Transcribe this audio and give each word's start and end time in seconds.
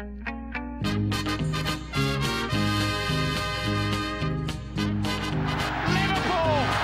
Liverpool 0.00 0.16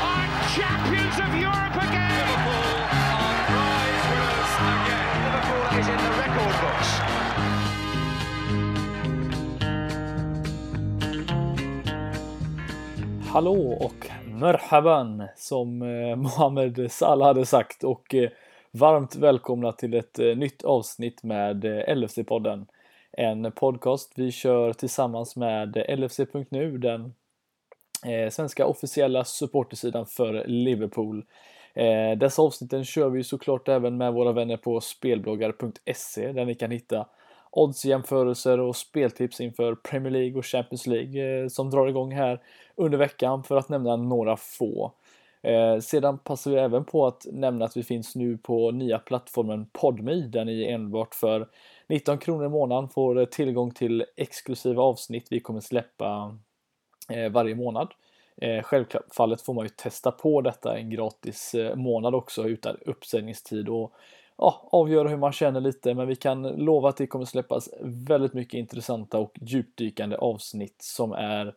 are 0.04 0.28
champions 0.54 1.16
of 1.24 1.30
Europe 1.34 1.76
again. 1.80 2.26
Liverpool 2.28 2.76
are 3.16 3.40
prize 3.48 4.04
winners 4.10 4.52
again. 4.68 5.16
Liverpool 5.24 5.64
is 5.80 5.86
in 5.88 5.96
the 5.96 6.10
record 6.20 6.56
books. 6.62 6.90
Hallå 13.32 13.78
och 13.80 14.10
merhaban 14.26 15.22
som 15.36 15.78
Mohamed 15.78 16.16
Mohammed 16.16 16.92
Salah 16.92 17.26
hade 17.26 17.46
sagt 17.46 17.84
och 17.84 18.14
eh, 18.14 18.30
varmt 18.70 19.16
välkomna 19.16 19.72
till 19.72 19.94
ett 19.94 20.18
eh, 20.18 20.36
nytt 20.36 20.62
avsnitt 20.64 21.22
med 21.22 21.64
LFC-podden. 21.88 22.66
En 23.18 23.52
podcast 23.52 24.12
vi 24.14 24.32
kör 24.32 24.72
tillsammans 24.72 25.36
med 25.36 25.84
LFC.nu, 25.98 26.78
den 26.78 27.14
eh, 28.06 28.30
svenska 28.30 28.66
officiella 28.66 29.24
supportersidan 29.24 30.06
för 30.06 30.44
Liverpool. 30.46 31.24
Eh, 31.74 32.18
dessa 32.18 32.42
avsnitten 32.42 32.84
kör 32.84 33.08
vi 33.08 33.24
såklart 33.24 33.68
även 33.68 33.96
med 33.96 34.12
våra 34.12 34.32
vänner 34.32 34.56
på 34.56 34.80
spelbloggar.se 34.80 36.32
där 36.32 36.44
ni 36.44 36.54
kan 36.54 36.70
hitta 36.70 37.06
oddsjämförelser 37.50 38.60
och 38.60 38.76
speltips 38.76 39.40
inför 39.40 39.74
Premier 39.74 40.10
League 40.10 40.38
och 40.38 40.46
Champions 40.46 40.86
League 40.86 41.42
eh, 41.42 41.48
som 41.48 41.70
drar 41.70 41.86
igång 41.88 42.12
här 42.12 42.40
under 42.74 42.98
veckan 42.98 43.44
för 43.44 43.56
att 43.56 43.68
nämna 43.68 43.96
några 43.96 44.36
få. 44.36 44.92
Eh, 45.46 45.80
sedan 45.80 46.18
passar 46.18 46.50
vi 46.50 46.56
även 46.56 46.84
på 46.84 47.06
att 47.06 47.26
nämna 47.32 47.64
att 47.64 47.76
vi 47.76 47.82
finns 47.82 48.16
nu 48.16 48.38
på 48.38 48.70
nya 48.70 48.98
plattformen 48.98 49.66
Podme 49.72 50.14
där 50.14 50.44
ni 50.44 50.64
enbart 50.64 51.14
för 51.14 51.48
19 51.88 52.18
kronor 52.18 52.46
i 52.46 52.48
månaden 52.48 52.88
får 52.88 53.24
tillgång 53.24 53.70
till 53.70 54.04
exklusiva 54.16 54.82
avsnitt 54.82 55.26
vi 55.30 55.40
kommer 55.40 55.60
släppa 55.60 56.38
eh, 57.12 57.32
varje 57.32 57.54
månad. 57.54 57.88
Eh, 58.36 58.62
självfallet 58.62 59.42
får 59.42 59.54
man 59.54 59.64
ju 59.64 59.68
testa 59.68 60.10
på 60.10 60.40
detta 60.40 60.78
en 60.78 60.90
gratis 60.90 61.54
eh, 61.54 61.76
månad 61.76 62.14
också 62.14 62.48
utan 62.48 62.76
uppsägningstid 62.86 63.68
och 63.68 63.92
ja, 64.38 64.68
avgöra 64.72 65.08
hur 65.08 65.16
man 65.16 65.32
känner 65.32 65.60
lite 65.60 65.94
men 65.94 66.08
vi 66.08 66.16
kan 66.16 66.42
lova 66.42 66.88
att 66.88 66.96
det 66.96 67.06
kommer 67.06 67.24
släppas 67.24 67.68
väldigt 67.82 68.34
mycket 68.34 68.58
intressanta 68.58 69.18
och 69.18 69.32
djupdykande 69.40 70.16
avsnitt 70.16 70.76
som 70.82 71.12
är 71.12 71.54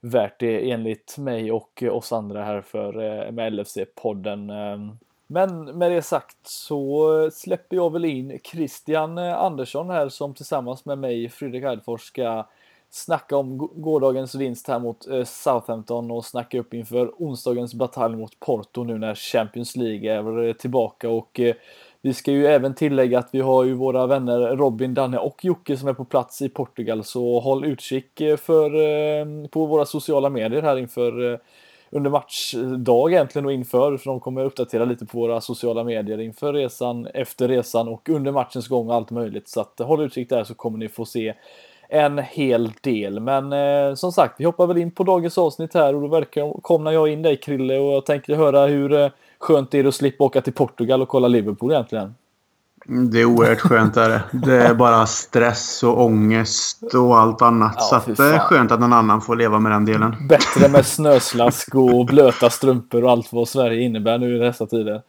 värt 0.00 0.40
det 0.40 0.70
enligt 0.70 1.18
mig 1.18 1.52
och 1.52 1.82
oss 1.90 2.12
andra 2.12 2.44
här 2.44 2.60
för 2.60 2.98
eh, 3.02 3.32
med 3.32 3.52
LFC-podden. 3.52 4.50
Ehm, 4.50 4.98
men 5.26 5.64
med 5.64 5.92
det 5.92 6.02
sagt 6.02 6.36
så 6.42 7.30
släpper 7.32 7.76
jag 7.76 7.92
väl 7.92 8.04
in 8.04 8.38
Christian 8.44 9.18
eh, 9.18 9.38
Andersson 9.38 9.90
här 9.90 10.08
som 10.08 10.34
tillsammans 10.34 10.84
med 10.84 10.98
mig, 10.98 11.28
Fredrik 11.28 11.64
Eidfors, 11.64 12.00
ska 12.00 12.46
snacka 12.90 13.36
om 13.36 13.70
gårdagens 13.74 14.34
vinst 14.34 14.68
här 14.68 14.78
mot 14.78 15.08
eh, 15.08 15.24
Southampton 15.24 16.10
och 16.10 16.24
snacka 16.24 16.58
upp 16.58 16.74
inför 16.74 17.12
onsdagens 17.16 17.74
batalj 17.74 18.16
mot 18.16 18.40
Porto 18.40 18.84
nu 18.84 18.98
när 18.98 19.14
Champions 19.14 19.76
League 19.76 20.12
är 20.12 20.52
tillbaka 20.52 21.08
och 21.08 21.40
vi 22.02 22.14
ska 22.14 22.32
ju 22.32 22.46
även 22.46 22.74
tillägga 22.74 23.18
att 23.18 23.28
vi 23.32 23.40
har 23.40 23.64
ju 23.64 23.74
våra 23.74 24.06
vänner 24.06 24.56
Robin, 24.56 24.94
Danne 24.94 25.18
och 25.18 25.44
Jocke 25.44 25.76
som 25.76 25.88
är 25.88 25.92
på 25.92 26.04
plats 26.04 26.42
i 26.42 26.48
Portugal 26.48 27.04
så 27.04 27.40
håll 27.40 27.64
utkik 27.64 28.20
eh, 28.20 28.36
för, 28.36 28.74
eh, 28.74 29.48
på 29.50 29.66
våra 29.66 29.84
sociala 29.84 30.30
medier 30.30 30.62
här 30.62 30.76
inför 30.76 31.32
eh, 31.32 31.38
under 31.90 32.10
matchdag 32.10 33.12
egentligen 33.12 33.46
och 33.46 33.52
inför 33.52 33.96
för 33.96 34.10
de 34.10 34.20
kommer 34.20 34.44
uppdatera 34.44 34.84
lite 34.84 35.06
på 35.06 35.18
våra 35.18 35.40
sociala 35.40 35.84
medier 35.84 36.20
inför 36.20 36.52
resan, 36.52 37.06
efter 37.06 37.48
resan 37.48 37.88
och 37.88 38.08
under 38.08 38.32
matchens 38.32 38.68
gång 38.68 38.88
och 38.88 38.94
allt 38.94 39.10
möjligt 39.10 39.48
så 39.48 39.60
att 39.60 39.78
håll 39.78 40.02
utkik 40.02 40.28
där 40.28 40.44
så 40.44 40.54
kommer 40.54 40.78
ni 40.78 40.88
få 40.88 41.04
se 41.04 41.34
en 41.88 42.18
hel 42.18 42.72
del. 42.80 43.20
Men 43.20 43.52
eh, 43.52 43.94
som 43.94 44.12
sagt, 44.12 44.34
vi 44.38 44.44
hoppar 44.44 44.66
väl 44.66 44.78
in 44.78 44.90
på 44.90 45.04
dagens 45.04 45.38
avsnitt 45.38 45.74
här 45.74 45.94
och 45.94 46.00
då 46.00 46.08
välkomnar 46.08 46.92
jag 46.92 47.08
in 47.08 47.22
dig 47.22 47.36
Krille 47.36 47.78
och 47.78 47.92
jag 47.92 48.06
tänkte 48.06 48.34
höra 48.34 48.66
hur 48.66 48.92
eh, 48.92 49.10
skönt 49.40 49.70
det 49.70 49.78
är 49.78 49.84
att 49.84 49.94
slippa 49.94 50.24
åka 50.24 50.40
till 50.40 50.52
Portugal 50.52 51.02
och 51.02 51.08
kolla 51.08 51.28
Liverpool 51.28 51.72
egentligen. 51.72 52.14
Mm, 52.88 53.10
Det 53.10 53.20
är 53.20 53.24
oerhört 53.24 53.60
skönt. 53.60 53.96
Är 53.96 54.08
det. 54.08 54.22
det 54.32 54.62
är 54.62 54.74
bara 54.74 55.06
stress 55.06 55.82
och 55.82 56.04
ångest 56.04 56.94
och 56.94 57.18
allt 57.18 57.42
annat. 57.42 57.74
Ja, 57.76 57.82
så 57.82 57.96
att 57.96 58.16
det 58.16 58.34
är 58.34 58.38
skönt 58.38 58.72
att 58.72 58.80
någon 58.80 58.92
annan 58.92 59.20
får 59.20 59.36
leva 59.36 59.58
med 59.58 59.72
den 59.72 59.84
delen. 59.84 60.14
Bättre 60.28 60.68
med 60.68 60.86
snöslask 60.86 61.74
och 61.74 62.06
blöta 62.06 62.50
strumpor 62.50 63.04
och 63.04 63.10
allt 63.10 63.32
vad 63.32 63.48
Sverige 63.48 63.82
innebär 63.82 64.18
nu 64.18 64.36
i 64.36 64.38
dessa 64.38 64.66
tider. 64.66 65.02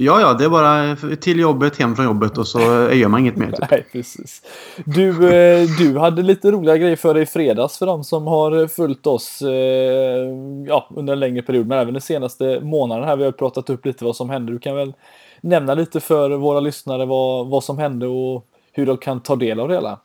Ja, 0.00 0.20
ja, 0.20 0.34
det 0.34 0.44
är 0.44 0.48
bara 0.48 0.96
till 1.16 1.40
jobbet, 1.40 1.78
hem 1.78 1.96
från 1.96 2.04
jobbet 2.04 2.38
och 2.38 2.48
så 2.48 2.58
gör 2.92 3.08
man 3.08 3.20
inget 3.20 3.36
mer. 3.36 3.46
Typ. 3.46 3.64
Nej, 3.70 3.86
precis. 3.92 4.42
Du, 4.84 5.30
eh, 5.30 5.68
du 5.78 5.98
hade 5.98 6.22
lite 6.22 6.50
roliga 6.50 6.76
grejer 6.76 6.96
för 6.96 7.14
dig 7.14 7.22
i 7.22 7.26
fredags 7.26 7.78
för 7.78 7.86
de 7.86 8.04
som 8.04 8.26
har 8.26 8.66
följt 8.66 9.06
oss 9.06 9.42
eh, 9.42 10.28
ja, 10.66 10.88
under 10.90 11.12
en 11.12 11.20
längre 11.20 11.42
period, 11.42 11.66
men 11.66 11.78
även 11.78 11.94
den 11.94 12.00
senaste 12.00 12.60
månaden 12.60 13.04
här. 13.04 13.16
Vi 13.16 13.24
har 13.24 13.32
pratat 13.32 13.70
upp 13.70 13.86
lite 13.86 14.04
vad 14.04 14.16
som 14.16 14.30
hände. 14.30 14.52
Du 14.52 14.58
kan 14.58 14.76
väl 14.76 14.92
nämna 15.40 15.74
lite 15.74 16.00
för 16.00 16.30
våra 16.30 16.60
lyssnare 16.60 17.06
vad, 17.06 17.46
vad 17.46 17.64
som 17.64 17.78
hände 17.78 18.06
och 18.06 18.46
hur 18.72 18.86
de 18.86 18.96
kan 18.96 19.20
ta 19.20 19.36
del 19.36 19.60
av 19.60 19.68
det 19.68 19.74
hela. 19.74 19.98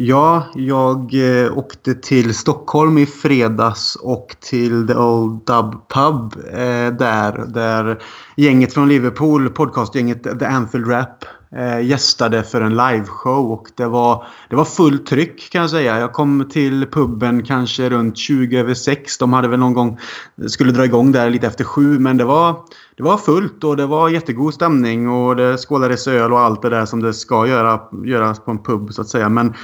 Ja, 0.00 0.46
jag 0.54 1.14
eh, 1.14 1.58
åkte 1.58 1.94
till 1.94 2.34
Stockholm 2.34 2.98
i 2.98 3.06
fredags 3.06 3.96
och 3.96 4.36
till 4.40 4.86
The 4.86 4.94
Old 4.94 5.44
Dub 5.46 5.88
Pub 5.88 6.44
eh, 6.52 6.96
där, 6.98 7.46
där 7.46 8.02
gänget 8.36 8.74
från 8.74 8.88
Liverpool, 8.88 9.50
podcastgänget 9.50 10.38
The 10.38 10.44
Anfield 10.44 10.90
Rap, 10.90 11.24
eh, 11.56 11.80
gästade 11.80 12.42
för 12.42 12.60
en 12.60 12.76
liveshow 12.76 13.52
och 13.52 13.68
det 13.74 13.86
var, 13.86 14.26
det 14.50 14.56
var 14.56 14.64
fullt 14.64 15.06
tryck 15.06 15.52
kan 15.52 15.60
jag 15.60 15.70
säga. 15.70 15.98
Jag 15.98 16.12
kom 16.12 16.48
till 16.50 16.86
puben 16.86 17.42
kanske 17.42 17.90
runt 17.90 18.18
20 18.18 18.58
över 18.58 18.74
6. 18.74 19.18
De 19.18 19.32
hade 19.32 19.48
väl 19.48 19.60
någon 19.60 19.74
gång, 19.74 19.98
skulle 20.46 20.72
dra 20.72 20.84
igång 20.84 21.12
där 21.12 21.30
lite 21.30 21.46
efter 21.46 21.64
sju 21.64 21.98
men 21.98 22.16
det 22.16 22.24
var, 22.24 22.56
det 22.96 23.02
var 23.02 23.16
fullt 23.16 23.64
och 23.64 23.76
det 23.76 23.86
var 23.86 24.08
jättegod 24.08 24.54
stämning 24.54 25.08
och 25.08 25.36
det 25.36 25.58
skålades 25.58 26.08
öl 26.08 26.32
och 26.32 26.40
allt 26.40 26.62
det 26.62 26.70
där 26.70 26.86
som 26.86 27.02
det 27.02 27.14
ska 27.14 27.46
göra, 27.46 27.80
göras 28.04 28.40
på 28.40 28.50
en 28.50 28.62
pub 28.62 28.92
så 28.92 29.02
att 29.02 29.08
säga. 29.08 29.28
Men 29.28 29.54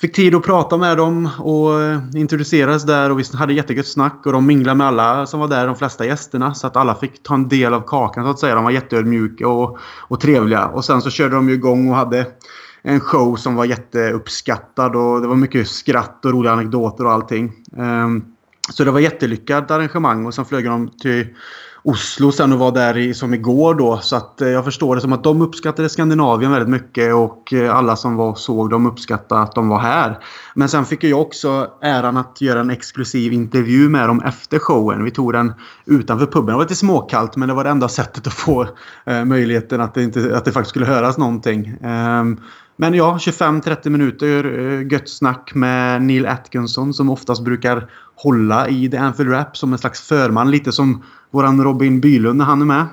Fick 0.00 0.14
tid 0.14 0.34
att 0.34 0.42
prata 0.42 0.76
med 0.76 0.96
dem 0.96 1.28
och 1.38 1.82
eh, 1.82 2.00
introduceras 2.14 2.82
där 2.82 3.10
och 3.10 3.18
vi 3.18 3.24
hade 3.34 3.52
jättegött 3.54 3.86
snack 3.86 4.26
och 4.26 4.32
de 4.32 4.46
minglade 4.46 4.78
med 4.78 4.86
alla 4.86 5.26
som 5.26 5.40
var 5.40 5.48
där, 5.48 5.66
de 5.66 5.76
flesta 5.76 6.06
gästerna. 6.06 6.54
Så 6.54 6.66
att 6.66 6.76
alla 6.76 6.94
fick 6.94 7.22
ta 7.22 7.34
en 7.34 7.48
del 7.48 7.74
av 7.74 7.80
kakan 7.80 8.24
så 8.24 8.30
att 8.30 8.38
säga. 8.38 8.54
De 8.54 8.64
var 8.64 8.70
jätteödmjuka 8.70 9.48
och, 9.48 9.78
och 9.82 10.20
trevliga. 10.20 10.66
Och 10.66 10.84
sen 10.84 11.02
så 11.02 11.10
körde 11.10 11.34
de 11.34 11.48
ju 11.48 11.54
igång 11.54 11.88
och 11.90 11.96
hade 11.96 12.26
en 12.82 13.00
show 13.00 13.36
som 13.36 13.54
var 13.54 13.64
jätteuppskattad 13.64 14.96
och 14.96 15.20
det 15.20 15.28
var 15.28 15.36
mycket 15.36 15.68
skratt 15.68 16.24
och 16.24 16.32
roliga 16.32 16.52
anekdoter 16.52 17.04
och 17.06 17.12
allting. 17.12 17.52
Ehm, 17.76 18.24
så 18.70 18.84
det 18.84 18.90
var 18.90 19.00
jättelyckat 19.00 19.70
arrangemang 19.70 20.26
och 20.26 20.34
sen 20.34 20.44
flög 20.44 20.64
de 20.64 20.88
till 20.88 21.26
Oslo 21.86 22.32
sen 22.32 22.52
och 22.52 22.58
var 22.58 22.72
där 22.72 22.96
i, 22.96 23.14
som 23.14 23.34
igår 23.34 23.74
då. 23.74 23.98
Så 23.98 24.16
att 24.16 24.40
eh, 24.40 24.48
jag 24.48 24.64
förstår 24.64 24.94
det 24.94 25.00
som 25.00 25.12
att 25.12 25.24
de 25.24 25.42
uppskattade 25.42 25.88
Skandinavien 25.88 26.50
väldigt 26.50 26.68
mycket 26.68 27.14
och 27.14 27.52
eh, 27.52 27.76
alla 27.76 27.96
som 27.96 28.16
var 28.16 28.30
och 28.30 28.38
såg 28.38 28.70
dem 28.70 28.86
uppskattade 28.86 29.40
att 29.40 29.54
de 29.54 29.68
var 29.68 29.78
här. 29.78 30.18
Men 30.54 30.68
sen 30.68 30.84
fick 30.84 31.04
jag 31.04 31.20
också 31.20 31.70
äran 31.82 32.16
att 32.16 32.40
göra 32.40 32.60
en 32.60 32.70
exklusiv 32.70 33.32
intervju 33.32 33.88
med 33.88 34.08
dem 34.08 34.22
efter 34.22 34.58
showen. 34.58 35.04
Vi 35.04 35.10
tog 35.10 35.32
den 35.32 35.52
utanför 35.84 36.26
puben. 36.26 36.46
Det 36.46 36.52
var 36.52 36.60
lite 36.60 36.74
småkallt 36.74 37.36
men 37.36 37.48
det 37.48 37.54
var 37.54 37.64
det 37.64 37.70
enda 37.70 37.88
sättet 37.88 38.26
att 38.26 38.32
få 38.32 38.68
eh, 39.04 39.24
möjligheten 39.24 39.80
att 39.80 39.94
det, 39.94 40.02
inte, 40.02 40.36
att 40.36 40.44
det 40.44 40.52
faktiskt 40.52 40.70
skulle 40.70 40.86
höras 40.86 41.18
någonting. 41.18 41.76
Ehm, 41.82 42.40
men 42.76 42.94
ja, 42.94 43.18
25-30 43.20 43.88
minuter 43.90 44.58
eh, 44.58 44.92
gött 44.92 45.08
snack 45.08 45.54
med 45.54 46.02
Neil 46.02 46.26
Atkinson 46.26 46.94
som 46.94 47.10
oftast 47.10 47.44
brukar 47.44 47.90
hålla 48.14 48.68
i 48.68 48.90
The 48.90 48.96
Anfield 48.96 49.32
Rap 49.32 49.56
som 49.56 49.72
en 49.72 49.78
slags 49.78 50.00
förman. 50.00 50.50
Lite 50.50 50.72
som 50.72 51.02
våran 51.36 51.64
Robin 51.64 52.00
Bylund 52.00 52.38
när 52.38 52.44
han 52.44 52.60
är 52.60 52.64
med. 52.64 52.86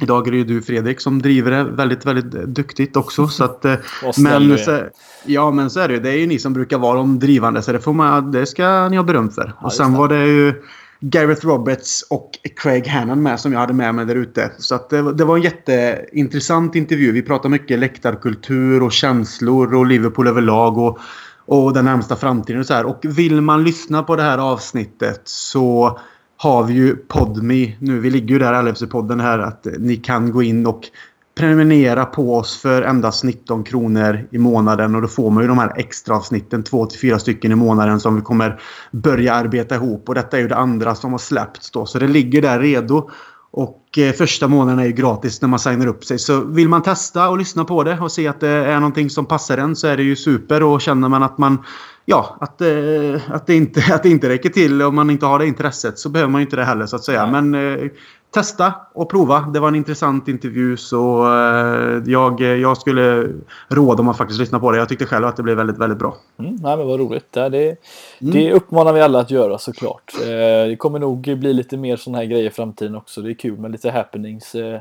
Idag 0.00 0.26
är 0.28 0.30
det 0.30 0.36
ju 0.36 0.44
du 0.44 0.62
Fredrik 0.62 1.00
som 1.00 1.22
driver 1.22 1.50
det 1.50 1.64
väldigt, 1.64 2.06
väldigt 2.06 2.32
duktigt 2.46 2.96
också. 2.96 3.28
Så 3.28 3.44
att, 3.44 3.64
eh, 3.64 3.74
men, 4.18 4.58
så, 4.58 4.80
ja, 5.24 5.50
men 5.50 5.70
så 5.70 5.80
är 5.80 5.88
det 5.88 5.94
ju. 5.94 6.00
Det 6.00 6.10
är 6.10 6.16
ju 6.16 6.26
ni 6.26 6.38
som 6.38 6.52
brukar 6.52 6.78
vara 6.78 6.96
de 6.96 7.18
drivande. 7.18 7.62
Så 7.62 7.72
det, 7.72 7.80
får 7.80 7.92
man, 7.92 8.30
det 8.32 8.46
ska 8.46 8.88
ni 8.88 8.96
ha 8.96 9.04
beröm 9.04 9.30
för. 9.30 9.52
Ja, 9.60 9.66
och 9.66 9.72
sen 9.72 9.92
det. 9.92 9.98
var 9.98 10.08
det 10.08 10.26
ju 10.26 10.54
Gareth 11.00 11.46
Roberts 11.46 12.02
och 12.10 12.30
Craig 12.56 12.86
Hannon 12.86 13.22
med 13.22 13.40
som 13.40 13.52
jag 13.52 13.60
hade 13.60 13.72
med 13.72 13.94
mig 13.94 14.06
där 14.06 14.14
ute. 14.14 14.50
Så 14.58 14.74
att 14.74 14.90
det, 14.90 15.02
var- 15.02 15.12
det 15.12 15.24
var 15.24 15.36
en 15.36 15.42
jätteintressant 15.42 16.74
intervju. 16.74 17.12
Vi 17.12 17.22
pratade 17.22 17.48
mycket 17.48 17.78
läktarkultur 17.78 18.82
och 18.82 18.92
känslor 18.92 19.74
och 19.74 19.86
Liverpool 19.86 20.28
överlag. 20.28 20.78
Och, 20.78 20.98
och 21.46 21.72
den 21.72 21.84
närmsta 21.84 22.16
framtiden 22.16 22.60
och 22.60 22.66
så 22.66 22.74
här. 22.74 22.84
Och 22.86 23.00
vill 23.04 23.40
man 23.40 23.64
lyssna 23.64 24.02
på 24.02 24.16
det 24.16 24.22
här 24.22 24.38
avsnittet 24.38 25.20
så 25.24 25.98
har 26.42 26.64
vi 26.64 26.74
ju 26.74 26.96
Podme. 26.96 27.76
Nu. 27.78 28.00
Vi 28.00 28.10
ligger 28.10 28.28
ju 28.28 28.38
där 28.38 28.62
LFC-podden 28.62 29.22
här 29.22 29.38
att 29.38 29.66
eh, 29.66 29.72
ni 29.78 29.96
kan 29.96 30.32
gå 30.32 30.42
in 30.42 30.66
och 30.66 30.80
prenumerera 31.34 32.04
på 32.04 32.36
oss 32.36 32.56
för 32.56 32.82
endast 32.82 33.24
19 33.24 33.64
kronor 33.64 34.28
i 34.30 34.38
månaden. 34.38 34.94
Och 34.94 35.02
då 35.02 35.08
får 35.08 35.30
man 35.30 35.42
ju 35.42 35.48
de 35.48 35.58
här 35.58 35.72
extra 35.76 36.16
avsnitten, 36.16 36.62
två 36.62 36.86
till 36.86 37.00
fyra 37.00 37.18
stycken 37.18 37.52
i 37.52 37.54
månaden 37.54 38.00
som 38.00 38.16
vi 38.16 38.22
kommer 38.22 38.60
börja 38.90 39.34
arbeta 39.34 39.74
ihop. 39.74 40.08
Och 40.08 40.14
detta 40.14 40.36
är 40.36 40.40
ju 40.40 40.48
det 40.48 40.56
andra 40.56 40.94
som 40.94 41.12
har 41.12 41.18
släppts 41.18 41.70
då. 41.70 41.86
Så 41.86 41.98
det 41.98 42.08
ligger 42.08 42.42
där 42.42 42.60
redo. 42.60 43.10
Och 43.52 43.98
eh, 43.98 44.12
första 44.12 44.48
månaden 44.48 44.78
är 44.78 44.84
ju 44.84 44.92
gratis 44.92 45.42
när 45.42 45.48
man 45.48 45.58
signar 45.58 45.86
upp 45.86 46.04
sig. 46.04 46.18
Så 46.18 46.40
vill 46.40 46.68
man 46.68 46.82
testa 46.82 47.28
och 47.28 47.38
lyssna 47.38 47.64
på 47.64 47.84
det 47.84 47.98
och 48.00 48.12
se 48.12 48.28
att 48.28 48.40
det 48.40 48.48
är 48.48 48.74
någonting 48.74 49.10
som 49.10 49.26
passar 49.26 49.58
en 49.58 49.76
så 49.76 49.86
är 49.86 49.96
det 49.96 50.02
ju 50.02 50.16
super. 50.16 50.62
Och 50.62 50.80
känner 50.80 51.08
man 51.08 51.22
att 51.22 51.38
man 51.38 51.58
ja, 52.04 52.36
att, 52.40 52.60
eh, 52.60 53.20
att, 53.28 53.46
det 53.46 53.54
inte, 53.54 53.84
att 53.94 54.02
det 54.02 54.08
inte 54.08 54.28
räcker 54.28 54.50
till 54.50 54.82
om 54.82 54.94
man 54.94 55.10
inte 55.10 55.26
har 55.26 55.38
det 55.38 55.46
intresset 55.46 55.98
så 55.98 56.08
behöver 56.08 56.32
man 56.32 56.40
inte 56.40 56.56
det 56.56 56.64
heller 56.64 56.86
så 56.86 56.96
att 56.96 57.04
säga. 57.04 57.26
Men 57.26 57.54
eh, 57.54 57.90
testa 58.32 58.74
och 58.92 59.10
prova. 59.10 59.40
Det 59.40 59.60
var 59.60 59.68
en 59.68 59.74
intressant 59.74 60.28
intervju 60.28 60.76
så 60.76 61.24
eh, 61.24 62.02
jag, 62.06 62.40
jag 62.40 62.76
skulle 62.76 63.28
råda 63.68 64.00
om 64.00 64.08
att 64.08 64.16
faktiskt 64.16 64.40
lyssna 64.40 64.60
på 64.60 64.70
det. 64.70 64.78
Jag 64.78 64.88
tyckte 64.88 65.06
själv 65.06 65.26
att 65.26 65.36
det 65.36 65.42
blev 65.42 65.56
väldigt, 65.56 65.78
väldigt 65.78 65.98
bra. 65.98 66.16
Mm, 66.38 66.56
nej, 66.62 66.76
men 66.76 66.86
vad 66.86 67.00
roligt. 67.00 67.32
Det, 67.32 67.48
det, 67.48 67.64
mm. 67.66 67.76
det 68.32 68.52
uppmanar 68.52 68.92
vi 68.92 69.00
alla 69.00 69.20
att 69.20 69.30
göra 69.30 69.58
såklart. 69.58 70.12
Eh, 70.22 70.68
det 70.68 70.76
kommer 70.78 70.98
nog 70.98 71.38
bli 71.38 71.52
lite 71.52 71.76
mer 71.76 71.96
sådana 71.96 72.18
här 72.18 72.24
grejer 72.24 72.46
i 72.46 72.50
framtiden 72.50 72.94
också. 72.94 73.20
Det 73.20 73.30
är 73.30 73.34
kul 73.34 73.58
med 73.58 73.72
lite 73.72 73.90
happenings 73.90 74.54
eh, 74.54 74.80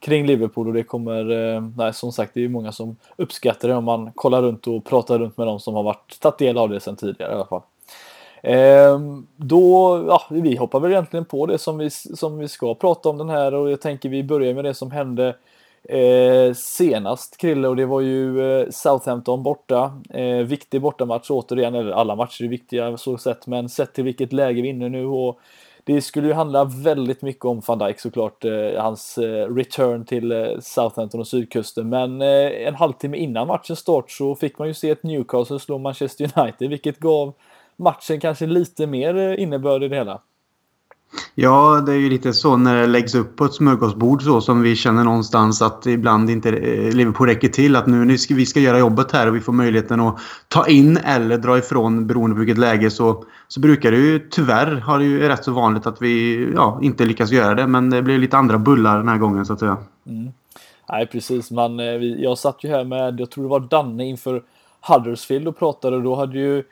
kring 0.00 0.26
Liverpool 0.26 0.68
och 0.68 0.74
det 0.74 0.82
kommer, 0.82 1.60
nej 1.76 1.94
som 1.94 2.12
sagt 2.12 2.34
det 2.34 2.44
är 2.44 2.48
många 2.48 2.72
som 2.72 2.96
uppskattar 3.16 3.68
det 3.68 3.74
om 3.74 3.84
man 3.84 4.12
kollar 4.12 4.42
runt 4.42 4.66
och 4.66 4.84
pratar 4.84 5.18
runt 5.18 5.36
med 5.36 5.46
dem 5.46 5.60
som 5.60 5.74
har 5.74 5.82
varit, 5.82 6.20
tagit 6.20 6.38
del 6.38 6.58
av 6.58 6.68
det 6.68 6.80
sedan 6.80 6.96
tidigare 6.96 7.32
i 7.32 7.34
alla 7.34 7.46
fall. 7.46 7.62
Ehm, 8.42 9.26
då, 9.36 10.04
ja, 10.08 10.22
vi 10.30 10.56
hoppar 10.56 10.80
väl 10.80 10.90
egentligen 10.90 11.24
på 11.24 11.46
det 11.46 11.58
som 11.58 11.78
vi, 11.78 11.90
som 11.90 12.38
vi 12.38 12.48
ska 12.48 12.74
prata 12.74 13.08
om 13.08 13.18
den 13.18 13.28
här 13.28 13.54
och 13.54 13.70
jag 13.70 13.80
tänker 13.80 14.08
vi 14.08 14.24
börjar 14.24 14.54
med 14.54 14.64
det 14.64 14.74
som 14.74 14.90
hände 14.90 15.36
eh, 15.88 16.54
senast 16.54 17.36
Krille 17.36 17.68
och 17.68 17.76
det 17.76 17.86
var 17.86 18.00
ju 18.00 18.52
eh, 18.60 18.66
Southampton 18.70 19.42
borta. 19.42 20.00
Eh, 20.10 20.36
viktig 20.36 20.80
bortamatch 20.80 21.30
återigen, 21.30 21.74
eller 21.74 21.92
alla 21.92 22.16
matcher 22.16 22.44
är 22.44 22.48
viktiga 22.48 22.96
så 22.96 23.18
sett, 23.18 23.46
men 23.46 23.68
sett 23.68 23.94
till 23.94 24.04
vilket 24.04 24.32
läge 24.32 24.62
vi 24.62 24.68
är 24.68 24.72
inne 24.72 24.88
nu 24.88 25.06
och 25.06 25.40
det 25.84 26.02
skulle 26.02 26.26
ju 26.26 26.32
handla 26.32 26.64
väldigt 26.64 27.22
mycket 27.22 27.44
om 27.44 27.62
van 27.66 27.78
Dijk 27.78 28.00
såklart, 28.00 28.44
eh, 28.44 28.82
hans 28.82 29.18
eh, 29.18 29.54
return 29.54 30.04
till 30.04 30.32
eh, 30.32 30.46
Southampton 30.60 31.20
och 31.20 31.26
sydkusten. 31.26 31.88
Men 31.88 32.22
eh, 32.22 32.66
en 32.66 32.74
halvtimme 32.74 33.16
innan 33.16 33.46
matchens 33.46 33.78
start 33.78 34.10
så 34.10 34.34
fick 34.34 34.58
man 34.58 34.68
ju 34.68 34.74
se 34.74 34.90
ett 34.90 35.02
Newcastle 35.02 35.58
slå 35.58 35.78
Manchester 35.78 36.30
United, 36.36 36.68
vilket 36.68 36.98
gav 36.98 37.32
matchen 37.82 38.20
kanske 38.20 38.46
lite 38.46 38.86
mer 38.86 39.16
eh, 39.16 39.42
innebörd 39.42 39.82
i 39.82 39.88
det 39.88 39.96
hela. 39.96 40.20
Ja, 41.34 41.82
det 41.86 41.92
är 41.92 41.96
ju 41.96 42.10
lite 42.10 42.32
så 42.32 42.56
när 42.56 42.80
det 42.80 42.86
läggs 42.86 43.14
upp 43.14 43.36
på 43.36 43.44
ett 43.44 43.54
smörgåsbord 43.54 44.22
så 44.22 44.40
som 44.40 44.62
vi 44.62 44.76
känner 44.76 45.04
någonstans 45.04 45.62
att 45.62 45.86
ibland 45.86 46.30
inte 46.30 46.48
eh, 46.48 46.92
Liverpool 46.94 47.28
räcker 47.28 47.48
till. 47.48 47.76
Att 47.76 47.86
nu, 47.86 48.04
nu 48.04 48.18
ska 48.18 48.34
vi 48.34 48.46
ska 48.46 48.60
göra 48.60 48.78
jobbet 48.78 49.12
här 49.12 49.28
och 49.28 49.36
vi 49.36 49.40
får 49.40 49.52
möjligheten 49.52 50.00
att 50.00 50.18
ta 50.48 50.66
in 50.66 50.96
eller 50.96 51.38
dra 51.38 51.58
ifrån 51.58 52.06
beroende 52.06 52.34
på 52.34 52.40
vilket 52.40 52.58
läge 52.58 52.90
så, 52.90 53.24
så 53.48 53.60
brukar 53.60 53.90
det 53.90 53.96
ju 53.96 54.28
tyvärr 54.30 54.76
har 54.76 54.98
det 54.98 55.04
ju 55.04 55.28
rätt 55.28 55.44
så 55.44 55.52
vanligt 55.52 55.86
att 55.86 56.02
vi 56.02 56.44
ja, 56.54 56.78
inte 56.82 57.04
lyckas 57.04 57.30
göra 57.30 57.54
det. 57.54 57.66
Men 57.66 57.90
det 57.90 58.02
blir 58.02 58.18
lite 58.18 58.36
andra 58.36 58.58
bullar 58.58 58.98
den 58.98 59.08
här 59.08 59.18
gången 59.18 59.46
så 59.46 59.52
att 59.52 59.60
säga. 59.60 59.76
Mm. 60.06 60.32
Nej, 60.88 61.06
precis. 61.06 61.50
Man, 61.50 61.80
eh, 61.80 61.86
jag 62.02 62.38
satt 62.38 62.64
ju 62.64 62.68
här 62.68 62.84
med, 62.84 63.20
jag 63.20 63.30
tror 63.30 63.44
det 63.44 63.50
var 63.50 63.60
Danne 63.60 64.04
inför 64.04 64.42
Huddersfield 64.80 65.48
och 65.48 65.58
pratade 65.58 65.96
och 65.96 66.02
då 66.02 66.14
hade 66.14 66.38
ju 66.38 66.62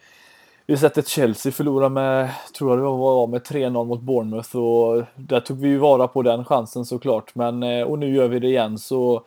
vi 0.70 0.74
har 0.76 0.80
sett 0.80 0.98
ett 0.98 1.08
Chelsea 1.08 1.52
förlora 1.52 1.88
med, 1.88 2.30
tror 2.58 2.70
jag 2.70 2.78
det 2.78 2.82
var, 2.82 3.26
med 3.26 3.40
3-0 3.42 3.84
mot 3.84 4.00
Bournemouth 4.00 4.56
och 4.56 5.04
där 5.16 5.40
tog 5.40 5.58
vi 5.58 5.68
ju 5.68 5.78
vara 5.78 6.08
på 6.08 6.22
den 6.22 6.44
chansen 6.44 6.84
såklart. 6.84 7.34
Men, 7.34 7.62
eh, 7.62 7.82
och 7.82 7.98
nu 7.98 8.14
gör 8.14 8.28
vi 8.28 8.38
det 8.38 8.46
igen 8.46 8.78
så 8.78 9.24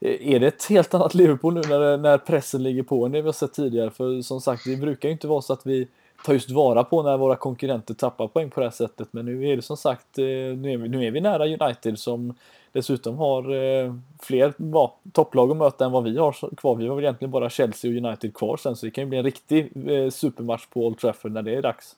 eh, 0.00 0.34
är 0.34 0.40
det 0.40 0.46
ett 0.46 0.64
helt 0.64 0.94
annat 0.94 1.14
Liverpool 1.14 1.54
nu 1.54 1.60
när, 1.60 1.96
när 1.96 2.18
pressen 2.18 2.62
ligger 2.62 2.82
på 2.82 3.04
än 3.04 3.12
det 3.12 3.22
vi 3.22 3.28
har 3.28 3.32
sett 3.32 3.52
tidigare. 3.52 3.90
För 3.90 4.22
som 4.22 4.40
sagt, 4.40 4.64
det 4.64 4.76
brukar 4.76 5.08
ju 5.08 5.12
inte 5.12 5.26
vara 5.26 5.42
så 5.42 5.52
att 5.52 5.66
vi 5.66 5.88
tar 6.24 6.32
just 6.32 6.50
vara 6.50 6.84
på 6.84 7.02
när 7.02 7.16
våra 7.16 7.36
konkurrenter 7.36 7.94
tappar 7.94 8.28
poäng 8.28 8.50
på 8.50 8.60
det 8.60 8.66
här 8.66 8.72
sättet. 8.72 9.08
Men 9.10 9.24
nu 9.24 9.48
är 9.48 9.56
det 9.56 9.62
som 9.62 9.76
sagt, 9.76 10.18
eh, 10.18 10.24
nu 10.24 10.72
är 10.72 10.76
vi, 10.76 10.88
nu 10.88 11.06
är 11.06 11.10
vi 11.10 11.20
nära 11.20 11.46
United 11.46 11.98
som 11.98 12.34
dessutom 12.72 13.18
har 13.18 13.54
eh, 13.54 13.94
fler 14.20 14.54
ja, 14.56 14.96
topplag 15.12 15.50
att 15.50 15.56
möta 15.56 15.84
än 15.84 15.92
vad 15.92 16.04
vi 16.04 16.18
har 16.18 16.56
kvar. 16.56 16.76
Vi 16.76 16.88
har 16.88 16.94
väl 16.94 17.04
egentligen 17.04 17.30
bara 17.30 17.50
Chelsea 17.50 17.90
och 17.90 17.96
United 17.96 18.34
kvar 18.34 18.56
sen 18.56 18.76
så 18.76 18.86
det 18.86 18.90
kan 18.90 19.04
ju 19.04 19.08
bli 19.08 19.18
en 19.18 19.24
riktig 19.24 19.72
eh, 19.88 20.10
supermatch 20.10 20.66
på 20.66 20.86
Old 20.86 20.98
Trafford 20.98 21.32
när 21.32 21.42
det 21.42 21.54
är 21.54 21.62
dags. 21.62 21.96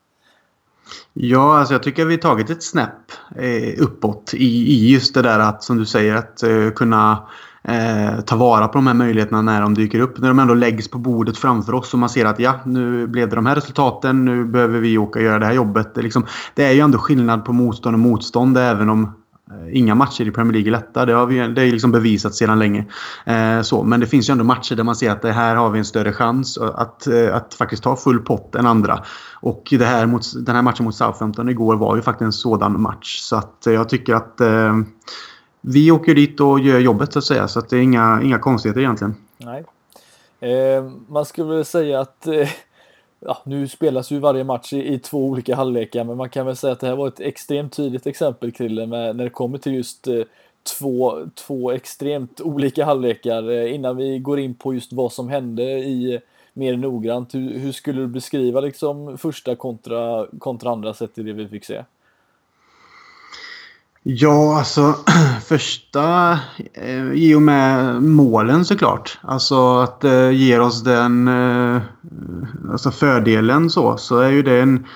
Ja, 1.13 1.59
alltså 1.59 1.75
jag 1.75 1.83
tycker 1.83 2.05
vi 2.05 2.19
tagit 2.19 2.51
ett 2.51 2.63
snäpp 2.63 3.13
eh, 3.37 3.83
uppåt 3.83 4.35
i, 4.35 4.47
i 4.47 4.93
just 4.93 5.15
det 5.15 5.23
där 5.23 5.39
att 5.39 5.63
som 5.63 5.79
du 5.79 5.87
säger 5.87 6.15
att 6.15 6.43
eh, 6.43 6.71
kunna 6.71 7.29
eh, 7.63 8.21
ta 8.21 8.37
vara 8.37 8.69
på 8.69 8.79
de 8.79 8.87
här 8.87 8.95
möjligheterna 8.95 9.43
när 9.43 9.61
de 9.61 9.75
dyker 9.75 10.01
upp. 10.01 10.19
När 10.19 10.29
de 10.29 10.39
ändå 10.39 10.55
läggs 10.55 10.89
på 10.89 10.99
bordet 10.99 11.39
framför 11.39 11.75
oss 11.75 11.93
och 11.93 11.99
man 11.99 12.09
ser 12.09 12.25
att 12.25 12.39
ja, 12.39 12.61
nu 12.65 13.07
blev 13.07 13.29
det 13.29 13.37
de 13.37 13.47
här 13.47 13.55
resultaten. 13.55 14.25
Nu 14.25 14.45
behöver 14.45 14.81
vi 14.81 14.99
åka 14.99 15.19
och 15.19 15.25
göra 15.25 15.39
det 15.39 15.47
här 15.47 15.53
jobbet. 15.53 15.95
Det 15.95 16.01
är, 16.01 16.03
liksom, 16.03 16.27
det 16.55 16.65
är 16.65 16.73
ju 16.73 16.81
ändå 16.81 16.99
skillnad 16.99 17.45
på 17.45 17.53
motstånd 17.53 17.95
och 17.95 18.01
motstånd 18.01 18.59
även 18.59 18.89
om 18.89 19.13
Eh, 19.55 19.79
inga 19.79 19.95
matcher 19.95 20.29
i 20.29 20.31
Premier 20.31 20.53
League 20.53 20.69
är 20.69 20.73
lätta. 20.73 21.07
Det 21.07 21.13
har 21.13 21.27
vi, 21.27 21.49
det 21.49 21.63
är 21.63 21.73
liksom 21.73 21.93
bevisat 21.93 22.35
sedan 22.35 22.59
länge. 22.59 22.85
Eh, 23.27 23.63
så, 23.63 23.83
men 23.83 24.01
det 24.01 24.07
finns 24.07 24.29
ju 24.29 24.33
ändå 24.33 24.45
matcher 24.45 24.75
där 24.75 24.85
man 24.85 24.97
ser 24.97 25.11
att 25.11 25.23
det 25.23 25.33
här 25.33 25.57
har 25.57 25.71
vi 25.71 25.79
en 25.79 25.85
större 25.85 26.13
chans 26.13 26.59
att, 26.59 27.07
eh, 27.07 27.37
att 27.37 27.55
faktiskt 27.55 27.83
ta 27.83 27.97
full 27.97 28.19
pott 28.19 28.55
än 28.55 28.67
andra. 28.67 29.05
Och 29.33 29.67
det 29.71 29.85
här 29.85 30.07
mot, 30.07 30.47
den 30.47 30.55
här 30.55 30.63
matchen 30.63 30.85
mot 30.85 30.95
Southampton 30.95 31.49
igår 31.49 31.77
var 31.77 31.97
ju 31.97 32.03
faktiskt 32.03 32.27
en 32.27 32.33
sådan 32.33 32.83
match. 32.83 33.21
Så 33.21 33.37
att 33.37 33.67
eh, 33.67 33.73
jag 33.73 33.89
tycker 33.89 34.15
att 34.15 34.41
eh, 34.41 34.75
vi 35.61 35.91
åker 35.91 36.15
dit 36.15 36.41
och 36.41 36.61
gör 36.61 36.79
jobbet 36.79 37.13
så 37.13 37.19
att 37.19 37.25
säga. 37.25 37.49
Så 37.49 37.59
att 37.59 37.69
det 37.69 37.77
är 37.77 37.81
inga, 37.81 38.23
inga 38.23 38.39
konstigheter 38.39 38.81
egentligen. 38.81 39.15
Nej. 39.37 39.65
Eh, 40.41 40.85
man 41.09 41.25
skulle 41.25 41.55
väl 41.55 41.65
säga 41.65 42.01
att 42.01 42.27
eh, 42.27 42.49
ja, 43.25 43.39
nu 43.45 43.69
spelas 43.69 44.13
ju 44.13 44.19
varje 44.19 44.45
match 44.45 44.73
i, 44.73 44.95
i, 44.95 44.99
två 44.99 45.19
olika 45.19 45.57
halvlekar, 45.57 46.05
men 46.05 46.17
man 46.17 46.29
kan 46.29 46.47
väl 46.47 46.57
säga 46.57 46.73
att 46.73 46.81
det 46.81 46.87
här 46.87 46.97
var 46.97 47.09
ett 47.09 47.21
extremt 47.21 47.73
tydligt 47.73 48.07
exempel, 48.07 48.53
Krille, 48.53 48.87
med, 48.87 49.17
när 49.17 49.25
det 49.25 49.31
kommer 49.31 49.59
till 49.59 49.75
just 49.75 50.07
eh, 50.07 50.23
två, 50.79 51.19
två 51.35 51.73
extremt 51.73 52.41
olika 52.41 52.85
halvlekar. 52.85 53.51
Eh, 53.51 53.75
innan 53.75 53.97
vi 53.97 54.19
går 54.19 54.39
in 54.39 54.55
på 54.55 54.75
just 54.75 54.93
vad 54.93 55.13
som 55.13 55.29
hände 55.29 55.63
i 55.63 56.21
mer 56.53 56.77
noggrant, 56.77 57.35
hur, 57.35 57.59
hur 57.59 57.73
skulle 57.73 58.01
du 58.01 58.07
beskriva 58.07 58.61
liksom 58.61 59.19
första 59.19 59.57
kontra, 59.57 60.27
kontra 60.39 60.71
andra 60.71 60.95
sett 60.95 61.19
i 61.19 61.23
det 61.23 61.33
vi 61.33 61.49
fick 61.49 61.65
se? 61.65 61.85
Ja, 64.07 64.59
alltså 64.59 64.95
första 65.45 66.33
eh, 66.75 67.13
i 67.13 67.35
och 67.35 67.43
med 67.43 68.03
målen 68.03 68.65
såklart. 68.65 69.19
Alltså 69.23 69.79
att 69.79 70.01
det 70.01 70.25
eh, 70.25 70.31
ger 70.31 70.61
oss 70.61 70.83
den 70.83 71.29
eh, 71.29 71.83
alltså 72.71 72.91
fördelen 72.91 73.71
så. 73.71 73.97
Så 73.97 74.19
är 74.19 74.31
ju 74.31 74.43
det 74.43 74.61
en 74.61 74.87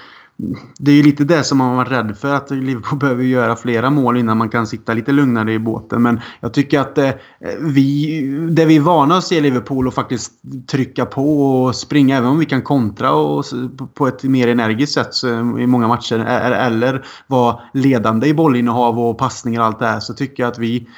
det 0.78 0.90
är 0.90 0.94
ju 0.94 1.02
lite 1.02 1.24
det 1.24 1.44
som 1.44 1.58
man 1.58 1.76
var 1.76 1.84
rädd 1.84 2.16
för. 2.18 2.34
Att 2.34 2.50
Liverpool 2.50 2.98
behöver 2.98 3.24
göra 3.24 3.56
flera 3.56 3.90
mål 3.90 4.16
innan 4.16 4.38
man 4.38 4.48
kan 4.48 4.66
sitta 4.66 4.94
lite 4.94 5.12
lugnare 5.12 5.52
i 5.52 5.58
båten. 5.58 6.02
Men 6.02 6.20
jag 6.40 6.54
tycker 6.54 6.80
att 6.80 6.98
eh, 6.98 7.10
vi, 7.60 8.20
det 8.50 8.64
vi 8.64 8.76
är 8.76 8.80
vana 8.80 9.16
att 9.16 9.24
se 9.24 9.40
Liverpool 9.40 9.86
och 9.86 9.94
faktiskt 9.94 10.32
trycka 10.70 11.06
på 11.06 11.54
och 11.64 11.76
springa, 11.76 12.16
även 12.16 12.30
om 12.30 12.38
vi 12.38 12.46
kan 12.46 12.62
kontra 12.62 13.12
och, 13.12 13.44
på 13.94 14.06
ett 14.06 14.22
mer 14.22 14.48
energiskt 14.48 14.92
sätt 14.92 15.24
eh, 15.24 15.62
i 15.62 15.66
många 15.66 15.88
matcher. 15.88 16.18
Eh, 16.18 16.66
eller 16.66 17.04
vara 17.26 17.60
ledande 17.74 18.26
i 18.26 18.34
bollinnehav 18.34 19.00
och 19.00 19.18
passningar 19.18 19.60
och 19.60 19.66
allt 19.66 19.78
det 19.78 19.86
här. 19.86 20.00
Så 20.00 20.14
tycker 20.14 20.42
jag 20.42 20.50
att 20.50 20.58
vi 20.58 20.88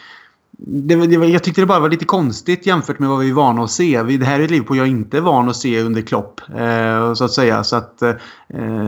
det, 0.67 1.07
det, 1.07 1.26
jag 1.26 1.45
tyckte 1.45 1.61
det 1.61 1.67
bara 1.67 1.81
var 1.81 1.88
lite 1.88 2.05
konstigt 2.05 2.67
jämfört 2.67 2.99
med 2.99 3.09
vad 3.09 3.19
vi 3.19 3.31
är 3.31 3.35
vana 3.35 3.62
att 3.62 3.71
se. 3.71 4.02
Det 4.02 4.25
här 4.25 4.40
är 4.40 4.45
ett 4.45 4.50
Liverpool 4.50 4.76
jag 4.76 4.87
inte 4.87 5.17
är 5.17 5.21
van 5.21 5.49
att 5.49 5.57
se 5.57 5.83
under 5.83 6.02
Klopp. 6.02 6.40
Eh, 6.57 7.14
så 7.14 7.25
att 7.25 7.31
säga. 7.31 7.64
Så 7.64 7.76
att, 7.76 8.02
eh, 8.02 8.14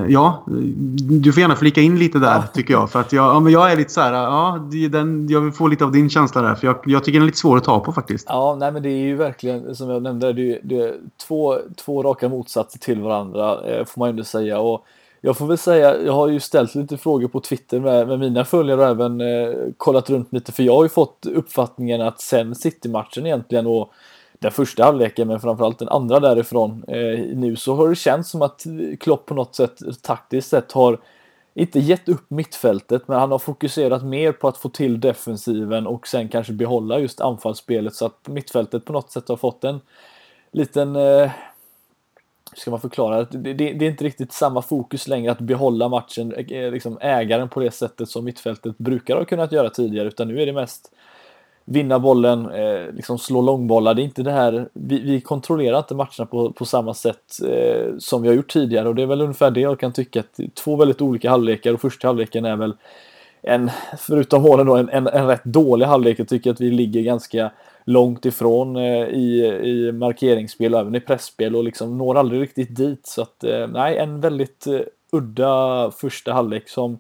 ja, 0.09 0.45
du 1.23 1.33
får 1.33 1.41
gärna 1.41 1.57
flika 1.57 1.81
in 1.81 1.99
lite 1.99 2.19
där 2.19 2.35
ja. 2.35 2.43
tycker 2.55 2.75
jag. 2.75 2.91
För 2.91 3.01
att 3.01 3.13
jag, 3.13 3.35
ja, 3.35 3.41
men 3.41 3.53
jag 3.53 3.73
är 3.73 3.77
lite 3.77 3.91
så 3.91 4.01
här, 4.01 4.13
ja, 4.13 4.69
den, 4.91 5.29
jag 5.29 5.41
vill 5.41 5.53
få 5.53 5.67
lite 5.67 5.85
av 5.85 5.93
din 5.93 6.11
känsla 6.11 6.43
där. 6.43 6.55
För 6.55 6.67
jag, 6.67 6.77
jag 6.87 7.05
tycker 7.05 7.19
den 7.19 7.23
är 7.23 7.27
lite 7.27 7.39
svår 7.39 7.57
att 7.57 7.65
ta 7.65 7.81
på 7.81 7.93
faktiskt. 7.93 8.27
Ja, 8.29 8.57
nej 8.61 8.73
men 8.73 8.83
det 8.83 8.91
är 8.91 9.05
ju 9.05 9.17
verkligen 9.17 9.77
som 9.77 9.91
jag 9.91 10.03
nämnde, 10.03 10.33
det 10.33 10.53
är, 10.53 10.61
det 10.63 10.81
är 10.81 10.95
två, 11.27 11.59
två 11.85 12.03
raka 12.03 12.29
motsatser 12.29 12.79
till 12.79 13.01
varandra 13.01 13.71
eh, 13.71 13.85
får 13.85 13.99
man 13.99 14.09
ju 14.09 14.11
ändå 14.11 14.25
säga. 14.25 14.59
Och, 14.59 14.87
jag 15.25 15.37
får 15.37 15.47
väl 15.47 15.59
säga, 15.59 16.03
jag 16.03 16.13
har 16.13 16.29
ju 16.29 16.41
ställt 16.41 16.75
lite 16.75 16.99
frågor 16.99 17.29
på 17.29 17.41
Twitter 17.41 17.81
med, 17.81 18.09
med 18.09 18.19
mina 18.19 18.45
följare 18.45 18.81
och 18.81 18.87
även 18.87 19.21
eh, 19.21 19.55
kollat 19.77 20.11
runt 20.11 20.33
lite 20.33 20.53
för 20.53 20.63
jag 20.63 20.77
har 20.77 20.83
ju 20.83 20.89
fått 20.89 21.27
uppfattningen 21.27 22.01
att 22.01 22.21
sen 22.21 22.55
City-matchen 22.55 23.27
egentligen 23.27 23.67
och 23.67 23.93
den 24.39 24.51
första 24.51 24.85
halvleken 24.85 25.29
men 25.29 25.41
framförallt 25.41 25.79
den 25.79 25.89
andra 25.89 26.21
därifrån 26.21 26.85
eh, 26.89 27.37
nu 27.37 27.57
så 27.57 27.75
har 27.75 27.89
det 27.89 27.95
känts 27.95 28.31
som 28.31 28.43
att 28.43 28.67
Klopp 29.01 29.27
på 29.27 29.35
något 29.35 29.55
sätt 29.55 29.79
taktiskt 30.03 30.49
sett 30.49 30.73
har 30.73 30.99
inte 31.55 31.81
gett 31.81 32.09
upp 32.09 32.31
mittfältet 32.31 33.09
men 33.09 33.21
han 33.21 33.31
har 33.31 33.39
fokuserat 33.39 34.05
mer 34.05 34.33
på 34.33 34.49
att 34.49 34.57
få 34.57 34.69
till 34.69 35.01
defensiven 35.01 35.87
och 35.87 36.07
sen 36.07 36.29
kanske 36.29 36.53
behålla 36.53 36.99
just 36.99 37.21
anfallsspelet 37.21 37.95
så 37.95 38.07
att 38.07 38.29
mittfältet 38.29 38.85
på 38.85 38.93
något 38.93 39.13
sätt 39.13 39.29
har 39.29 39.37
fått 39.37 39.65
en 39.65 39.81
liten 40.53 40.97
eh, 40.97 41.31
ska 42.55 42.71
man 42.71 42.81
förklara 42.81 43.25
det? 43.25 43.39
Det, 43.39 43.53
det, 43.53 43.85
är 43.85 43.91
inte 43.91 44.05
riktigt 44.05 44.33
samma 44.33 44.63
fokus 44.63 45.09
längre 45.09 45.33
att 45.33 45.41
behålla 45.41 45.89
matchen, 45.89 46.33
eh, 46.33 46.59
eh, 46.59 46.73
liksom 46.73 46.99
ägaren 47.01 47.49
på 47.49 47.61
det 47.61 47.71
sättet 47.71 48.09
som 48.09 48.25
mittfältet 48.25 48.79
brukar 48.79 49.17
ha 49.17 49.25
kunnat 49.25 49.53
göra 49.53 49.71
tidigare, 49.71 50.09
utan 50.09 50.29
nu 50.29 50.43
är 50.43 50.47
det 50.47 50.53
mest 50.53 50.93
vinna 51.65 51.99
bollen, 51.99 52.51
eh, 52.51 52.93
liksom 52.93 53.19
slå 53.19 53.43
långbollar. 53.43 53.95
Det 53.95 54.03
är 54.03 54.05
inte 54.05 54.23
det 54.23 54.33
här, 54.33 54.69
vi, 54.73 55.01
vi 55.01 55.21
kontrollerar 55.21 55.79
inte 55.79 55.95
matcherna 55.95 56.27
på, 56.31 56.53
på 56.53 56.65
samma 56.65 56.95
sätt 56.95 57.41
eh, 57.49 57.95
som 57.99 58.23
vi 58.23 58.29
har 58.29 58.35
gjort 58.35 58.53
tidigare 58.53 58.89
och 58.89 58.95
det 58.95 59.03
är 59.03 59.07
väl 59.07 59.21
ungefär 59.21 59.51
det 59.51 59.61
jag 59.61 59.81
kan 59.81 59.93
tycka 59.93 60.21
att 60.21 60.41
två 60.55 60.77
väldigt 60.77 61.01
olika 61.01 61.31
halvlekar 61.31 61.75
och 61.75 61.81
första 61.81 62.09
halvleken 62.09 62.45
är 62.45 62.57
väl 62.57 62.75
en, 63.43 63.71
förutom 63.99 64.43
målen 64.43 64.67
då, 64.67 64.77
en, 64.77 64.89
en, 64.89 65.07
en 65.07 65.27
rätt 65.27 65.45
dålig 65.45 65.87
halvlek. 65.87 66.19
Jag 66.19 66.29
tycker 66.29 66.51
att 66.51 66.61
vi 66.61 66.71
ligger 66.71 67.03
ganska 67.03 67.51
långt 67.85 68.25
ifrån 68.25 68.77
eh, 68.77 69.07
i, 69.09 69.47
i 69.63 69.93
markeringsspel 69.93 70.75
och 70.75 70.81
även 70.81 70.95
i 70.95 71.01
pressspel 71.01 71.57
och 71.57 71.65
liksom 71.65 71.99
når 71.99 72.15
aldrig 72.15 72.41
riktigt 72.41 72.77
dit. 72.77 73.07
Så 73.07 73.23
att 73.23 73.45
eh, 73.45 73.67
nej, 73.67 73.99
en 73.99 74.21
väldigt 74.21 74.67
eh, 74.67 74.81
udda 75.13 75.91
första 75.91 76.33
halvlek 76.33 76.69
som 76.69 76.99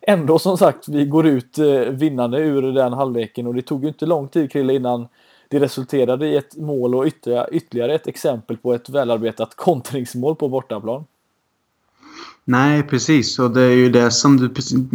ändå 0.00 0.38
som 0.38 0.58
sagt 0.58 0.88
vi 0.88 1.04
går 1.04 1.26
ut 1.26 1.58
eh, 1.58 1.80
vinnande 1.80 2.38
ur 2.38 2.62
den 2.62 2.92
halvleken 2.92 3.46
och 3.46 3.54
det 3.54 3.62
tog 3.62 3.82
ju 3.82 3.88
inte 3.88 4.06
lång 4.06 4.28
tid 4.28 4.52
Krille 4.52 4.74
innan 4.74 5.08
det 5.48 5.58
resulterade 5.58 6.26
i 6.26 6.36
ett 6.36 6.56
mål 6.56 6.94
och 6.94 7.06
ytterligare, 7.06 7.48
ytterligare 7.52 7.94
ett 7.94 8.06
exempel 8.06 8.56
på 8.56 8.74
ett 8.74 8.88
välarbetat 8.88 9.54
kontringsmål 9.54 10.36
på 10.36 10.48
bortaplan. 10.48 11.04
Nej, 12.44 12.82
precis. 12.82 13.38
Och 13.38 13.50
det 13.50 13.62
är 13.62 13.76
ju 13.76 13.88
det 13.88 14.10
som 14.10 14.36
du... 14.36 14.50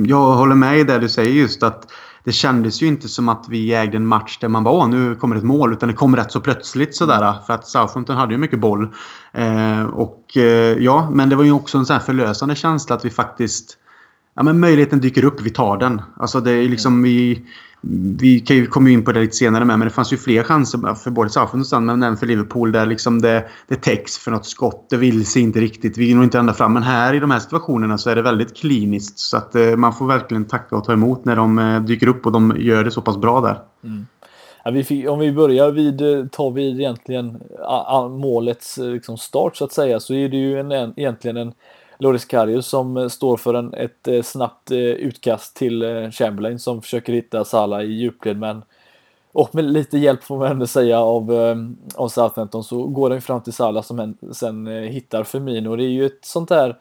Jag 0.08 0.32
håller 0.32 0.56
med 0.56 0.80
i 0.80 0.84
det 0.84 1.00
du 1.00 1.10
säger 1.10 1.32
just 1.32 1.64
att 1.64 1.92
det 2.24 2.32
kändes 2.32 2.82
ju 2.82 2.88
inte 2.88 3.08
som 3.08 3.30
att 3.30 3.46
vi 3.50 3.74
ägde 3.74 3.98
en 3.98 4.08
match 4.08 4.38
där 4.42 4.48
man 4.48 4.64
bara 4.64 4.74
åh, 4.74 4.90
nu 4.90 5.16
kommer 5.16 5.36
ett 5.36 5.44
mål. 5.44 5.74
Utan 5.74 5.90
det 5.90 5.96
kom 5.96 6.16
rätt 6.16 6.32
så 6.32 6.40
plötsligt 6.40 6.96
sådär. 6.96 7.34
För 7.48 7.54
att 7.54 7.68
Southampton 7.68 8.18
hade 8.18 8.34
ju 8.34 8.38
mycket 8.38 8.60
boll. 8.60 8.88
Eh, 9.34 9.84
och 9.84 10.38
eh, 10.38 10.78
ja, 10.78 11.10
men 11.14 11.30
det 11.30 11.36
var 11.36 11.44
ju 11.44 11.52
också 11.52 11.78
en 11.78 11.86
sån 11.86 11.94
här 11.94 12.04
förlösande 12.04 12.56
känsla 12.56 12.96
att 12.96 13.06
vi 13.06 13.10
faktiskt... 13.10 13.78
Ja, 14.36 14.44
men 14.44 14.60
möjligheten 14.60 15.00
dyker 15.00 15.26
upp, 15.26 15.42
vi 15.42 15.50
tar 15.50 15.78
den. 15.78 16.02
Alltså 16.18 16.40
det 16.40 16.52
är 16.52 16.70
liksom 16.70 17.04
vi 17.04 17.46
vi 18.20 18.40
kan 18.40 18.56
ju 18.56 18.68
komma 18.68 18.90
in 18.90 19.06
på 19.06 19.12
det 19.12 19.20
lite 19.20 19.36
senare 19.36 19.66
med, 19.66 19.80
men 19.80 19.88
det 19.88 19.94
fanns 19.94 20.14
ju 20.14 20.18
fler 20.18 20.44
chanser 20.44 20.94
för 20.94 21.12
både 21.12 21.30
Southampton 21.30 21.86
men 21.86 22.04
även 22.04 22.18
för 22.18 22.28
Liverpool 22.28 22.72
där 22.72 22.86
liksom 22.86 23.22
det, 23.22 23.46
det 23.68 23.76
täcks 23.76 24.18
för 24.18 24.32
något 24.32 24.46
skott. 24.46 24.86
Det 24.90 24.98
vill 24.98 25.26
sig 25.26 25.42
inte 25.42 25.60
riktigt. 25.60 25.98
Vi 25.98 26.14
når 26.14 26.24
inte 26.24 26.40
ända 26.40 26.54
fram. 26.54 26.74
Men 26.74 26.84
här 26.84 27.14
i 27.14 27.20
de 27.20 27.32
här 27.32 27.40
situationerna 27.40 27.98
så 27.98 28.10
är 28.10 28.16
det 28.16 28.22
väldigt 28.22 28.58
kliniskt. 28.58 29.20
Så 29.20 29.38
att 29.38 29.56
eh, 29.56 29.76
man 29.76 29.94
får 29.94 30.08
verkligen 30.08 30.46
tacka 30.46 30.76
och 30.76 30.84
ta 30.84 30.94
emot 30.94 31.26
när 31.26 31.36
de 31.36 31.60
eh, 31.60 31.82
dyker 31.82 32.08
upp 32.08 32.26
och 32.26 32.32
de 32.32 32.56
gör 32.58 32.84
det 32.84 32.92
så 32.92 33.02
pass 33.02 33.18
bra 33.18 33.42
där. 33.42 33.60
Mm. 33.84 34.08
Ja, 34.64 34.72
vi 34.72 34.84
fick, 34.84 35.10
om 35.10 35.20
vi 35.20 35.32
börjar 35.32 35.72
vid, 35.72 36.02
eh, 36.02 36.26
tar 36.26 36.52
vi 36.52 36.72
egentligen 36.72 37.42
a, 37.64 37.86
a, 37.88 38.08
målets 38.08 38.78
liksom 38.78 39.18
start 39.18 39.56
så 39.56 39.66
att 39.66 39.72
säga, 39.72 40.00
så 40.00 40.14
är 40.14 40.30
det 40.30 40.38
ju 40.38 40.60
en, 40.60 40.72
en, 40.72 40.94
egentligen 40.96 41.38
en 41.38 41.54
Loris 42.02 42.26
Karius 42.26 42.68
som 42.68 42.98
eh, 42.98 43.08
står 43.08 43.38
för 43.38 43.54
en, 43.54 43.74
ett 43.74 44.08
eh, 44.08 44.22
snabbt 44.22 44.72
eh, 44.72 44.78
utkast 44.78 45.56
till 45.56 46.10
Chamberlain 46.12 46.60
som 46.60 46.82
försöker 46.82 47.14
hitta 47.14 47.46
Salah 47.46 47.82
i 47.82 47.92
djupled 47.92 48.38
men 48.38 48.64
och 49.34 49.56
med 49.56 49.66
lite 49.66 49.98
hjälp 49.98 50.24
får 50.24 50.38
man 50.38 50.52
ändå 50.52 50.68
säga 50.68 51.00
av, 51.00 51.32
av 51.96 52.08
Southampton 52.08 52.64
så 52.64 52.84
går 52.84 53.10
den 53.10 53.22
fram 53.22 53.42
till 53.42 53.54
Salah 53.54 53.84
som 53.84 54.16
sen 54.32 54.68
hittar 54.68 55.24
Firmino. 55.24 55.76
Det 55.76 55.84
är 55.84 55.90
ju 55.90 56.06
ett 56.06 56.26
sånt 56.26 56.50
där, 56.50 56.78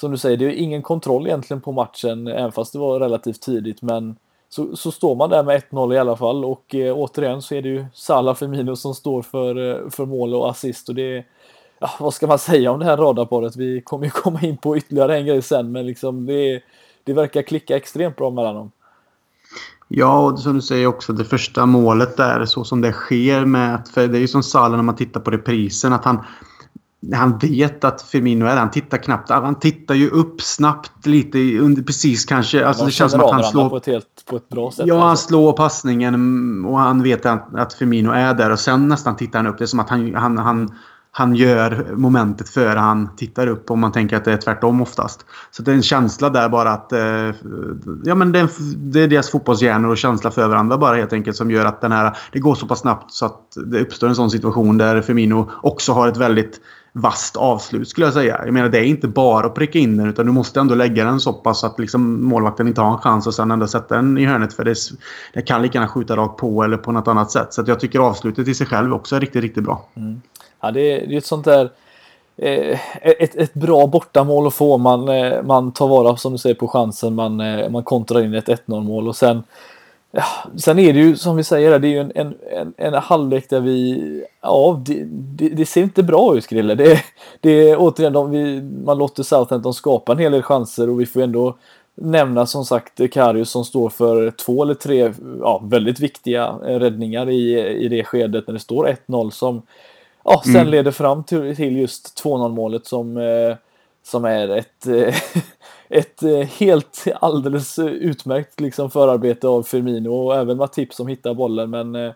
som 0.00 0.10
du 0.10 0.18
säger, 0.18 0.36
det 0.36 0.44
är 0.44 0.50
ingen 0.50 0.82
kontroll 0.82 1.26
egentligen 1.26 1.60
på 1.60 1.72
matchen 1.72 2.26
även 2.26 2.52
fast 2.52 2.72
det 2.72 2.78
var 2.78 3.00
relativt 3.00 3.40
tidigt 3.40 3.82
men 3.82 4.16
så, 4.48 4.76
så 4.76 4.90
står 4.90 5.14
man 5.14 5.30
där 5.30 5.42
med 5.42 5.62
1-0 5.70 5.94
i 5.94 5.98
alla 5.98 6.16
fall 6.16 6.44
och 6.44 6.74
eh, 6.74 6.94
återigen 6.96 7.42
så 7.42 7.54
är 7.54 7.62
det 7.62 7.68
ju 7.68 7.86
Salah 7.94 8.34
Firmino 8.34 8.76
som 8.76 8.94
står 8.94 9.22
för, 9.22 9.84
för 9.90 10.06
mål 10.06 10.34
och 10.34 10.50
assist 10.50 10.88
och 10.88 10.94
det 10.94 11.24
ja, 11.78 11.90
vad 12.00 12.14
ska 12.14 12.26
man 12.26 12.38
säga 12.38 12.70
om 12.70 12.78
det 12.78 12.84
här 12.84 12.96
radarparet? 12.96 13.56
Vi 13.56 13.80
kommer 13.80 14.04
ju 14.04 14.10
komma 14.10 14.40
in 14.40 14.56
på 14.56 14.76
ytterligare 14.76 15.16
en 15.16 15.26
grej 15.26 15.42
sen, 15.42 15.72
men 15.72 15.86
liksom 15.86 16.26
det, 16.26 16.62
det 17.04 17.12
verkar 17.12 17.42
klicka 17.42 17.76
extremt 17.76 18.16
bra 18.16 18.30
mellan 18.30 18.54
dem. 18.54 18.70
Ja, 19.88 20.18
och 20.18 20.38
som 20.38 20.54
du 20.54 20.62
säger 20.62 20.86
också, 20.86 21.12
det 21.12 21.24
första 21.24 21.66
målet 21.66 22.16
där, 22.16 22.44
så 22.44 22.64
som 22.64 22.80
det 22.80 22.92
sker 22.92 23.44
med... 23.44 23.88
För 23.94 24.08
det 24.08 24.18
är 24.18 24.20
ju 24.20 24.28
som 24.28 24.42
Salah 24.42 24.76
när 24.76 24.82
man 24.82 24.96
tittar 24.96 25.20
på 25.20 25.30
reprisen, 25.30 25.92
att 25.92 26.04
han... 26.04 26.18
Han 27.14 27.38
vet 27.38 27.84
att 27.84 28.02
Firmino 28.02 28.44
är 28.44 28.48
där. 28.48 28.56
Han 28.56 28.70
tittar 28.70 28.98
knappt. 28.98 29.30
Han 29.30 29.54
tittar 29.54 29.94
ju 29.94 30.10
upp 30.10 30.42
snabbt 30.42 31.06
lite 31.06 31.58
under 31.58 31.82
precis 31.82 32.24
kanske. 32.24 32.66
Alltså 32.66 32.84
det 32.84 32.90
känns 32.90 33.12
som 33.12 33.20
att 33.20 33.32
han 33.32 33.44
slår... 33.44 33.68
På 33.68 33.76
ett, 33.76 33.86
helt, 33.86 34.24
på 34.30 34.36
ett 34.36 34.48
bra 34.48 34.70
sätt. 34.70 34.86
Ja, 34.86 35.00
han 35.00 35.16
slår 35.16 35.52
passningen 35.52 36.64
och 36.64 36.78
han 36.78 37.02
vet 37.02 37.26
att, 37.26 37.54
att 37.54 37.74
Firmino 37.74 38.10
är 38.10 38.34
där. 38.34 38.50
Och 38.50 38.60
sen 38.60 38.88
nästan 38.88 39.16
tittar 39.16 39.38
han 39.38 39.46
upp. 39.46 39.58
Det 39.58 39.64
är 39.64 39.66
som 39.66 39.80
att 39.80 39.90
han, 39.90 40.14
han, 40.14 40.38
han 40.38 40.74
han 41.18 41.34
gör 41.34 41.86
momentet 41.96 42.48
före 42.48 42.78
han 42.78 43.16
tittar 43.16 43.46
upp 43.46 43.70
om 43.70 43.80
man 43.80 43.92
tänker 43.92 44.16
att 44.16 44.24
det 44.24 44.32
är 44.32 44.36
tvärtom 44.36 44.82
oftast. 44.82 45.24
Så 45.50 45.62
det 45.62 45.70
är 45.70 45.74
en 45.74 45.82
känsla 45.82 46.30
där 46.30 46.48
bara 46.48 46.70
att 46.70 46.92
eh, 46.92 47.34
ja, 48.04 48.14
men 48.14 48.32
det, 48.32 48.38
är, 48.38 48.48
det 48.76 49.00
är 49.00 49.08
deras 49.08 49.30
fotbollshjärnor 49.30 49.90
och 49.90 49.96
känsla 49.96 50.30
för 50.30 50.48
varandra 50.48 50.78
bara 50.78 50.96
helt 50.96 51.12
enkelt 51.12 51.36
som 51.36 51.50
gör 51.50 51.64
att 51.64 51.80
den 51.80 51.92
här, 51.92 52.16
det 52.32 52.38
går 52.38 52.54
så 52.54 52.66
pass 52.66 52.80
snabbt 52.80 53.12
så 53.12 53.26
att 53.26 53.40
det 53.66 53.80
uppstår 53.80 54.08
en 54.08 54.14
sån 54.14 54.30
situation 54.30 54.78
där 54.78 55.02
Firmino 55.02 55.50
också 55.62 55.92
har 55.92 56.08
ett 56.08 56.16
väldigt 56.16 56.60
vasst 56.92 57.36
avslut 57.36 57.88
skulle 57.88 58.06
jag 58.06 58.14
säga. 58.14 58.40
Jag 58.44 58.54
menar 58.54 58.68
det 58.68 58.78
är 58.78 58.84
inte 58.84 59.08
bara 59.08 59.46
att 59.46 59.54
pricka 59.54 59.78
in 59.78 59.96
den 59.96 60.08
utan 60.08 60.26
du 60.26 60.32
måste 60.32 60.60
ändå 60.60 60.74
lägga 60.74 61.04
den 61.04 61.20
så 61.20 61.32
pass 61.32 61.64
att 61.64 61.78
liksom 61.78 62.24
målvakten 62.24 62.68
inte 62.68 62.80
har 62.80 62.92
en 62.92 62.98
chans 62.98 63.26
och 63.26 63.34
sen 63.34 63.50
ändå 63.50 63.66
sätta 63.66 63.96
den 63.96 64.18
i 64.18 64.26
hörnet 64.26 64.52
för 64.52 64.64
det, 64.64 64.76
det 65.34 65.42
kan 65.42 65.62
lika 65.62 65.78
gärna 65.78 65.88
skjuta 65.88 66.16
rakt 66.16 66.40
på 66.40 66.62
eller 66.62 66.76
på 66.76 66.92
något 66.92 67.08
annat 67.08 67.30
sätt. 67.30 67.54
Så 67.54 67.64
jag 67.66 67.80
tycker 67.80 67.98
avslutet 67.98 68.48
i 68.48 68.54
sig 68.54 68.66
själv 68.66 68.94
också 68.94 69.16
är 69.16 69.20
riktigt, 69.20 69.42
riktigt 69.42 69.64
bra. 69.64 69.88
Mm. 69.94 70.20
Ja, 70.60 70.70
det, 70.70 70.80
är, 70.80 71.06
ju 71.06 71.18
ett 71.18 71.26
sånt 71.26 71.44
där 71.44 71.70
eh, 72.36 72.78
ett, 73.02 73.34
ett 73.36 73.54
bra 73.54 73.86
bortamål 73.86 74.46
att 74.46 74.54
få. 74.54 74.78
Man, 74.78 75.08
eh, 75.08 75.42
man 75.42 75.72
tar 75.72 75.88
vara 75.88 76.16
som 76.16 76.32
du 76.32 76.38
säger 76.38 76.54
på 76.54 76.68
chansen. 76.68 77.14
Man, 77.14 77.40
eh, 77.40 77.68
man 77.70 77.82
kontrar 77.84 78.24
in 78.24 78.34
ett 78.34 78.48
1-0 78.48 78.80
mål 78.80 79.08
och 79.08 79.16
sen 79.16 79.42
ja, 80.10 80.24
Sen 80.56 80.78
är 80.78 80.92
det 80.92 81.00
ju 81.00 81.16
som 81.16 81.36
vi 81.36 81.44
säger, 81.44 81.78
det 81.78 81.88
är 81.88 81.90
ju 81.90 82.00
en, 82.00 82.12
en, 82.14 82.34
en, 82.50 82.74
en 82.76 82.94
halvlek 82.94 83.50
där 83.50 83.60
vi, 83.60 84.24
ja 84.40 84.82
det, 84.86 85.04
det, 85.10 85.48
det, 85.48 85.66
ser 85.66 85.82
inte 85.82 86.02
bra 86.02 86.36
ut 86.36 86.46
Grille. 86.46 86.74
Det, 86.74 87.00
det 87.40 87.70
är 87.70 87.76
återigen, 87.78 88.12
de, 88.12 88.30
vi, 88.30 88.62
man 88.62 88.98
låter 88.98 89.22
Southampton 89.22 89.74
skapa 89.74 90.12
en 90.12 90.18
hel 90.18 90.32
del 90.32 90.42
chanser 90.42 90.90
och 90.90 91.00
vi 91.00 91.06
får 91.06 91.22
ändå 91.22 91.56
nämna 91.94 92.46
som 92.46 92.64
sagt 92.64 93.12
Karius 93.12 93.50
som 93.50 93.64
står 93.64 93.88
för 93.88 94.30
två 94.30 94.62
eller 94.62 94.74
tre 94.74 95.12
ja, 95.40 95.62
väldigt 95.64 96.00
viktiga 96.00 96.48
räddningar 96.62 97.30
i, 97.30 97.58
i 97.84 97.88
det 97.88 98.04
skedet 98.04 98.46
när 98.46 98.54
det 98.54 98.60
står 98.60 98.96
1-0 99.08 99.30
som 99.30 99.62
ja, 100.26 100.42
sen 100.44 100.56
mm. 100.56 100.68
leder 100.68 100.90
fram 100.90 101.24
till, 101.24 101.56
till 101.56 101.76
just 101.76 102.22
2-0 102.24 102.48
målet 102.48 102.86
som, 102.86 103.16
eh, 103.16 103.56
som 104.02 104.24
är 104.24 104.48
ett, 104.48 104.86
eh, 104.86 105.14
ett 105.88 106.22
eh, 106.22 106.38
helt 106.38 107.04
alldeles 107.20 107.78
utmärkt 107.78 108.60
liksom 108.60 108.90
förarbete 108.90 109.48
av 109.48 109.62
Firmino 109.62 110.08
och 110.08 110.36
även 110.36 110.56
Matip 110.56 110.94
som 110.94 111.06
hittar 111.06 111.34
bollen. 111.34 111.70
Men 111.70 111.94
eh, 111.94 112.12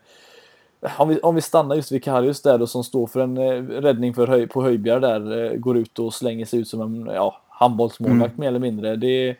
om, 0.96 1.08
vi, 1.08 1.20
om 1.20 1.34
vi 1.34 1.40
stannar 1.40 1.76
just 1.76 1.92
vid 1.92 2.04
Karius 2.04 2.42
där 2.42 2.58
då 2.58 2.66
som 2.66 2.84
står 2.84 3.06
för 3.06 3.20
en 3.20 3.38
eh, 3.38 3.62
räddning 3.62 4.14
för 4.14 4.26
höj, 4.26 4.46
på 4.46 4.62
Höjbjerg 4.62 5.00
där, 5.00 5.44
eh, 5.44 5.56
går 5.58 5.76
ut 5.76 5.98
och 5.98 6.14
slänger 6.14 6.46
sig 6.46 6.60
ut 6.60 6.68
som 6.68 6.80
en 6.80 7.14
ja, 7.14 7.40
handbollsmålvakt 7.48 8.38
mm. 8.38 8.40
mer 8.40 8.48
eller 8.48 8.58
mindre. 8.58 8.96
Det, 8.96 9.36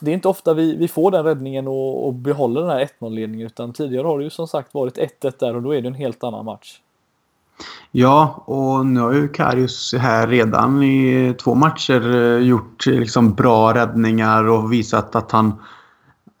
det 0.00 0.10
är 0.10 0.14
inte 0.14 0.28
ofta 0.28 0.54
vi, 0.54 0.76
vi 0.76 0.88
får 0.88 1.10
den 1.10 1.24
räddningen 1.24 1.68
och, 1.68 2.06
och 2.06 2.14
behåller 2.14 2.60
den 2.60 2.70
här 2.70 2.88
1-0-ledningen 3.00 3.46
utan 3.46 3.72
tidigare 3.72 4.06
har 4.06 4.18
det 4.18 4.24
ju 4.24 4.30
som 4.30 4.48
sagt 4.48 4.74
varit 4.74 4.98
1-1 4.98 5.32
där 5.38 5.56
och 5.56 5.62
då 5.62 5.74
är 5.74 5.80
det 5.80 5.88
en 5.88 5.94
helt 5.94 6.24
annan 6.24 6.44
match. 6.44 6.80
Ja, 7.98 8.44
och 8.46 8.86
nu 8.86 9.00
har 9.00 9.12
ju 9.12 9.28
Karius 9.28 9.94
här 9.98 10.26
redan 10.26 10.82
i 10.82 11.34
två 11.42 11.54
matcher 11.54 12.14
eh, 12.14 12.46
gjort 12.46 12.86
eh, 12.86 12.92
liksom 12.92 13.34
bra 13.34 13.74
räddningar 13.74 14.48
och 14.48 14.72
visat 14.72 15.16
att 15.16 15.32
han, 15.32 15.54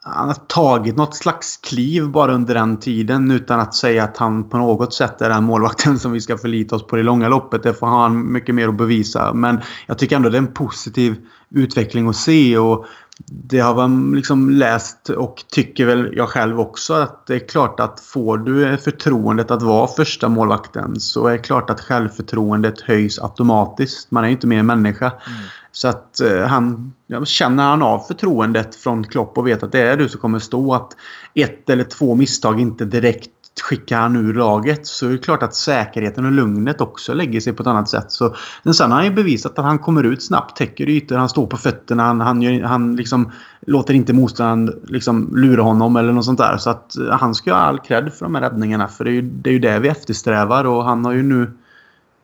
han 0.02 0.26
har 0.28 0.34
tagit 0.34 0.96
något 0.96 1.14
slags 1.14 1.56
kliv 1.56 2.08
bara 2.08 2.32
under 2.32 2.54
den 2.54 2.76
tiden 2.76 3.30
utan 3.30 3.60
att 3.60 3.74
säga 3.74 4.04
att 4.04 4.16
han 4.16 4.48
på 4.48 4.58
något 4.58 4.94
sätt 4.94 5.20
är 5.20 5.28
den 5.28 5.44
målvakten 5.44 5.98
som 5.98 6.12
vi 6.12 6.20
ska 6.20 6.38
förlita 6.38 6.76
oss 6.76 6.86
på 6.86 6.98
i 6.98 7.02
långa 7.02 7.28
loppet. 7.28 7.62
Det 7.62 7.74
får 7.74 7.86
han 7.86 8.32
mycket 8.32 8.54
mer 8.54 8.68
att 8.68 8.78
bevisa. 8.78 9.32
Men 9.32 9.60
jag 9.86 9.98
tycker 9.98 10.16
ändå 10.16 10.28
det 10.28 10.36
är 10.36 10.42
en 10.42 10.54
positiv 10.54 11.16
utveckling 11.50 12.08
att 12.08 12.16
se. 12.16 12.58
och 12.58 12.86
det 13.24 13.58
har 13.58 13.74
man 13.74 14.12
liksom 14.14 14.50
läst 14.50 15.08
och 15.08 15.44
tycker 15.52 15.86
väl 15.86 16.12
jag 16.16 16.28
själv 16.28 16.60
också 16.60 16.94
att 16.94 17.26
det 17.26 17.34
är 17.34 17.48
klart 17.48 17.80
att 17.80 18.00
får 18.00 18.38
du 18.38 18.76
förtroendet 18.76 19.50
att 19.50 19.62
vara 19.62 19.86
första 19.86 20.28
målvakten 20.28 21.00
så 21.00 21.26
är 21.26 21.32
det 21.32 21.38
klart 21.38 21.70
att 21.70 21.80
självförtroendet 21.80 22.80
höjs 22.80 23.18
automatiskt. 23.18 24.10
Man 24.10 24.24
är 24.24 24.28
ju 24.28 24.34
inte 24.34 24.46
mer 24.46 24.62
människa. 24.62 25.06
Mm. 25.06 25.38
Så 25.72 25.88
att 25.88 26.20
eh, 26.20 26.40
han, 26.40 26.92
känner 27.24 27.64
han 27.64 27.82
av 27.82 27.98
förtroendet 27.98 28.74
från 28.74 29.04
Klopp 29.04 29.38
och 29.38 29.46
vet 29.46 29.62
att 29.62 29.72
det 29.72 29.80
är 29.80 29.96
du 29.96 30.08
som 30.08 30.20
kommer 30.20 30.38
stå 30.38 30.74
att 30.74 30.96
ett 31.34 31.70
eller 31.70 31.84
två 31.84 32.14
misstag 32.14 32.60
inte 32.60 32.84
direkt 32.84 33.30
skickar 33.60 34.00
han 34.00 34.16
ur 34.16 34.34
laget 34.34 34.86
så 34.86 35.06
är 35.06 35.10
det 35.10 35.18
klart 35.18 35.42
att 35.42 35.54
säkerheten 35.54 36.24
och 36.24 36.32
lugnet 36.32 36.80
också 36.80 37.14
lägger 37.14 37.40
sig 37.40 37.52
på 37.52 37.62
ett 37.62 37.66
annat 37.66 37.88
sätt. 37.88 38.12
Så, 38.12 38.34
men 38.62 38.74
sen 38.74 38.90
har 38.90 38.98
han 38.98 39.06
ju 39.06 39.14
bevisat 39.14 39.58
att 39.58 39.64
han 39.64 39.78
kommer 39.78 40.04
ut 40.04 40.22
snabbt, 40.22 40.56
täcker 40.56 40.88
ytor, 40.88 41.16
han 41.16 41.28
står 41.28 41.46
på 41.46 41.56
fötterna, 41.56 42.02
han, 42.02 42.20
han, 42.20 42.42
gör, 42.42 42.62
han 42.62 42.96
liksom 42.96 43.32
låter 43.60 43.94
inte 43.94 44.12
motståndaren 44.12 44.80
liksom 44.84 45.30
lura 45.36 45.62
honom 45.62 45.96
eller 45.96 46.12
något 46.12 46.24
sånt 46.24 46.38
där. 46.38 46.56
Så 46.56 46.70
att 46.70 46.96
eh, 46.96 47.10
han 47.10 47.34
ska 47.34 47.52
ha 47.52 47.60
all 47.60 47.78
cred 47.78 48.12
för 48.12 48.24
de 48.24 48.34
här 48.34 48.42
räddningarna. 48.42 48.88
För 48.88 49.04
det 49.04 49.10
är, 49.10 49.14
ju, 49.14 49.22
det 49.22 49.50
är 49.50 49.54
ju 49.54 49.58
det 49.58 49.78
vi 49.78 49.88
eftersträvar 49.88 50.64
och 50.64 50.84
han 50.84 51.04
har 51.04 51.12
ju 51.12 51.22
nu 51.22 51.50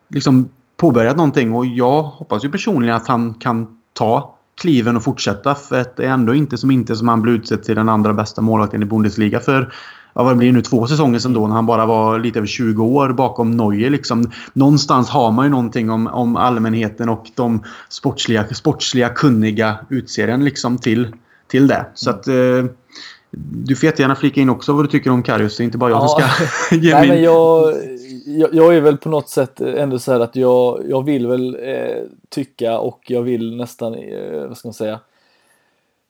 liksom 0.09 0.49
påbörjat 0.77 1.17
någonting 1.17 1.55
och 1.55 1.67
jag 1.67 2.03
hoppas 2.03 2.45
ju 2.45 2.51
personligen 2.51 2.97
att 2.97 3.09
han 3.09 3.35
kan 3.35 3.79
ta 3.93 4.39
kliven 4.61 4.97
och 4.97 5.03
fortsätta. 5.03 5.55
För 5.55 5.85
det 5.97 6.05
är 6.05 6.11
ändå 6.11 6.35
inte 6.35 6.59
som 6.59 6.71
inte 6.71 6.97
som 6.97 7.09
han 7.09 7.23
blir 7.23 7.33
utsedd 7.33 7.63
till 7.63 7.77
den 7.77 7.89
andra 7.89 8.13
bästa 8.13 8.43
målvakten 8.43 8.83
i 8.83 8.87
Bundesliga 8.87 9.41
för 9.41 9.73
ja, 10.15 10.23
vad 10.23 10.37
blir 10.37 10.53
nu, 10.53 10.63
två 10.63 10.87
säsonger 10.87 11.19
sedan 11.19 11.33
då 11.33 11.47
när 11.47 11.55
han 11.55 11.67
bara 11.67 11.87
var 11.87 12.19
lite 12.19 12.39
över 12.39 12.47
20 12.47 12.85
år 12.85 13.09
bakom 13.13 13.57
Neuer. 13.57 13.91
Liksom. 13.91 14.31
Någonstans 14.53 15.09
har 15.09 15.31
man 15.31 15.47
ju 15.47 15.51
någonting 15.51 15.91
om, 15.91 16.07
om 16.07 16.37
allmänheten 16.37 17.09
och 17.09 17.31
de 17.35 17.65
sportsliga, 17.89 18.45
sportsliga 18.55 19.09
kunniga 19.09 19.79
utser 19.89 20.29
en 20.29 20.45
liksom 20.45 20.79
till, 20.79 21.09
till 21.49 21.67
det. 21.67 21.87
Så 21.95 22.11
att... 22.11 22.29
Eh, 22.29 22.65
du 23.35 23.77
får 23.77 23.87
jättegärna 23.87 24.15
flika 24.15 24.41
in 24.41 24.51
också 24.51 24.73
vad 24.73 24.85
du 24.85 24.89
tycker 24.89 25.11
om 25.11 25.23
Karius. 25.23 25.57
Det 25.57 25.63
är 25.63 25.65
inte 25.65 25.79
bara 25.79 25.91
jag 25.91 26.03
ja. 26.03 26.09
som 26.09 26.21
ska 26.21 26.77
ge 26.77 26.93
Nej, 26.93 27.01
min... 27.01 27.11
men 27.11 27.23
jag, 27.23 27.75
jag, 28.27 28.55
jag, 28.55 28.77
är 28.77 28.81
väl 28.81 28.97
på 28.97 29.09
något 29.09 29.29
sätt 29.29 29.61
ändå 29.61 29.99
så 29.99 30.13
här 30.13 30.21
att 30.21 30.37
jag, 30.37 30.83
jag 30.89 31.05
vill 31.05 31.27
väl 31.27 31.55
eh, 31.55 32.03
tycka 32.29 32.79
och 32.79 33.01
jag 33.07 33.23
vill 33.23 33.57
nästan, 33.57 33.95
eh, 33.95 34.49
vad 34.49 34.57
ska 34.57 34.69
man 34.69 34.75
säga, 34.75 35.01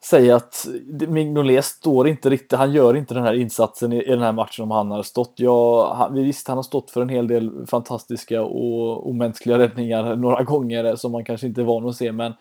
säga 0.05 0.37
att 0.37 0.67
Mignolet 1.09 1.65
står 1.65 2.09
inte 2.09 2.31
riktigt, 2.31 2.59
han 2.59 2.73
gör 2.73 2.97
inte 2.97 3.15
den 3.15 3.23
här 3.23 3.35
insatsen 3.35 3.93
i, 3.93 4.03
i 4.03 4.11
den 4.11 4.23
här 4.23 4.33
matchen 4.33 4.63
om 4.63 4.71
han 4.71 4.91
hade 4.91 5.05
stått. 5.05 5.33
Ja, 5.37 5.95
han, 5.95 6.15
visst, 6.15 6.49
han 6.49 6.59
har 6.59 6.63
stått 6.63 6.91
för 6.91 7.03
en 7.03 7.09
hel 7.09 7.29
del 7.29 7.67
fantastiska 7.67 8.43
och 8.43 9.09
omänskliga 9.09 9.59
räddningar 9.59 10.17
några 10.17 10.43
gånger 10.43 10.97
som 10.97 11.13
man 11.13 11.25
kanske 11.25 11.47
inte 11.47 11.61
är 11.61 11.65
van 11.65 11.89
att 11.89 11.97
se, 11.97 12.13
men 12.13 12.33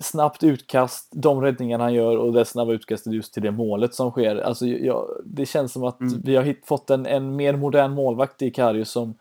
snabbt 0.00 0.44
utkast, 0.44 1.08
de 1.12 1.40
räddningarna 1.40 1.84
han 1.84 1.94
gör 1.94 2.16
och 2.16 2.32
det 2.32 2.44
snabba 2.44 2.72
utkastet 2.72 3.12
just 3.12 3.34
till 3.34 3.42
det 3.42 3.50
målet 3.50 3.94
som 3.94 4.10
sker. 4.10 4.36
Alltså, 4.36 4.66
ja, 4.66 5.06
det 5.24 5.46
känns 5.46 5.72
som 5.72 5.84
att 5.84 6.00
mm. 6.00 6.20
vi 6.24 6.36
har 6.36 6.42
hit, 6.42 6.62
fått 6.64 6.90
en, 6.90 7.06
en 7.06 7.36
mer 7.36 7.56
modern 7.56 7.90
målvakt 7.90 8.42
i 8.42 8.50
Karius 8.50 8.90
som 8.90 9.14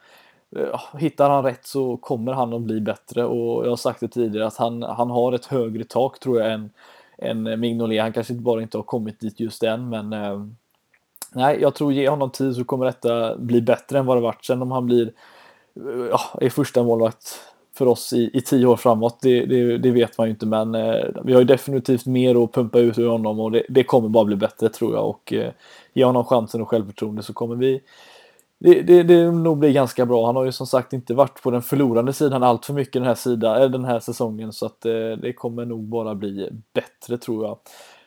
hittar 0.98 1.30
han 1.30 1.44
rätt 1.44 1.66
så 1.68 1.98
kommer 1.98 2.34
han 2.34 2.54
att 2.54 2.62
bli 2.62 2.82
bättre 2.82 3.26
och 3.26 3.66
jag 3.66 3.70
har 3.70 3.76
sagt 3.76 4.00
det 4.00 4.08
tidigare 4.08 4.48
att 4.48 4.58
han, 4.58 4.84
han 4.84 5.10
har 5.10 5.34
ett 5.34 5.46
högre 5.46 5.84
tak 5.84 6.20
tror 6.20 6.42
jag 6.42 6.52
än, 6.54 6.70
än 7.24 7.60
Mignolet. 7.60 8.02
Han 8.02 8.14
kanske 8.14 8.34
inte 8.34 8.44
bara 8.44 8.62
inte 8.62 8.78
har 8.78 8.84
kommit 8.84 9.20
dit 9.20 9.40
just 9.40 9.64
än 9.64 9.90
men 9.90 10.14
eh, 10.14 10.46
nej, 11.34 11.58
jag 11.62 11.76
tror 11.76 11.94
ge 11.94 12.10
honom 12.10 12.30
tid 12.30 12.56
så 12.56 12.64
kommer 12.64 12.86
detta 12.86 13.38
bli 13.38 13.62
bättre 13.62 14.00
än 14.00 14.06
vad 14.06 14.18
det 14.18 14.22
varit. 14.22 14.46
Sen 14.46 14.62
om 14.62 14.72
han 14.72 14.86
blir 14.86 15.14
eh, 15.76 16.08
Ja, 16.10 16.20
är 16.42 16.50
första 16.50 16.84
målvakt 16.84 17.40
för 17.76 17.88
oss 17.88 18.14
i, 18.14 18.30
i 18.34 18.42
tio 18.42 18.66
år 18.66 18.76
framåt, 18.76 19.18
det, 19.22 19.46
det, 19.46 19.78
det 19.78 19.92
vet 19.92 20.18
man 20.18 20.28
ju 20.28 20.32
inte 20.32 20.46
men 20.46 20.76
eh, 20.76 21.06
vi 21.24 21.34
har 21.34 21.40
ju 21.40 21.46
definitivt 21.46 22.06
mer 22.06 22.44
att 22.44 22.54
pumpa 22.54 22.80
ut 22.80 22.98
ur 22.98 23.08
honom 23.08 23.40
och 23.40 23.52
det, 23.52 23.64
det 23.70 23.84
kommer 23.84 24.10
bara 24.10 24.26
bli 24.26 24.36
bättre 24.36 24.70
tror 24.70 24.94
jag 24.96 25.10
och 25.10 25.34
eh, 25.34 25.52
ge 25.94 26.06
honom 26.06 26.26
chansen 26.26 26.62
och 26.62 26.70
självförtroende 26.70 27.24
så 27.24 27.34
kommer 27.34 27.56
vi 27.56 27.82
det, 28.64 28.82
det, 28.82 29.04
det 29.04 29.32
nog 29.32 29.58
bli 29.58 29.74
ganska 29.74 30.06
bra. 30.06 30.26
Han 30.26 30.36
har 30.36 30.46
ju 30.46 30.52
som 30.52 30.68
sagt 30.68 30.94
inte 30.94 31.14
varit 31.14 31.44
på 31.44 31.52
den 31.52 31.62
förlorande 31.62 32.14
sidan 32.14 32.44
allt 32.44 32.66
för 32.66 32.74
mycket 32.74 32.94
den 32.94 33.04
här, 33.04 33.16
sida, 33.16 33.68
den 33.68 33.86
här 33.86 34.00
säsongen 34.00 34.54
så 34.54 34.66
att 34.66 34.86
eh, 34.86 34.92
det 35.22 35.34
kommer 35.34 35.66
nog 35.66 35.84
bara 35.84 36.16
bli 36.16 36.50
bättre 36.74 37.18
tror 37.18 37.46
jag. 37.46 37.58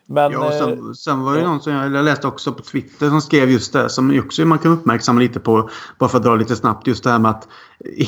Men, 0.08 0.32
ja, 0.32 0.52
sen, 0.52 0.72
eh, 0.72 0.92
sen, 0.92 1.22
var 1.22 1.34
det 1.34 1.40
ja. 1.40 1.48
någon 1.48 1.60
som 1.60 1.72
jag, 1.72 2.04
läste 2.04 2.26
också 2.26 2.52
på 2.52 2.62
Twitter 2.62 3.08
som 3.08 3.20
skrev 3.20 3.50
just 3.50 3.72
det 3.72 3.88
som 3.88 4.18
också 4.18 4.44
man 4.44 4.58
kan 4.58 4.72
uppmärksamma 4.72 5.20
lite 5.20 5.40
på. 5.40 5.70
Bara 5.98 6.08
för 6.08 6.18
att 6.18 6.24
dra 6.24 6.34
lite 6.34 6.56
snabbt 6.56 6.86
just 6.86 7.04
det 7.04 7.10
här 7.10 7.18
med 7.18 7.30
att 7.30 7.48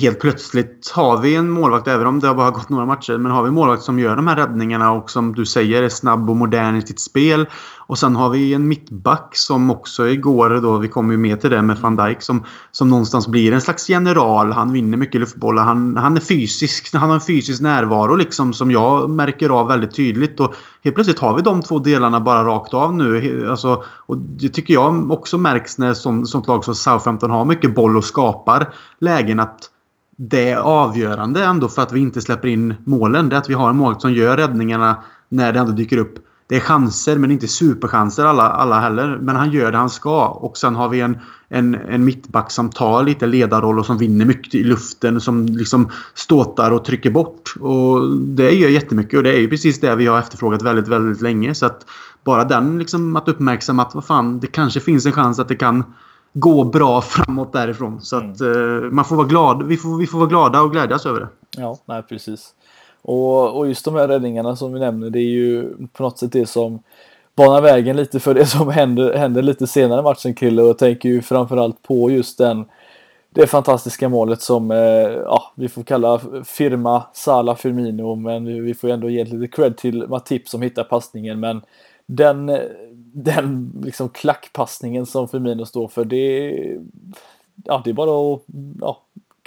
helt 0.01 0.21
plötsligt 0.21 0.93
har 0.95 1.19
vi 1.19 1.37
en 1.37 1.51
målvakt, 1.51 1.89
även 1.89 2.07
om 2.07 2.21
det 2.21 2.29
har 2.29 2.35
bara 2.35 2.51
gått 2.51 2.69
några 2.69 2.87
matcher, 2.87 3.19
men 3.19 3.33
har 3.33 3.43
vi 3.43 3.49
en 3.49 3.55
målvakt 3.55 3.83
som 3.83 3.99
gör 3.99 4.17
de 4.17 4.27
här 4.27 4.37
räddningarna 4.37 4.93
och 4.93 5.11
som 5.11 5.35
du 5.35 5.47
säger 5.47 5.83
är 5.83 5.89
snabb 5.89 6.31
och 6.31 6.37
modern 6.37 6.77
i 6.77 6.83
sitt 6.83 7.01
spel. 7.01 7.47
Och 7.89 7.99
sen 7.99 8.17
har 8.17 8.31
vi 8.31 8.55
en 8.55 8.69
mittback 8.69 9.37
som 9.37 9.71
också 9.71 10.09
igår 10.09 10.61
då, 10.63 10.79
vi 10.79 10.89
kommer 10.89 11.13
ju 11.13 11.19
med 11.19 11.41
till 11.41 11.51
det 11.51 11.63
med 11.63 11.77
van 11.77 11.97
Dijk 11.97 12.23
som, 12.23 12.45
som 12.71 12.91
någonstans 12.91 13.29
blir 13.29 13.53
en 13.53 13.61
slags 13.61 13.89
general. 13.89 14.53
Han 14.53 14.73
vinner 14.73 14.99
mycket 14.99 15.21
luftbollar. 15.21 15.65
Han, 15.65 15.97
han 15.97 16.17
är 16.17 16.21
fysisk, 16.21 16.95
han 16.95 17.09
har 17.09 17.15
en 17.15 17.21
fysisk 17.21 17.63
närvaro 17.63 18.17
liksom 18.17 18.53
som 18.53 18.71
jag 18.71 19.11
märker 19.11 19.51
av 19.51 19.69
väldigt 19.69 19.95
tydligt. 19.95 20.41
Och 20.41 20.55
helt 20.85 20.95
plötsligt 20.95 21.19
har 21.19 21.37
vi 21.37 21.43
de 21.43 21.63
två 21.63 21.79
delarna 21.79 22.21
bara 22.21 22.45
rakt 22.45 22.75
av 22.75 22.95
nu. 22.95 23.47
Alltså, 23.51 23.83
och 23.87 24.19
det 24.19 24.49
tycker 24.49 24.75
jag 24.75 25.11
också 25.11 25.39
märks 25.39 25.79
när 25.79 25.95
sånt, 25.95 26.29
sånt 26.29 26.47
lag 26.47 26.65
som 26.65 26.75
Southampton 26.75 27.31
har 27.31 27.45
mycket 27.45 27.75
boll 27.75 27.97
och 27.97 28.05
skapar 28.05 28.75
lägen 28.99 29.41
att 29.41 29.71
det 30.17 30.51
är 30.51 30.57
avgörande 30.57 31.45
ändå 31.45 31.69
för 31.69 31.83
att 31.83 31.93
vi 31.93 32.01
inte 32.01 32.21
släpper 32.21 32.49
in 32.49 32.75
målen. 32.85 33.29
Det 33.29 33.37
är 33.37 33.41
att 33.41 33.51
vi 33.51 33.55
har 33.55 33.71
en 33.71 33.77
målvakt 33.77 34.03
som 34.03 34.13
gör 34.13 34.37
räddningarna 34.37 35.03
när 35.29 35.53
det 35.53 35.59
ändå 35.59 35.73
dyker 35.73 35.99
upp. 35.99 36.25
Det 36.49 36.57
är 36.57 36.61
chanser 36.61 37.19
men 37.19 37.31
inte 37.31 37.49
superchanser 37.49 38.25
alla, 38.25 38.43
alla 38.43 38.81
heller. 38.81 39.19
Men 39.21 39.37
han 39.37 39.51
gör 39.51 39.73
det 39.73 39.79
han 39.79 39.91
ska. 39.91 40.29
Och 40.29 40.57
sen 40.57 40.75
har 40.75 40.89
vi 40.89 41.01
en, 41.01 41.19
en, 41.49 41.75
en 41.75 42.05
mittback 42.05 42.51
som 42.51 42.71
tar 42.71 43.03
lite 43.03 43.27
ledarroll 43.27 43.79
och 43.79 43.87
som 43.87 43.99
vinner 43.99 44.25
mycket 44.25 44.55
i 44.55 44.63
luften. 44.63 45.21
Som 45.21 45.47
liksom 45.47 45.91
ståtar 46.15 46.71
och 46.71 46.85
trycker 46.85 47.11
bort. 47.11 47.55
Och 47.61 48.17
det 48.17 48.51
gör 48.51 48.69
jättemycket 48.69 49.17
och 49.17 49.23
det 49.23 49.33
är 49.33 49.41
ju 49.41 49.49
precis 49.49 49.81
det 49.81 49.95
vi 49.95 50.07
har 50.07 50.19
efterfrågat 50.19 50.63
väldigt, 50.63 50.89
väldigt 50.89 51.21
länge. 51.21 51.55
Så 51.55 51.67
att 51.67 51.87
bara 52.25 52.45
den 52.45 52.79
liksom 52.79 53.17
att 53.17 53.29
uppmärksamma 53.29 53.83
att 53.83 53.95
vad 53.95 54.05
fan, 54.05 54.41
det 54.41 54.47
kanske 54.47 54.81
finns 54.81 55.07
en 55.07 55.13
chans 55.13 55.39
att 55.39 55.49
det 55.49 55.57
kan 55.57 55.85
gå 56.33 56.65
bra 56.65 57.03
framåt 57.03 57.53
därifrån. 57.53 58.01
Så 58.01 58.17
att 58.17 58.41
mm. 58.41 58.95
man 58.95 59.05
får 59.05 59.17
vara 59.17 59.27
glad. 59.27 59.63
Vi 59.63 59.77
får, 59.77 59.99
vi 59.99 60.07
får 60.07 60.19
vara 60.19 60.29
glada 60.29 60.61
och 60.61 60.73
glädjas 60.73 61.07
över 61.07 61.21
det. 61.21 61.29
Ja, 61.57 61.79
nej 61.87 62.03
precis. 62.03 62.55
Och, 63.03 63.59
och 63.59 63.69
just 63.69 63.85
de 63.85 63.95
här 63.95 64.09
räddningarna 64.09 64.57
som 64.57 64.73
vi 64.73 64.81
nämner, 64.81 65.11
det 65.11 65.21
är 65.21 65.31
ju 65.31 65.73
på 65.93 66.03
något 66.03 66.19
sätt 66.19 66.33
det 66.33 66.47
som 66.47 66.83
banar 67.37 67.61
vägen 67.61 67.97
lite 67.97 68.21
för 68.21 68.35
det 68.35 68.47
som 68.47 68.69
händer, 68.69 69.15
händer 69.15 69.43
lite 69.43 69.67
senare 69.67 70.01
i 70.01 70.03
matchen 70.03 70.35
Krille 70.35 70.63
och 70.63 70.69
jag 70.69 70.79
tänker 70.79 71.09
ju 71.09 71.23
framförallt 71.23 71.83
på 71.83 72.11
just 72.11 72.39
den 72.39 72.65
det 73.31 73.47
fantastiska 73.47 74.09
målet 74.09 74.43
som 74.43 74.71
eh, 74.71 74.79
ja, 75.25 75.53
vi 75.55 75.69
får 75.69 75.83
kalla 75.83 76.21
firma 76.45 77.03
Sala 77.13 77.57
Firmino 77.57 78.15
men 78.15 78.65
vi 78.65 78.75
får 78.75 78.89
ändå 78.89 79.11
ge 79.11 79.25
lite 79.25 79.57
cred 79.57 79.77
till 79.77 80.07
Matip 80.09 80.49
som 80.49 80.63
hittar 80.63 80.85
passningen. 80.85 81.41
Men 81.41 81.63
den, 82.07 82.59
den 83.13 83.73
liksom 83.85 84.09
klackpassningen 84.09 85.07
som 85.07 85.29
Firmino 85.29 85.67
står 85.67 85.89
för 85.89 86.05
det, 86.05 86.55
ja, 87.65 87.83
det 87.85 87.91
är 87.91 87.95
bara 87.95 88.35
att 88.35 88.43
ja, 88.81 89.03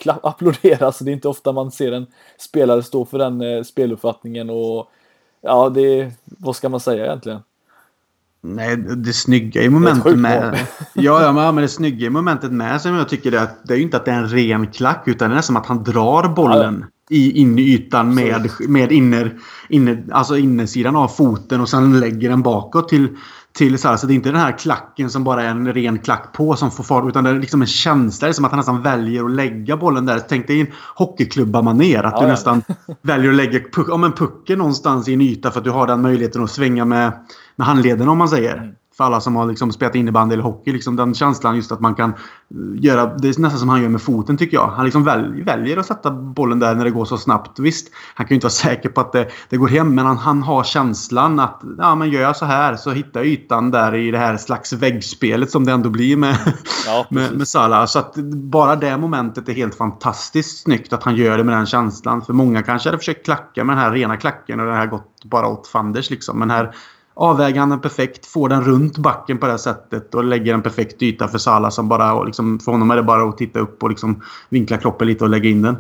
applådera. 0.09 0.91
Så 0.91 1.03
det 1.03 1.11
är 1.11 1.13
inte 1.13 1.27
ofta 1.27 1.51
man 1.51 1.71
ser 1.71 1.91
en 1.91 2.05
spelare 2.37 2.83
stå 2.83 3.05
för 3.05 3.17
den 3.17 3.41
eh, 3.41 3.63
speluppfattningen 3.63 4.49
och 4.49 4.91
ja, 5.41 5.69
det, 5.69 6.11
vad 6.23 6.55
ska 6.55 6.69
man 6.69 6.79
säga 6.79 7.05
egentligen? 7.05 7.39
Nej, 8.43 8.77
det 8.77 9.13
snygga 9.13 9.61
i 9.61 9.69
momentet 9.69 10.19
med... 10.19 10.67
Ja, 10.93 11.23
ja, 11.23 11.51
men 11.51 11.55
det 11.55 11.67
snygga 11.67 12.07
i 12.07 12.09
momentet 12.09 12.51
med 12.51 12.81
som 12.81 12.95
jag 12.95 13.09
tycker 13.09 13.31
är 13.31 13.37
att 13.37 13.67
det 13.67 13.73
är 13.73 13.77
ju 13.77 13.83
inte 13.83 13.97
att 13.97 14.05
det 14.05 14.11
är 14.11 14.15
en 14.15 14.29
ren 14.29 14.67
klack 14.67 15.03
utan 15.05 15.29
det 15.31 15.37
är 15.37 15.41
som 15.41 15.57
att 15.57 15.65
han 15.65 15.83
drar 15.83 16.27
bollen 16.27 16.85
ja. 17.09 17.15
i, 17.15 17.41
in 17.41 17.59
i 17.59 17.61
ytan 17.61 18.15
med, 18.15 18.49
med 18.59 18.91
inner, 18.91 19.37
inner, 19.69 20.03
alltså 20.11 20.37
innersidan 20.37 20.95
av 20.95 21.07
foten 21.07 21.61
och 21.61 21.69
sen 21.69 21.99
lägger 21.99 22.29
den 22.29 22.41
bakåt 22.41 22.89
till 22.89 23.07
till 23.53 23.79
så 23.79 23.87
här, 23.87 23.97
så 23.97 24.07
det 24.07 24.13
är 24.13 24.15
inte 24.15 24.31
den 24.31 24.41
här 24.41 24.57
klacken 24.57 25.09
som 25.09 25.23
bara 25.23 25.43
är 25.43 25.47
en 25.47 25.73
ren 25.73 25.99
klack 25.99 26.33
på 26.33 26.55
som 26.55 26.71
får 26.71 26.83
fart. 26.83 27.07
Utan 27.07 27.23
det 27.23 27.29
är 27.29 27.39
liksom 27.39 27.61
en 27.61 27.67
känsla. 27.67 28.27
Det 28.27 28.31
är 28.31 28.33
som 28.33 28.45
att 28.45 28.51
han 28.51 28.57
nästan 28.57 28.81
väljer 28.81 29.25
att 29.25 29.31
lägga 29.31 29.77
bollen 29.77 30.05
där. 30.05 30.19
Tänk 30.29 30.47
dig 30.47 30.61
en 30.61 30.67
hockeyklubba-manér. 30.95 32.03
Att 32.03 32.13
ja, 32.13 32.19
du 32.19 32.25
ja. 32.25 32.31
nästan 32.31 32.63
väljer 33.01 33.29
att 33.29 33.35
lägga 33.35 33.59
puck, 33.59 33.89
om 33.89 34.03
en 34.03 34.11
pucken 34.11 34.57
någonstans 34.57 35.07
i 35.07 35.13
en 35.13 35.21
yta 35.21 35.51
för 35.51 35.59
att 35.59 35.63
du 35.63 35.71
har 35.71 35.87
den 35.87 36.01
möjligheten 36.01 36.43
att 36.43 36.51
svänga 36.51 36.85
med, 36.85 37.11
med 37.55 37.67
handleden 37.67 38.07
om 38.07 38.17
man 38.17 38.29
säger. 38.29 38.57
Mm 38.57 38.75
för 38.97 39.04
alla 39.04 39.21
som 39.21 39.36
har 39.36 39.45
liksom 39.45 39.71
spelat 39.71 39.95
innebandy 39.95 40.34
eller 40.34 40.43
hockey. 40.43 40.73
Liksom 40.73 40.95
den 40.95 41.13
känslan 41.13 41.56
just 41.56 41.71
att 41.71 41.80
man 41.80 41.95
kan 41.95 42.10
eh, 42.10 42.15
göra... 42.73 43.06
Det 43.06 43.27
är 43.27 43.41
nästan 43.41 43.60
som 43.60 43.69
han 43.69 43.82
gör 43.82 43.89
med 43.89 44.01
foten 44.01 44.38
tycker 44.38 44.58
jag. 44.58 44.67
Han 44.67 44.86
liksom 44.86 45.04
väl, 45.04 45.43
väljer 45.43 45.77
att 45.77 45.86
sätta 45.86 46.12
bollen 46.12 46.60
där 46.60 46.75
när 46.75 46.84
det 46.84 46.91
går 46.91 47.06
så 47.06 47.17
snabbt. 47.17 47.60
Visst, 47.60 47.88
han 48.15 48.25
kan 48.25 48.34
ju 48.34 48.36
inte 48.36 48.45
vara 48.45 48.51
säker 48.51 48.89
på 48.89 49.01
att 49.01 49.12
det, 49.12 49.27
det 49.49 49.58
går 49.58 49.67
hem. 49.67 49.95
Men 49.95 50.06
han, 50.06 50.17
han, 50.17 50.43
har 50.43 50.63
känslan 50.63 51.39
att 51.39 51.62
ja, 51.77 51.95
men 51.95 52.10
gör 52.10 52.21
jag 52.21 52.38
så 52.38 52.45
här 52.45 52.75
så 52.75 52.91
hittar 52.91 53.19
jag 53.19 53.27
ytan 53.27 53.71
där 53.71 53.95
i 53.95 54.12
det 54.12 54.17
här 54.17 54.38
slags 54.38 54.73
väggspelet 54.73 55.51
som 55.51 55.65
det 55.65 55.71
ändå 55.71 55.89
blir 55.89 56.17
med, 56.17 56.38
ja, 56.86 57.06
med, 57.10 57.38
med 57.38 57.47
Salah. 57.47 57.86
Så 57.86 57.99
att 57.99 58.15
bara 58.34 58.75
det 58.75 58.97
momentet 58.97 59.49
är 59.49 59.54
helt 59.54 59.75
fantastiskt 59.75 60.63
snyggt 60.63 60.93
att 60.93 61.04
han 61.04 61.15
gör 61.15 61.38
det 61.38 61.43
med 61.43 61.58
den 61.58 61.65
känslan. 61.65 62.21
För 62.21 62.34
många 62.34 62.63
kanske 62.63 62.89
hade 62.89 62.97
försökt 62.97 63.25
klacka 63.25 63.63
med 63.63 63.75
den 63.75 63.84
här 63.84 63.91
rena 63.91 64.17
klacken 64.17 64.60
och 64.60 64.65
det 64.65 64.73
här 64.73 64.88
gått 64.88 65.23
bara 65.23 65.47
åt 65.47 65.67
fanders 65.67 66.10
liksom. 66.10 66.39
Men 66.39 66.49
här 66.49 66.75
avväger 67.13 67.60
han 67.60 67.69
den 67.69 67.82
perfekt, 67.82 68.26
får 68.26 68.50
den 68.50 68.63
runt 68.63 68.97
backen 68.97 69.38
på 69.38 69.45
det 69.45 69.52
här 69.52 69.58
sättet 69.58 70.15
och 70.15 70.24
lägger 70.24 70.54
en 70.54 70.62
perfekt 70.62 71.02
yta 71.02 71.28
för 71.28 71.38
Salah 71.38 71.69
som 71.69 71.89
bara... 71.89 72.24
Liksom, 72.24 72.60
för 72.60 72.71
honom 72.71 72.91
är 72.91 72.95
det 72.95 73.04
bara 73.04 73.30
att 73.30 73.38
titta 73.38 73.60
upp 73.60 73.84
och 73.84 73.89
liksom 73.89 74.21
vinkla 74.50 74.78
kroppen 74.78 75.08
lite 75.08 75.24
och 75.24 75.30
lägga 75.30 75.50
in 75.50 75.62
den. 75.62 75.78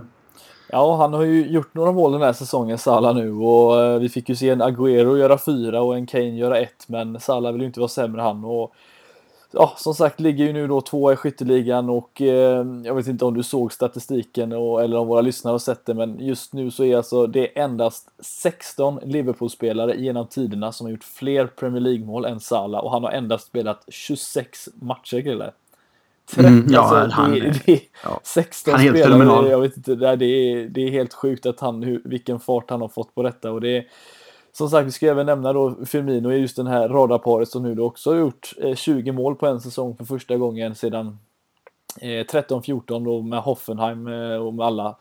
Ja, 0.67 0.97
han 0.97 1.13
har 1.13 1.23
ju 1.23 1.47
gjort 1.47 1.73
några 1.73 1.91
mål 1.91 2.11
den 2.11 2.21
här 2.21 2.33
säsongen, 2.33 2.77
Salah 2.77 3.15
nu. 3.15 3.33
Och 3.33 3.81
eh, 3.81 3.99
vi 3.99 4.09
fick 4.09 4.29
ju 4.29 4.35
se 4.35 4.49
en 4.49 4.61
Agüero 4.61 5.17
göra 5.17 5.37
fyra 5.37 5.81
och 5.81 5.95
en 5.95 6.07
Kane 6.07 6.37
göra 6.37 6.57
ett. 6.57 6.85
Men 6.87 7.19
Salah 7.19 7.51
vill 7.51 7.61
ju 7.61 7.67
inte 7.67 7.79
vara 7.79 7.89
sämre 7.89 8.21
han. 8.21 8.43
Och 8.43 8.73
ja, 9.51 9.73
som 9.77 9.93
sagt 9.93 10.19
ligger 10.19 10.45
ju 10.45 10.53
nu 10.53 10.67
då 10.67 10.81
två 10.81 11.13
i 11.13 11.15
skytteligan 11.15 11.89
och 11.89 12.21
eh, 12.21 12.65
jag 12.83 12.95
vet 12.95 13.07
inte 13.07 13.25
om 13.25 13.33
du 13.33 13.43
såg 13.43 13.73
statistiken 13.73 14.51
och, 14.51 14.83
eller 14.83 14.97
om 14.97 15.07
våra 15.07 15.21
lyssnare 15.21 15.51
har 15.51 15.59
sett 15.59 15.85
det, 15.85 15.93
men 15.93 16.19
just 16.19 16.53
nu 16.53 16.71
så 16.71 16.83
är 16.83 16.97
alltså 16.97 17.27
det 17.27 17.59
endast 17.59 18.09
16 18.19 18.99
Liverpool-spelare 19.03 19.95
genom 19.97 20.27
tiderna 20.27 20.71
som 20.71 20.85
har 20.85 20.91
gjort 20.91 21.03
fler 21.03 21.47
Premier 21.47 21.81
League-mål 21.81 22.25
än 22.25 22.39
Salah 22.39 22.83
och 22.83 22.91
han 22.91 23.03
har 23.03 23.11
endast 23.11 23.47
spelat 23.47 23.85
26 23.87 24.69
matcher. 24.73 25.51
30, 26.31 26.47
mm, 26.47 26.67
ja, 26.69 26.79
alltså, 26.79 27.15
han, 27.15 27.31
det, 27.31 27.65
det, 27.65 27.81
ja, 28.03 28.19
16 28.23 28.71
han 28.71 28.79
är 28.79 28.83
helt 28.83 28.97
spelare, 28.97 29.19
fenomenal. 29.19 29.49
jag 29.49 29.61
vet 29.61 29.77
inte, 29.77 29.95
det 29.95 30.25
är, 30.25 30.69
det 30.69 30.81
är 30.81 30.91
helt 30.91 31.13
sjukt 31.13 31.45
att 31.45 31.59
han, 31.59 31.83
hur, 31.83 32.01
vilken 32.05 32.39
fart 32.39 32.69
han 32.69 32.81
har 32.81 32.87
fått 32.87 33.15
på 33.15 33.23
detta 33.23 33.51
och 33.51 33.61
det 33.61 33.77
är 33.77 33.85
som 34.53 34.69
sagt, 34.69 34.87
vi 34.87 34.91
ska 34.91 35.07
även 35.07 35.25
nämna 35.25 35.53
då 35.53 35.75
Firmino 35.85 36.31
i 36.31 36.37
just 36.37 36.55
den 36.55 36.67
här 36.67 36.89
radarparet 36.89 37.49
som 37.49 37.63
nu 37.63 37.75
då 37.75 37.85
också 37.85 38.11
har 38.11 38.17
gjort 38.17 38.53
eh, 38.61 38.75
20 38.75 39.11
mål 39.11 39.35
på 39.35 39.47
en 39.47 39.61
säsong 39.61 39.95
för 39.97 40.05
första 40.05 40.37
gången 40.37 40.75
sedan 40.75 41.19
eh, 42.01 42.07
13-14 42.07 43.05
då 43.05 43.21
med 43.21 43.39
Hoffenheim 43.39 44.07
eh, 44.07 44.35
och 44.35 44.53
med 44.53 44.65
alla 44.65 44.95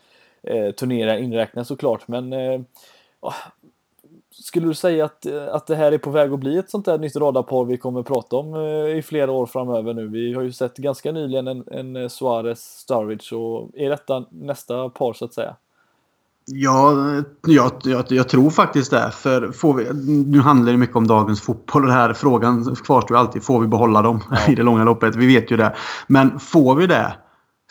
turneringar 0.76 1.16
inräknat 1.16 1.66
såklart. 1.66 2.08
Men 2.08 2.32
ah, 3.20 3.34
skulle 4.30 4.66
du 4.66 4.74
säga 4.74 5.04
att, 5.04 5.26
att 5.26 5.66
det 5.66 5.76
här 5.76 5.92
är 5.92 5.98
på 5.98 6.10
väg 6.10 6.32
att 6.32 6.40
bli 6.40 6.58
ett 6.58 6.70
sånt 6.70 6.86
där 6.86 6.98
nytt 6.98 7.16
radarpar 7.16 7.64
vi 7.64 7.76
kommer 7.76 8.02
prata 8.02 8.36
om 8.36 8.56
i 8.96 9.02
flera 9.02 9.32
år 9.32 9.46
framöver 9.46 9.94
nu? 9.94 10.08
Vi 10.08 10.34
har 10.34 10.42
ju 10.42 10.52
sett 10.52 10.76
ganska 10.76 11.12
nyligen 11.12 11.48
en, 11.48 11.64
en 11.70 12.10
Suarez 12.10 12.60
Sturridge 12.60 13.36
och 13.36 13.70
är 13.74 13.90
detta 13.90 14.24
nästa 14.30 14.88
par 14.88 15.12
så 15.12 15.24
att 15.24 15.34
säga? 15.34 15.56
Ja, 16.52 16.94
jag, 17.46 17.72
jag, 17.84 18.04
jag, 18.08 18.28
tror 18.28 18.50
faktiskt 18.50 18.90
det. 18.90 19.10
För 19.14 19.52
får 19.52 19.74
vi, 19.74 19.84
nu 20.26 20.40
handlar 20.40 20.72
det 20.72 20.78
mycket 20.78 20.96
om 20.96 21.06
dagens 21.06 21.40
fotboll. 21.40 21.82
Den 21.82 21.90
här 21.90 22.12
frågan 22.12 22.76
kvarstår 22.76 23.16
alltid. 23.16 23.44
Får 23.44 23.60
vi 23.60 23.66
behålla 23.66 24.02
dem 24.02 24.20
ja. 24.30 24.36
i 24.52 24.54
det 24.54 24.62
långa 24.62 24.84
loppet? 24.84 25.16
Vi 25.16 25.26
vet 25.26 25.50
ju 25.50 25.56
det. 25.56 25.76
Men 26.06 26.40
får 26.40 26.74
vi 26.74 26.86
det 26.86 27.12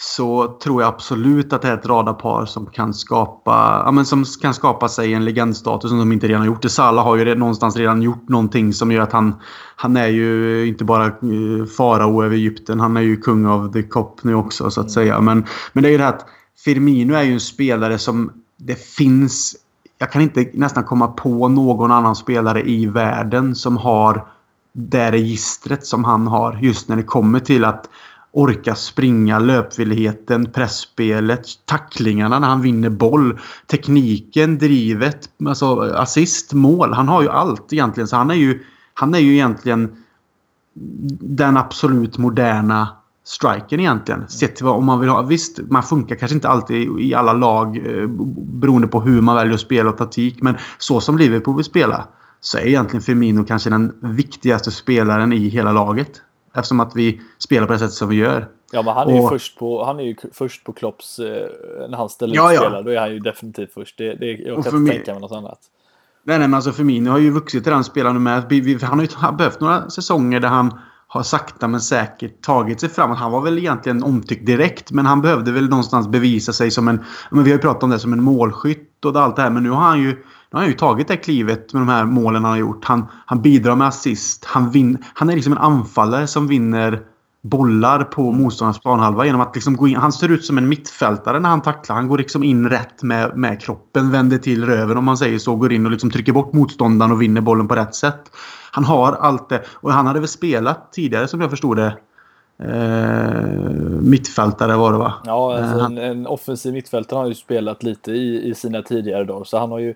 så 0.02 0.58
tror 0.64 0.82
jag 0.82 0.94
absolut 0.94 1.54
att 1.54 1.62
det 1.62 1.68
är 1.68 1.74
ett 1.74 1.86
radarpar 1.86 2.46
som 2.46 2.66
kan 2.66 2.94
skapa, 2.94 3.82
ja, 3.86 3.92
men 3.92 4.06
som 4.06 4.26
kan 4.42 4.54
skapa 4.54 4.90
sig 4.90 5.14
en 5.14 5.26
legendstatus 5.26 5.90
som 5.90 6.00
de 6.00 6.12
inte 6.12 6.28
redan 6.28 6.42
har 6.42 6.48
gjort. 6.48 6.66
Salah 6.66 7.06
har 7.06 7.16
ju 7.16 7.36
någonstans 7.36 7.78
redan 7.78 8.02
gjort 8.02 8.30
någonting 8.30 8.74
som 8.74 8.92
gör 8.92 9.02
att 9.02 9.12
han, 9.12 9.36
han 9.76 9.98
är 9.98 10.08
ju 10.08 10.66
inte 10.68 10.84
bara 10.84 11.06
eh, 11.06 11.66
farao 11.78 12.24
över 12.24 12.36
Egypten. 12.36 12.80
Han 12.80 12.98
är 12.98 13.02
ju 13.02 13.18
kung 13.18 13.46
av 13.46 13.74
the 13.74 13.84
cop 13.84 14.24
nu 14.24 14.36
också 14.36 14.72
så 14.72 14.82
att 14.82 14.92
säga. 14.92 15.22
Men, 15.22 15.46
men 15.74 15.84
det 15.84 15.90
är 15.90 15.92
ju 15.92 15.98
det 15.98 16.04
här 16.04 16.14
att 16.14 16.26
Firmino 16.66 17.14
är 17.14 17.24
ju 17.24 17.34
en 17.34 17.40
spelare 17.40 17.98
som 17.98 18.32
det 18.60 18.76
finns... 18.76 19.56
Jag 19.98 20.12
kan 20.12 20.22
inte 20.22 20.50
nästan 20.54 20.84
komma 20.84 21.08
på 21.08 21.48
någon 21.48 21.92
annan 21.92 22.16
spelare 22.16 22.70
i 22.70 22.86
världen 22.86 23.56
som 23.56 23.78
har 23.78 24.28
det 24.74 25.12
registret 25.12 25.86
som 25.86 26.04
han 26.04 26.28
har 26.28 26.60
just 26.62 26.88
när 26.88 26.96
det 26.96 27.04
kommer 27.04 27.40
till 27.40 27.66
att 27.66 27.90
orka 28.32 28.76
springa, 28.76 29.40
löpvilligheten, 29.40 30.52
pressspelet, 30.52 31.46
tacklingarna 31.66 32.40
när 32.40 32.48
han 32.48 32.62
vinner 32.62 32.90
boll, 32.90 33.40
tekniken, 33.68 34.58
drivet, 34.58 35.30
alltså 35.46 35.80
assist, 35.80 36.54
mål. 36.54 36.94
Han 36.94 37.08
har 37.08 37.22
ju 37.22 37.30
allt 37.30 37.74
egentligen. 37.74 38.08
Så 38.08 38.16
han 38.16 38.32
är 38.32 38.36
ju, 38.36 38.64
han 38.94 39.14
är 39.14 39.20
ju 39.20 39.34
egentligen 39.34 40.04
den 41.20 41.58
absolut 41.58 42.18
moderna 42.18 42.99
striken 43.24 43.80
egentligen. 43.80 44.28
Sett 44.28 44.56
till 44.56 44.66
vad 44.66 44.76
om 44.76 44.86
man 44.86 45.00
vill 45.00 45.10
ha. 45.10 45.22
Visst, 45.22 45.60
man 45.70 45.84
funkar 45.84 46.16
kanske 46.16 46.36
inte 46.36 46.50
alltid 46.50 47.00
i 47.00 47.14
alla 47.14 47.34
lag 47.34 47.78
eh, 47.78 48.08
beroende 48.38 48.88
på 48.88 49.02
hur 49.02 49.22
man 49.22 49.36
väljer 49.36 49.54
att 49.54 49.60
spela 49.60 49.90
och 49.90 49.98
taktik. 49.98 50.42
Men 50.42 50.58
så 50.78 51.02
som 51.02 51.18
Liverpool 51.18 51.56
vill 51.56 51.66
spela 51.66 52.08
så 52.42 52.58
är 52.58 52.68
egentligen 52.68 53.02
Firmino 53.02 53.46
kanske 53.46 53.70
den 53.70 53.94
viktigaste 54.02 54.72
spelaren 54.72 55.34
i 55.34 55.50
hela 55.50 55.72
laget. 55.72 56.22
Eftersom 56.56 56.80
att 56.80 56.96
vi 56.96 57.22
spelar 57.38 57.68
på 57.68 57.74
det 57.74 57.80
sättet 57.80 57.94
som 57.94 58.10
vi 58.10 58.16
gör. 58.16 58.48
Ja, 58.72 58.82
men 58.82 58.94
han 58.94 59.10
är, 59.10 59.14
och, 59.14 59.24
ju, 59.24 59.30
först 59.30 59.60
på, 59.60 59.86
han 59.86 60.00
är 60.00 60.04
ju 60.04 60.16
först 60.34 60.64
på 60.64 60.74
Klopps 60.74 61.20
eh, 61.20 61.26
när 61.90 61.98
han 61.98 62.10
ställer 62.10 62.36
ja, 62.36 62.54
ut 62.54 62.60
spelare. 62.60 62.84
Då 62.84 62.92
är 62.92 63.00
han 63.00 63.12
ju 63.12 63.20
definitivt 63.20 63.74
först. 63.74 63.98
Det, 63.98 64.14
det, 64.14 64.32
jag 64.32 64.64
kan 64.64 64.78
inte 64.78 64.94
tänka 64.94 65.12
mig 65.12 65.22
något 65.22 65.32
annat. 65.32 65.60
Nej, 66.24 66.40
nej, 66.40 66.48
men 66.48 66.54
alltså 66.54 66.72
Firmino 66.72 67.10
har 67.10 67.18
ju 67.20 67.32
vuxit 67.32 67.64
till 67.64 67.74
den 67.74 67.84
spelaren 67.84 68.24
med. 68.24 68.44
Han 68.82 69.00
har 69.00 69.06
ju 69.06 69.38
behövt 69.38 69.60
några 69.60 69.90
säsonger 69.90 70.40
där 70.40 70.48
han 70.48 70.80
har 71.12 71.24
sakta 71.24 71.68
men 71.68 71.82
säkert 71.82 72.42
tagit 72.42 72.80
sig 72.80 72.90
framåt. 72.90 73.18
Han 73.18 73.32
var 73.32 73.42
väl 73.42 73.58
egentligen 73.58 74.04
omtyckt 74.04 74.46
direkt, 74.46 74.92
men 74.92 75.06
han 75.06 75.22
behövde 75.22 75.52
väl 75.52 75.70
någonstans 75.70 76.08
bevisa 76.08 76.54
sig 76.54 76.72
som 76.72 76.88
en... 76.88 77.04
Men 77.30 77.44
vi 77.44 77.50
har 77.50 77.58
ju 77.58 77.62
pratat 77.62 77.84
om 77.84 77.90
det 77.90 78.00
som 78.00 78.14
en 78.14 78.24
målskytt 78.24 79.06
och 79.06 79.16
allt 79.16 79.36
det 79.36 79.42
här, 79.42 79.50
men 79.50 79.64
nu 79.64 79.70
har 79.70 79.82
han 79.82 80.00
ju, 80.00 80.08
nu 80.10 80.16
har 80.52 80.60
han 80.60 80.68
ju 80.68 80.74
tagit 80.74 81.08
det 81.08 81.18
klivet 81.18 81.74
med 81.74 81.82
de 81.82 81.90
här 81.90 82.06
målen 82.06 82.44
han 82.44 82.52
har 82.52 82.60
gjort. 82.60 82.86
Han, 82.86 83.06
han 83.26 83.42
bidrar 83.42 83.76
med 83.76 83.88
assist. 83.88 84.46
Han, 84.46 84.72
vin, 84.72 84.98
han 85.14 85.30
är 85.30 85.36
liksom 85.36 85.54
en 85.54 85.60
anfallare 85.60 86.28
som 86.28 86.48
vinner 86.48 87.02
bollar 87.42 88.04
på 88.04 88.32
motståndarnas 88.32 88.80
planhalva 88.80 89.26
genom 89.26 89.42
att 89.42 89.56
liksom 89.56 89.76
gå 89.78 89.88
in. 89.88 89.96
Han 89.96 90.12
ser 90.12 90.32
ut 90.32 90.46
som 90.46 90.58
en 90.58 90.70
mittfältare 90.70 91.40
när 91.40 91.50
han 91.50 91.62
tacklar. 91.62 91.96
Han 91.96 92.08
går 92.08 92.18
liksom 92.18 92.44
in 92.44 92.70
rätt 92.70 93.04
med, 93.04 93.38
med 93.38 93.62
kroppen, 93.62 94.12
vänder 94.12 94.38
till 94.38 94.66
röven 94.66 94.98
om 94.98 95.06
man 95.06 95.18
säger 95.18 95.40
så. 95.40 95.56
Går 95.56 95.74
in 95.74 95.86
och 95.86 95.92
liksom 95.92 96.12
trycker 96.12 96.34
bort 96.34 96.54
motståndaren 96.54 97.12
och 97.12 97.22
vinner 97.22 97.42
bollen 97.42 97.68
på 97.68 97.76
rätt 97.76 97.96
sätt. 97.96 98.32
Han 98.72 98.84
har 98.84 99.14
allt 99.14 99.50
det. 99.50 99.64
Och 99.74 99.94
han 99.94 100.08
hade 100.08 100.20
väl 100.20 100.30
spelat 100.30 100.94
tidigare 100.94 101.28
som 101.28 101.42
jag 101.42 101.50
förstod 101.50 101.78
det. 101.78 101.98
Eh, 102.64 103.44
mittfältare 104.02 104.76
var 104.76 104.92
det 104.92 104.98
va? 104.98 105.14
Ja, 105.26 105.58
alltså 105.58 105.80
eh, 105.80 105.86
en, 105.86 105.98
en, 105.98 106.28
offensiv 106.28 106.74
mittfältare 106.74 107.18
har 107.18 107.28
ju 107.28 107.36
spelat 107.36 107.84
lite 107.84 108.12
i, 108.12 108.50
i 108.50 108.56
sina 108.56 108.82
tidigare 108.82 109.24
dagar. 109.24 109.44
Så 109.44 109.60
han 109.60 109.72
har 109.72 109.80
ju 109.80 109.96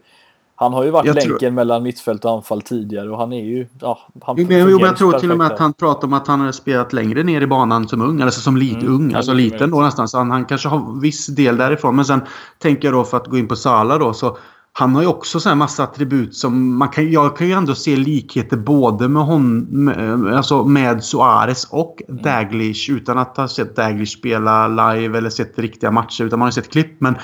han 0.55 0.73
har 0.73 0.83
ju 0.83 0.91
varit 0.91 1.05
jag 1.05 1.15
länken 1.15 1.37
tror... 1.39 1.51
mellan 1.51 1.83
mittfält 1.83 2.25
och 2.25 2.31
anfall 2.31 2.61
tidigare 2.61 3.09
och 3.09 3.17
han 3.17 3.33
är 3.33 3.43
ju... 3.43 3.67
Ja, 3.79 3.99
han 4.21 4.35
jo, 4.37 4.47
men, 4.49 4.79
jag 4.79 4.97
tror 4.97 5.19
till 5.19 5.31
och 5.31 5.37
med 5.37 5.47
att 5.47 5.59
han 5.59 5.73
pratar 5.73 6.07
om 6.07 6.13
att 6.13 6.27
han 6.27 6.39
har 6.39 6.51
spelat 6.51 6.93
längre 6.93 7.23
ner 7.23 7.41
i 7.41 7.47
banan 7.47 7.87
som 7.87 8.01
ung. 8.01 8.21
Alltså 8.21 8.41
som 8.41 8.57
lite 8.57 8.85
mm, 8.85 8.93
ung. 8.93 9.13
Alltså 9.13 9.33
liten 9.33 9.71
då 9.71 9.81
nästan. 9.81 10.07
Så 10.07 10.17
han, 10.17 10.31
han 10.31 10.45
kanske 10.45 10.69
har 10.69 11.01
viss 11.01 11.27
del 11.27 11.57
därifrån. 11.57 11.95
Men 11.95 12.05
sen 12.05 12.21
tänker 12.59 12.87
jag 12.87 12.93
då 12.93 13.03
för 13.03 13.17
att 13.17 13.27
gå 13.27 13.37
in 13.37 13.47
på 13.47 13.55
Sala 13.55 13.97
då. 13.97 14.13
Så 14.13 14.37
han 14.73 14.95
har 14.95 15.01
ju 15.01 15.07
också 15.07 15.39
så 15.39 15.49
här 15.49 15.55
massa 15.55 15.83
attribut 15.83 16.35
som 16.35 16.77
man 16.77 16.89
kan... 16.89 17.11
Jag 17.11 17.37
kan 17.37 17.47
ju 17.47 17.53
ändå 17.53 17.75
se 17.75 17.95
likheter 17.95 18.57
både 18.57 19.07
med 19.07 19.23
hon, 19.23 19.59
med, 19.59 20.33
alltså 20.35 20.63
med 20.63 21.03
Suarez 21.03 21.67
och 21.69 22.01
mm. 22.07 22.21
Daglish 22.21 22.89
utan 22.91 23.17
att 23.17 23.37
ha 23.37 23.47
sett 23.47 23.75
Daglish 23.75 24.17
spela 24.17 24.67
live 24.67 25.17
eller 25.17 25.29
sett 25.29 25.59
riktiga 25.59 25.91
matcher. 25.91 26.23
Utan 26.23 26.39
man 26.39 26.45
har 26.45 26.51
sett 26.51 26.71
klipp. 26.71 27.01
Men 27.01 27.15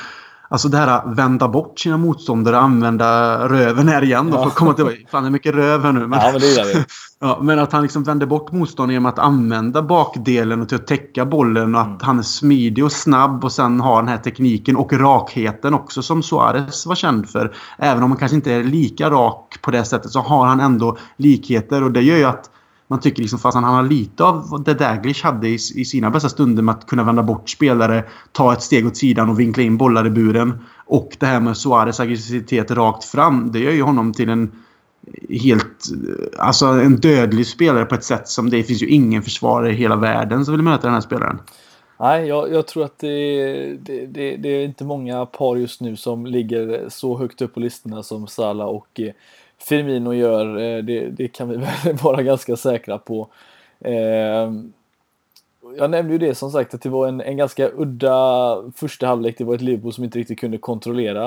Alltså 0.51 0.69
det 0.69 0.77
här 0.77 0.87
att 0.87 1.17
vända 1.17 1.47
bort 1.47 1.79
sina 1.79 1.97
motståndare 1.97 2.55
och 2.55 2.61
använda 2.61 3.37
röven 3.49 3.87
här 3.87 4.03
igen. 4.03 4.31
Då, 4.31 4.37
ja. 4.37 4.41
för 4.41 4.47
att 4.47 4.55
komma 4.55 4.73
till, 4.73 5.05
fan 5.11 5.23
det 5.23 5.29
är 5.29 5.31
mycket 5.31 5.55
röv 5.55 5.83
här 5.83 5.91
nu. 5.91 6.07
Men, 6.07 6.19
ja, 6.19 6.31
men, 6.31 6.41
det 6.41 6.59
är 6.59 6.85
ja, 7.19 7.39
men 7.41 7.59
att 7.59 7.71
han 7.71 7.81
liksom 7.81 8.03
vänder 8.03 8.25
bort 8.25 8.51
motståndaren 8.51 8.93
genom 8.93 9.05
att 9.05 9.19
använda 9.19 9.81
bakdelen 9.81 10.61
och 10.61 10.69
till 10.69 10.77
att 10.77 10.87
täcka 10.87 11.25
bollen. 11.25 11.75
Och 11.75 11.81
att 11.81 11.87
mm. 11.87 11.99
han 12.01 12.19
är 12.19 12.23
smidig 12.23 12.85
och 12.85 12.91
snabb 12.91 13.43
och 13.43 13.51
sen 13.51 13.79
har 13.79 14.01
den 14.01 14.07
här 14.07 14.17
tekniken 14.17 14.75
och 14.75 14.93
rakheten 14.93 15.73
också 15.73 16.01
som 16.01 16.23
Suarez 16.23 16.85
var 16.85 16.95
känd 16.95 17.29
för. 17.29 17.55
Även 17.77 18.03
om 18.03 18.11
han 18.11 18.19
kanske 18.19 18.35
inte 18.35 18.53
är 18.53 18.63
lika 18.63 19.09
rak 19.09 19.57
på 19.61 19.71
det 19.71 19.83
sättet 19.83 20.11
så 20.11 20.19
har 20.19 20.45
han 20.45 20.59
ändå 20.59 20.97
likheter. 21.17 21.83
Och 21.83 21.91
det 21.91 22.01
gör 22.01 22.17
ju 22.17 22.25
att 22.25 22.49
man 22.89 22.99
tycker 22.99 23.21
liksom 23.21 23.39
fast 23.39 23.55
han 23.55 23.63
har 23.63 23.83
lite 23.83 24.23
av 24.23 24.63
det 24.65 24.73
Daglish 24.73 25.25
hade 25.25 25.47
i, 25.47 25.53
i, 25.53 25.85
sina 25.85 26.09
bästa 26.09 26.29
stunder 26.29 26.63
med 26.63 26.75
att 26.75 26.87
kunna 26.87 27.03
vända 27.03 27.23
bort 27.23 27.49
spelare, 27.49 28.03
ta 28.31 28.53
ett 28.53 28.61
steg 28.61 28.87
åt 28.87 28.97
sidan 28.97 29.29
och 29.29 29.39
vinkla 29.39 29.63
in 29.63 29.77
bollar 29.77 30.07
i 30.07 30.09
buren. 30.09 30.63
Och 30.85 31.17
det 31.19 31.25
här 31.25 31.39
med 31.39 31.57
Suarez 31.57 31.99
aggressivitet 31.99 32.71
rakt 32.71 33.03
fram. 33.03 33.51
Det 33.51 33.59
gör 33.59 33.71
ju 33.71 33.81
honom 33.81 34.13
till 34.13 34.29
en 34.29 34.51
helt... 35.29 35.85
Alltså 36.37 36.65
en 36.65 36.95
dödlig 36.95 37.47
spelare 37.47 37.85
på 37.85 37.95
ett 37.95 38.03
sätt 38.03 38.27
som 38.27 38.49
det 38.49 38.63
finns 38.63 38.83
ju 38.83 38.87
ingen 38.87 39.23
försvarare 39.23 39.71
i 39.71 39.75
hela 39.75 39.95
världen 39.95 40.45
som 40.45 40.53
vill 40.53 40.63
möta 40.63 40.87
den 40.87 40.93
här 40.93 41.01
spelaren. 41.01 41.39
Nej, 41.99 42.27
jag, 42.27 42.53
jag 42.53 42.67
tror 42.67 42.85
att 42.85 42.99
det, 42.99 43.77
det, 43.81 44.05
det, 44.05 44.37
det, 44.37 44.49
är 44.49 44.65
inte 44.65 44.83
många 44.83 45.25
par 45.25 45.55
just 45.55 45.81
nu 45.81 45.95
som 45.95 46.25
ligger 46.25 46.85
så 46.89 47.17
högt 47.17 47.41
upp 47.41 47.53
på 47.53 47.59
listorna 47.59 48.03
som 48.03 48.27
Salah 48.27 48.67
och 48.67 48.99
eh, 48.99 49.11
Firmino 49.61 50.13
gör, 50.13 50.57
eh, 50.57 50.83
det, 50.83 51.09
det 51.09 51.27
kan 51.27 51.49
vi 51.49 51.55
väl 51.83 51.95
vara 51.95 52.23
ganska 52.23 52.55
säkra 52.55 52.97
på. 52.97 53.29
Ehm, 53.79 54.73
jag 55.77 55.89
nämnde 55.89 56.13
ju 56.13 56.19
det 56.19 56.35
som 56.35 56.51
sagt 56.51 56.73
att 56.73 56.81
det 56.81 56.89
var 56.89 57.07
en, 57.07 57.21
en 57.21 57.37
ganska 57.37 57.69
udda 57.75 58.55
första 58.75 59.07
halvlek. 59.07 59.37
Det 59.37 59.43
var 59.43 59.55
ett 59.55 59.61
Liverpool 59.61 59.93
som 59.93 60.03
inte 60.03 60.19
riktigt 60.19 60.39
kunde 60.39 60.57
kontrollera 60.57 61.23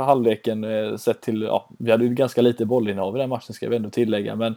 halvleken 0.00 0.64
eh, 0.64 0.96
sett 0.96 1.20
till, 1.20 1.42
ja, 1.42 1.68
vi 1.78 1.90
hade 1.90 2.04
ju 2.04 2.14
ganska 2.14 2.42
lite 2.42 2.66
bollinnehav 2.66 3.16
i 3.16 3.18
den 3.18 3.28
matchen 3.28 3.54
ska 3.54 3.68
vi 3.68 3.76
ändå 3.76 3.90
tillägga. 3.90 4.34
Men 4.36 4.54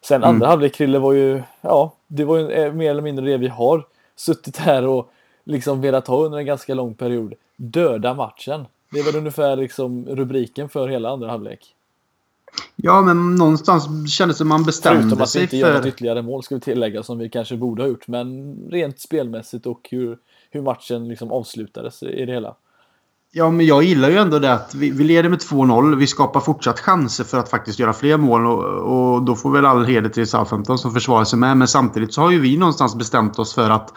sen 0.00 0.16
mm. 0.16 0.28
andra 0.28 0.46
halvlek 0.46 0.74
Krille 0.74 0.98
var 0.98 1.12
ju, 1.12 1.42
ja, 1.60 1.92
det 2.06 2.24
var 2.24 2.38
ju 2.38 2.50
eh, 2.50 2.72
mer 2.72 2.90
eller 2.90 3.02
mindre 3.02 3.24
det 3.24 3.36
vi 3.36 3.48
har 3.48 3.84
suttit 4.16 4.56
här 4.56 4.86
och 4.86 5.10
liksom 5.44 5.80
velat 5.80 6.06
ha 6.06 6.24
under 6.24 6.38
en 6.38 6.46
ganska 6.46 6.74
lång 6.74 6.94
period. 6.94 7.34
Döda 7.56 8.14
matchen. 8.14 8.66
Det 8.92 8.98
är 8.98 9.04
väl 9.04 9.16
ungefär 9.16 9.56
liksom 9.56 10.06
rubriken 10.06 10.68
för 10.68 10.88
hela 10.88 11.10
andra 11.10 11.30
halvlek. 11.30 11.74
Ja, 12.76 13.02
men 13.02 13.34
någonstans 13.34 14.10
kändes 14.10 14.36
det 14.36 14.38
som 14.38 14.48
man 14.48 14.64
bestämde 14.64 15.02
sig 15.02 15.08
för... 15.10 15.16
Förutom 15.16 15.22
att 15.22 15.36
vi 15.36 15.40
inte 15.40 15.56
gör 15.56 15.74
något 15.74 15.86
ytterligare 15.86 16.22
mål 16.22 16.42
ska 16.42 16.54
vi 16.54 16.60
tillägga 16.60 17.02
som 17.02 17.18
vi 17.18 17.28
kanske 17.28 17.56
borde 17.56 17.82
ha 17.82 17.88
gjort. 17.88 18.08
Men 18.08 18.56
rent 18.70 19.00
spelmässigt 19.00 19.66
och 19.66 19.88
hur, 19.90 20.18
hur 20.50 20.62
matchen 20.62 21.08
liksom 21.08 21.32
avslutades 21.32 22.02
i 22.02 22.24
det 22.24 22.32
hela. 22.32 22.54
Ja, 23.32 23.50
men 23.50 23.66
jag 23.66 23.82
gillar 23.82 24.10
ju 24.10 24.16
ändå 24.16 24.38
det 24.38 24.52
att 24.52 24.74
vi, 24.74 24.90
vi 24.90 25.04
leder 25.04 25.28
med 25.28 25.38
2-0. 25.38 25.96
Vi 25.96 26.06
skapar 26.06 26.40
fortsatt 26.40 26.80
chanser 26.80 27.24
för 27.24 27.38
att 27.38 27.48
faktiskt 27.48 27.78
göra 27.78 27.92
fler 27.92 28.16
mål. 28.16 28.46
Och, 28.46 28.64
och 28.64 29.22
då 29.22 29.34
får 29.34 29.50
väl 29.50 29.66
all 29.66 29.84
heder 29.84 30.08
till 30.08 30.26
Southampton 30.26 30.78
som 30.78 30.92
försvarar 30.92 31.24
sig 31.24 31.38
med. 31.38 31.56
Men 31.56 31.68
samtidigt 31.68 32.14
så 32.14 32.20
har 32.20 32.30
ju 32.30 32.40
vi 32.40 32.56
någonstans 32.56 32.96
bestämt 32.96 33.38
oss 33.38 33.54
för 33.54 33.70
att 33.70 33.92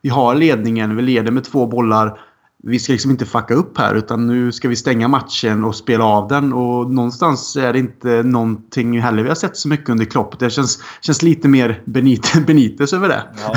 vi 0.00 0.08
har 0.08 0.34
ledningen. 0.34 0.96
Vi 0.96 1.02
leder 1.02 1.30
med 1.30 1.44
två 1.44 1.66
bollar 1.66 2.20
vi 2.62 2.78
ska 2.78 2.92
liksom 2.92 3.10
inte 3.10 3.26
fucka 3.26 3.54
upp 3.54 3.78
här 3.78 3.94
utan 3.94 4.26
nu 4.26 4.52
ska 4.52 4.68
vi 4.68 4.76
stänga 4.76 5.08
matchen 5.08 5.64
och 5.64 5.76
spela 5.76 6.04
av 6.04 6.28
den. 6.28 6.52
Och 6.52 6.90
någonstans 6.90 7.56
är 7.56 7.72
det 7.72 7.78
inte 7.78 8.22
någonting 8.22 9.00
heller 9.00 9.22
vi 9.22 9.28
har 9.28 9.36
sett 9.36 9.56
så 9.56 9.68
mycket 9.68 9.88
under 9.88 10.04
Klopp. 10.04 10.38
Det 10.38 10.50
känns, 10.50 10.82
känns 11.00 11.22
lite 11.22 11.48
mer 11.48 11.82
Benit 11.84 12.32
Benites 12.46 12.92
över 12.92 13.08
det. 13.08 13.22
Ja, 13.46 13.54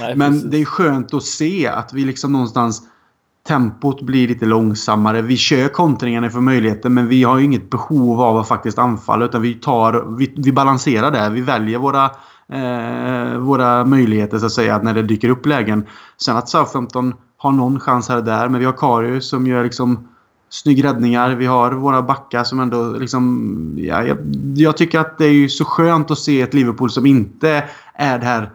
nej, 0.00 0.16
Men 0.16 0.50
det 0.50 0.56
är 0.56 0.64
skönt 0.64 1.14
att 1.14 1.22
se 1.22 1.66
att 1.66 1.92
vi 1.92 2.04
liksom 2.04 2.32
någonstans 2.32 2.82
tempot 3.48 4.02
blir 4.02 4.28
lite 4.28 4.46
långsammare. 4.46 5.22
Vi 5.22 5.36
kör 5.36 5.68
kontringarna 5.68 6.30
för 6.30 6.40
möjligheten 6.40 6.94
men 6.94 7.08
vi 7.08 7.22
har 7.22 7.38
ju 7.38 7.44
inget 7.44 7.70
behov 7.70 8.20
av 8.20 8.36
att 8.36 8.48
faktiskt 8.48 8.78
anfalla 8.78 9.24
utan 9.24 9.42
vi 9.42 9.54
tar, 9.54 10.16
vi, 10.18 10.34
vi 10.36 10.52
balanserar 10.52 11.10
där. 11.10 11.30
Vi 11.30 11.40
väljer 11.40 11.78
våra 11.78 12.10
eh, 12.52 13.38
våra 13.38 13.84
möjligheter 13.84 14.38
så 14.38 14.46
att 14.46 14.52
säga 14.52 14.78
när 14.78 14.94
det 14.94 15.02
dyker 15.02 15.28
upp 15.28 15.46
lägen. 15.46 15.86
Sen 16.16 16.36
att 16.36 16.48
Southampton 16.48 17.14
har 17.42 17.52
någon 17.52 17.80
chans 17.80 18.08
här 18.08 18.16
och 18.16 18.24
där. 18.24 18.48
Men 18.48 18.60
vi 18.60 18.66
har 18.66 18.72
Karius 18.72 19.28
som 19.28 19.46
gör 19.46 19.64
liksom 19.64 20.08
snygg 20.48 20.84
räddningar. 20.84 21.30
Vi 21.30 21.46
har 21.46 21.72
våra 21.72 22.02
backar 22.02 22.44
som 22.44 22.60
ändå 22.60 22.92
liksom... 22.92 23.74
Ja, 23.78 24.02
jag, 24.02 24.18
jag 24.56 24.76
tycker 24.76 25.00
att 25.00 25.18
det 25.18 25.24
är 25.24 25.48
så 25.48 25.64
skönt 25.64 26.10
att 26.10 26.18
se 26.18 26.40
ett 26.40 26.54
Liverpool 26.54 26.90
som 26.90 27.06
inte 27.06 27.64
är 27.94 28.18
det 28.18 28.24
här 28.24 28.50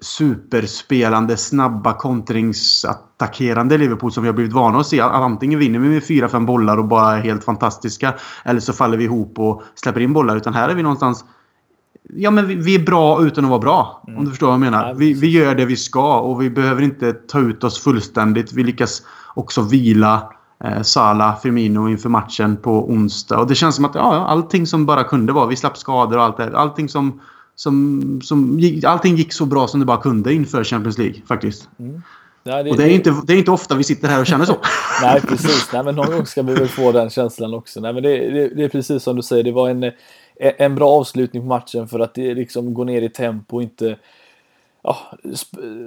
superspelande, 0.00 1.36
snabba 1.36 1.92
kontringsattackerande 1.92 3.78
Liverpool 3.78 4.12
som 4.12 4.22
vi 4.22 4.28
har 4.28 4.34
blivit 4.34 4.52
vana 4.52 4.78
att 4.78 4.86
se. 4.86 5.00
Antingen 5.00 5.58
vinner 5.58 5.78
vi 5.78 5.88
med 5.88 6.02
4-5 6.02 6.46
bollar 6.46 6.76
och 6.76 6.84
bara 6.84 7.16
är 7.16 7.20
helt 7.20 7.44
fantastiska. 7.44 8.14
Eller 8.44 8.60
så 8.60 8.72
faller 8.72 8.96
vi 8.96 9.04
ihop 9.04 9.38
och 9.38 9.62
släpper 9.74 10.00
in 10.00 10.12
bollar. 10.12 10.36
Utan 10.36 10.54
här 10.54 10.68
är 10.68 10.74
vi 10.74 10.82
någonstans... 10.82 11.24
Ja, 12.14 12.30
men 12.30 12.46
vi, 12.46 12.54
vi 12.54 12.74
är 12.74 12.78
bra 12.78 13.24
utan 13.24 13.44
att 13.44 13.50
vara 13.50 13.60
bra. 13.60 14.02
Mm. 14.06 14.18
Om 14.18 14.24
du 14.24 14.30
förstår 14.30 14.46
vad 14.46 14.54
jag 14.54 14.60
menar. 14.60 14.94
Vi, 14.94 15.12
vi 15.12 15.30
gör 15.30 15.54
det 15.54 15.64
vi 15.64 15.76
ska 15.76 16.18
och 16.18 16.42
vi 16.42 16.50
behöver 16.50 16.82
inte 16.82 17.12
ta 17.12 17.40
ut 17.40 17.64
oss 17.64 17.78
fullständigt. 17.78 18.52
Vi 18.52 18.64
lyckas 18.64 19.02
också 19.34 19.62
vila 19.62 20.32
eh, 20.64 20.82
Salah, 20.82 21.40
Firmino 21.40 21.88
inför 21.88 22.08
matchen 22.08 22.56
på 22.56 22.90
onsdag. 22.90 23.38
Och 23.38 23.46
det 23.46 23.54
känns 23.54 23.76
som 23.76 23.84
att 23.84 23.94
ja, 23.94 24.26
allting 24.26 24.66
som 24.66 24.86
bara 24.86 25.04
kunde 25.04 25.32
vara. 25.32 25.46
Vi 25.46 25.56
slapp 25.56 25.76
skador 25.76 26.16
och 26.16 26.24
allt 26.24 26.36
det 26.36 26.58
Allting 26.58 26.88
som 26.88 27.20
som, 27.58 28.20
som 28.22 28.60
allting 28.86 29.16
gick 29.16 29.32
så 29.32 29.46
bra 29.46 29.68
som 29.68 29.80
det 29.80 29.86
bara 29.86 30.00
kunde 30.00 30.34
inför 30.34 30.64
Champions 30.64 30.98
League 30.98 31.22
faktiskt. 31.28 31.68
Mm. 31.78 32.02
Ja, 32.42 32.62
det, 32.62 32.70
och 32.70 32.76
det 32.76 32.84
är, 32.84 32.88
inte, 32.88 33.14
det 33.24 33.32
är 33.32 33.36
inte 33.36 33.50
ofta 33.50 33.74
vi 33.74 33.84
sitter 33.84 34.08
här 34.08 34.20
och 34.20 34.26
känner 34.26 34.44
så. 34.44 34.56
Nej, 35.02 35.20
precis. 35.20 35.68
Nej, 35.72 35.84
men 35.84 35.94
någon 35.94 36.10
gång 36.10 36.26
ska 36.26 36.42
vi 36.42 36.54
väl 36.54 36.68
få 36.68 36.92
den 36.92 37.10
känslan 37.10 37.54
också. 37.54 37.80
Nej, 37.80 37.92
men 37.92 38.02
det, 38.02 38.30
det, 38.30 38.48
det, 38.48 38.64
är 38.64 38.68
precis 38.68 39.02
som 39.02 39.16
du 39.16 39.22
säger. 39.22 39.44
Det 39.44 39.52
var 39.52 39.70
en, 39.70 39.82
en 40.38 40.74
bra 40.74 40.90
avslutning 40.90 41.42
på 41.42 41.48
matchen 41.48 41.88
för 41.88 42.00
att 42.00 42.14
det 42.14 42.34
liksom 42.34 42.74
går 42.74 42.84
ner 42.84 43.02
i 43.02 43.08
tempo 43.08 43.56
och 43.56 43.62
inte 43.62 43.96
ja, 44.82 44.96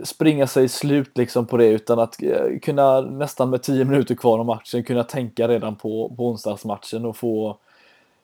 springa 0.04 0.48
sig 0.48 0.70
slut 0.70 1.18
liksom 1.18 1.46
på 1.46 1.58
det 1.58 1.68
utan 1.68 2.00
att 2.00 2.24
eh, 2.24 2.60
kunna 2.62 3.02
nästan 3.02 3.50
med 3.50 3.64
tio 3.64 3.86
minuter 3.86 4.16
kvar 4.16 4.40
av 4.40 4.46
matchen 4.46 4.84
kunna 4.84 5.04
tänka 5.04 5.48
redan 5.48 5.76
på, 5.76 6.14
på 6.18 6.28
onsdagsmatchen 6.28 7.06
och 7.06 7.18
få 7.18 7.58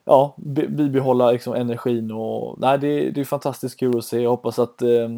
ja, 0.08 0.34
bibehålla 0.36 1.30
liksom 1.32 1.54
energin 1.54 2.10
och 2.10 2.58
nej, 2.58 2.78
det, 2.78 3.10
det 3.10 3.20
är 3.20 3.24
fantastiskt 3.24 3.80
kul 3.80 3.98
att 3.98 4.04
se. 4.04 4.20
Jag 4.20 4.30
hoppas 4.30 4.58
att 4.58 4.82
eh, 4.82 5.08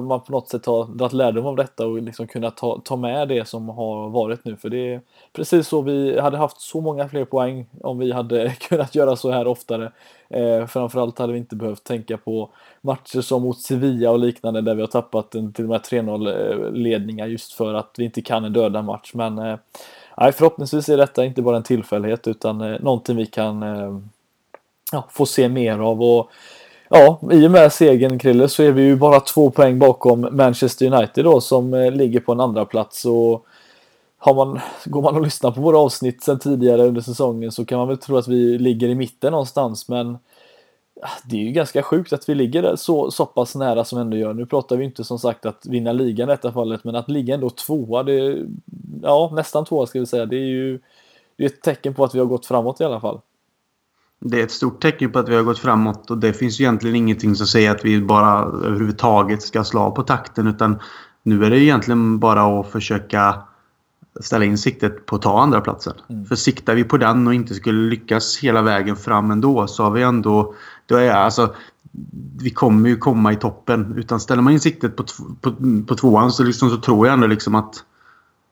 man 0.00 0.20
på 0.20 0.32
något 0.32 0.48
sätt 0.48 0.66
har 0.66 0.84
dragit 0.84 1.12
lärdom 1.12 1.46
av 1.46 1.56
detta 1.56 1.86
och 1.86 2.02
liksom 2.02 2.26
kunnat 2.26 2.56
ta, 2.56 2.80
ta 2.84 2.96
med 2.96 3.28
det 3.28 3.48
som 3.48 3.68
har 3.68 4.08
varit 4.08 4.44
nu. 4.44 4.56
För 4.56 4.68
det 4.68 4.94
är 4.94 5.00
precis 5.32 5.68
så 5.68 5.82
vi 5.82 6.20
hade 6.20 6.36
haft 6.36 6.60
så 6.60 6.80
många 6.80 7.08
fler 7.08 7.24
poäng 7.24 7.66
om 7.80 7.98
vi 7.98 8.12
hade 8.12 8.50
kunnat 8.68 8.94
göra 8.94 9.16
så 9.16 9.30
här 9.30 9.46
oftare. 9.46 9.92
Eh, 10.28 10.66
framförallt 10.66 11.18
hade 11.18 11.32
vi 11.32 11.38
inte 11.38 11.56
behövt 11.56 11.84
tänka 11.84 12.16
på 12.16 12.50
matcher 12.80 13.20
som 13.20 13.42
mot 13.42 13.60
Sevilla 13.60 14.10
och 14.10 14.18
liknande 14.18 14.60
där 14.60 14.74
vi 14.74 14.80
har 14.80 14.88
tappat 14.88 15.34
en, 15.34 15.52
till 15.52 15.64
och 15.64 15.70
med 15.70 15.80
3-0 15.80 16.66
eh, 16.66 16.72
ledningar 16.72 17.26
just 17.26 17.52
för 17.52 17.74
att 17.74 17.94
vi 17.98 18.04
inte 18.04 18.22
kan 18.22 18.44
en 18.44 18.52
döda 18.52 18.82
match. 18.82 19.10
Men 19.14 19.38
eh, 19.38 19.56
nej, 20.16 20.32
förhoppningsvis 20.32 20.88
är 20.88 20.96
detta 20.96 21.24
inte 21.24 21.42
bara 21.42 21.56
en 21.56 21.62
tillfällighet 21.62 22.28
utan 22.28 22.60
eh, 22.60 22.80
någonting 22.80 23.16
vi 23.16 23.26
kan 23.26 23.62
eh, 23.62 23.98
ja, 24.92 25.06
få 25.10 25.26
se 25.26 25.48
mer 25.48 25.78
av. 25.78 26.02
Och, 26.02 26.30
ja, 26.88 27.20
I 27.32 27.46
och 27.46 27.50
med 27.50 27.72
segern 27.72 28.18
Krille 28.18 28.48
så 28.48 28.62
är 28.62 28.72
vi 28.72 28.82
ju 28.82 28.96
bara 28.96 29.20
två 29.20 29.50
poäng 29.50 29.78
bakom 29.78 30.28
Manchester 30.30 30.92
United 30.92 31.24
då 31.24 31.40
som 31.40 31.74
eh, 31.74 31.90
ligger 31.90 32.20
på 32.20 32.32
en 32.32 32.40
andra 32.40 32.64
plats 32.64 33.04
och 33.04 33.46
har 34.18 34.34
man, 34.34 34.60
går 34.84 35.02
man 35.02 35.16
och 35.16 35.22
lyssnar 35.22 35.50
på 35.50 35.60
våra 35.60 35.78
avsnitt 35.78 36.22
sedan 36.22 36.38
tidigare 36.38 36.82
under 36.82 37.00
säsongen 37.00 37.52
så 37.52 37.64
kan 37.64 37.78
man 37.78 37.88
väl 37.88 37.98
tro 37.98 38.16
att 38.16 38.28
vi 38.28 38.58
ligger 38.58 38.88
i 38.88 38.94
mitten 38.94 39.30
någonstans 39.30 39.88
men 39.88 40.18
det 41.24 41.36
är 41.36 41.40
ju 41.40 41.50
ganska 41.50 41.82
sjukt 41.82 42.12
att 42.12 42.28
vi 42.28 42.34
ligger 42.34 42.76
så, 42.76 43.10
så 43.10 43.26
pass 43.26 43.54
nära 43.54 43.84
som 43.84 43.98
vi 43.98 44.02
ändå 44.02 44.16
gör. 44.16 44.34
Nu 44.34 44.46
pratar 44.46 44.76
vi 44.76 44.84
inte 44.84 45.04
som 45.04 45.18
sagt 45.18 45.46
att 45.46 45.66
vinna 45.66 45.92
ligan 45.92 46.28
i 46.28 46.32
detta 46.32 46.52
fallet 46.52 46.84
men 46.84 46.96
att 46.96 47.08
ligga 47.08 47.34
ändå 47.34 47.50
tvåa, 47.50 48.02
det, 48.02 48.38
ja 49.02 49.30
nästan 49.32 49.64
tvåa 49.64 49.86
ska 49.86 50.00
vi 50.00 50.06
säga, 50.06 50.26
det 50.26 50.36
är 50.36 50.46
ju 50.46 50.80
det 51.36 51.44
är 51.44 51.48
ett 51.48 51.62
tecken 51.62 51.94
på 51.94 52.04
att 52.04 52.14
vi 52.14 52.18
har 52.18 52.26
gått 52.26 52.46
framåt 52.46 52.80
i 52.80 52.84
alla 52.84 53.00
fall. 53.00 53.20
Det 54.20 54.40
är 54.40 54.44
ett 54.44 54.50
stort 54.50 54.82
tecken 54.82 55.12
på 55.12 55.18
att 55.18 55.28
vi 55.28 55.36
har 55.36 55.42
gått 55.42 55.58
framåt 55.58 56.10
och 56.10 56.18
det 56.18 56.32
finns 56.32 56.60
ju 56.60 56.64
egentligen 56.64 56.96
ingenting 56.96 57.34
som 57.34 57.46
säger 57.46 57.70
att 57.70 57.84
vi 57.84 58.00
bara 58.00 58.38
överhuvudtaget 58.42 59.42
ska 59.42 59.64
slå 59.64 59.90
på 59.90 60.02
takten 60.02 60.46
utan 60.46 60.78
nu 61.22 61.44
är 61.44 61.50
det 61.50 61.60
egentligen 61.60 62.18
bara 62.18 62.60
att 62.60 62.70
försöka 62.70 63.42
ställa 64.20 64.44
in 64.44 64.58
siktet 64.58 65.06
på 65.06 65.16
att 65.16 65.22
ta 65.22 65.42
andra 65.42 65.60
platsen. 65.60 65.94
Mm. 66.08 66.26
För 66.26 66.36
siktar 66.36 66.74
vi 66.74 66.84
på 66.84 66.96
den 66.96 67.26
och 67.26 67.34
inte 67.34 67.54
skulle 67.54 67.90
lyckas 67.90 68.38
hela 68.38 68.62
vägen 68.62 68.96
fram 68.96 69.30
ändå 69.30 69.66
så 69.66 69.82
har 69.82 69.90
vi 69.90 70.02
ändå... 70.02 70.54
Då 70.86 70.96
är 70.96 71.10
alltså, 71.10 71.54
vi 72.38 72.50
kommer 72.50 72.88
ju 72.88 72.96
komma 72.96 73.32
i 73.32 73.36
toppen. 73.36 73.94
Utan 73.96 74.20
ställer 74.20 74.42
man 74.42 74.52
in 74.52 74.60
siktet 74.60 74.96
på, 74.96 75.04
på, 75.40 75.54
på 75.86 75.94
tvåan 75.94 76.32
så, 76.32 76.44
liksom, 76.44 76.70
så 76.70 76.76
tror 76.76 77.06
jag 77.06 77.14
ändå 77.14 77.26
liksom 77.26 77.54
att 77.54 77.84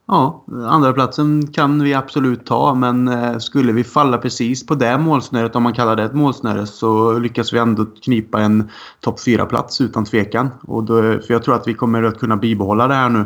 Ja, 0.07 0.45
andra 0.67 0.93
platsen 0.93 1.47
kan 1.47 1.83
vi 1.83 1.95
absolut 1.95 2.47
ta 2.47 2.75
men 2.75 3.09
eh, 3.09 3.39
skulle 3.39 3.73
vi 3.73 3.85
falla 3.85 4.19
precis 4.19 4.67
på 4.67 4.75
det 4.75 4.99
målsnöret, 4.99 5.57
om 5.57 5.63
man 5.63 5.73
kallar 5.73 5.97
det 5.97 6.03
ett 6.03 6.15
målsnöre, 6.15 6.67
så 6.67 7.19
lyckas 7.19 7.53
vi 7.53 7.59
ändå 7.59 7.87
knipa 8.03 8.41
en 8.41 8.71
topp 9.01 9.19
4-plats 9.19 9.81
utan 9.81 10.05
tvekan. 10.05 10.51
Och 10.63 10.85
då, 10.85 11.03
för 11.03 11.27
jag 11.29 11.43
tror 11.43 11.55
att 11.55 11.69
vi 11.69 11.75
kommer 11.75 12.03
att 12.03 12.19
kunna 12.19 12.37
bibehålla 12.37 12.89
det 12.89 12.95
här 12.95 13.09
nu. 13.09 13.25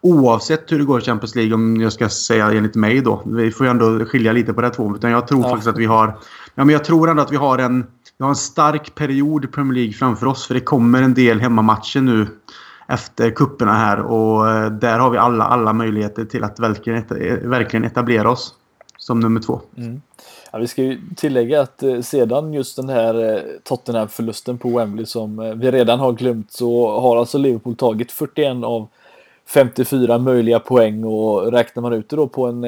Oavsett 0.00 0.72
hur 0.72 0.78
det 0.78 0.84
går 0.84 1.00
i 1.00 1.04
Champions 1.04 1.34
League, 1.34 1.54
om 1.54 1.80
jag 1.80 1.92
ska 1.92 2.08
säga 2.08 2.52
enligt 2.52 2.74
mig 2.74 3.00
då. 3.00 3.22
Vi 3.26 3.50
får 3.50 3.66
ju 3.66 3.70
ändå 3.70 4.04
skilja 4.04 4.32
lite 4.32 4.52
på 4.52 4.60
det 4.60 4.70
två. 4.70 4.96
Utan 4.96 5.10
jag 5.10 5.28
tror 5.28 5.42
ja. 5.42 5.48
faktiskt 5.48 5.68
att 5.68 5.78
vi 5.78 5.86
har... 5.86 6.06
Ja, 6.54 6.64
men 6.64 6.68
jag 6.68 6.84
tror 6.84 7.10
ändå 7.10 7.22
att 7.22 7.32
vi 7.32 7.36
har 7.36 7.58
en, 7.58 7.86
vi 8.18 8.22
har 8.22 8.28
en 8.28 8.36
stark 8.36 8.94
period 8.94 9.44
i 9.44 9.48
Premier 9.48 9.74
League 9.74 9.92
framför 9.92 10.26
oss. 10.26 10.46
För 10.46 10.54
det 10.54 10.60
kommer 10.60 11.02
en 11.02 11.14
del 11.14 11.40
hemmamatcher 11.40 12.00
nu 12.00 12.26
efter 12.86 13.30
kupperna 13.30 13.72
här 13.72 14.00
och 14.00 14.50
eh, 14.50 14.70
där 14.70 14.98
har 14.98 15.10
vi 15.10 15.18
alla, 15.18 15.44
alla 15.44 15.72
möjligheter 15.72 16.24
till 16.24 16.44
att 16.44 16.60
verkligen, 16.60 16.98
eh, 16.98 17.48
verkligen 17.48 17.84
etablera 17.84 18.30
oss 18.30 18.54
som 18.98 19.20
nummer 19.20 19.40
två. 19.40 19.60
Mm. 19.76 20.02
Ja, 20.52 20.58
vi 20.58 20.66
ska 20.66 20.82
ju 20.82 21.00
tillägga 21.16 21.60
att 21.60 21.82
eh, 21.82 22.00
sedan 22.00 22.52
just 22.52 22.76
den 22.76 22.88
här 22.88 23.44
Tottenham-förlusten 23.64 24.58
på 24.58 24.68
Wembley 24.68 25.06
som 25.06 25.58
vi 25.60 25.70
redan 25.70 26.00
har 26.00 26.12
glömt 26.12 26.52
så 26.52 27.00
har 27.00 27.16
alltså 27.16 27.38
Liverpool 27.38 27.76
tagit 27.76 28.12
41 28.12 28.64
av 28.64 28.88
54 29.48 30.18
möjliga 30.18 30.60
poäng 30.60 31.04
och 31.04 31.52
räknar 31.52 31.82
man 31.82 31.92
ut 31.92 32.08
det 32.08 32.16
då 32.16 32.28
på 32.28 32.46
en, 32.46 32.62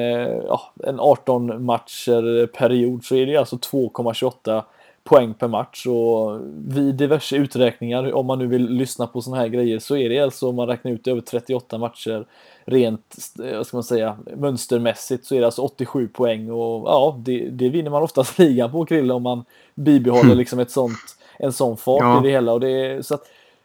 ja, 0.47 0.73
en 0.83 0.99
18 0.99 1.65
matcher 1.65 2.47
period 2.47 3.03
så 3.03 3.15
är 3.15 3.25
det 3.25 3.37
alltså 3.37 3.55
2,28 3.55 4.63
poäng 5.09 5.33
per 5.33 5.47
match 5.47 5.85
och 5.85 6.41
vid 6.55 6.95
diverse 6.95 7.35
uträkningar, 7.35 8.13
om 8.13 8.25
man 8.25 8.39
nu 8.39 8.47
vill 8.47 8.69
lyssna 8.69 9.07
på 9.07 9.21
sådana 9.21 9.41
här 9.41 9.47
grejer, 9.47 9.79
så 9.79 9.97
är 9.97 10.09
det 10.09 10.19
alltså 10.19 10.49
om 10.49 10.55
man 10.55 10.67
räknar 10.67 10.91
ut 10.91 11.07
över 11.07 11.21
38 11.21 11.77
matcher 11.77 12.25
rent, 12.65 13.15
vad 13.35 13.67
ska 13.67 13.77
man 13.77 13.83
säga, 13.83 14.17
mönstermässigt 14.37 15.25
så 15.25 15.35
är 15.35 15.39
det 15.39 15.45
alltså 15.45 15.61
87 15.61 16.07
poäng 16.07 16.51
och 16.51 16.89
ja, 16.89 17.19
det, 17.19 17.49
det 17.49 17.69
vinner 17.69 17.91
man 17.91 18.03
oftast 18.03 18.39
ligan 18.39 18.71
på 18.71 18.85
Krille 18.85 19.13
om 19.13 19.23
man 19.23 19.45
bibehåller 19.75 20.35
liksom 20.35 20.59
ett 20.59 20.71
sånt, 20.71 21.17
en 21.39 21.53
sån 21.53 21.77
fart 21.77 22.01
ja. 22.01 22.19
i 22.19 22.23
det 22.23 22.31
hela 22.31 22.53
och 22.53 22.59
det 22.59 23.05
så 23.05 23.13
att 23.15 23.23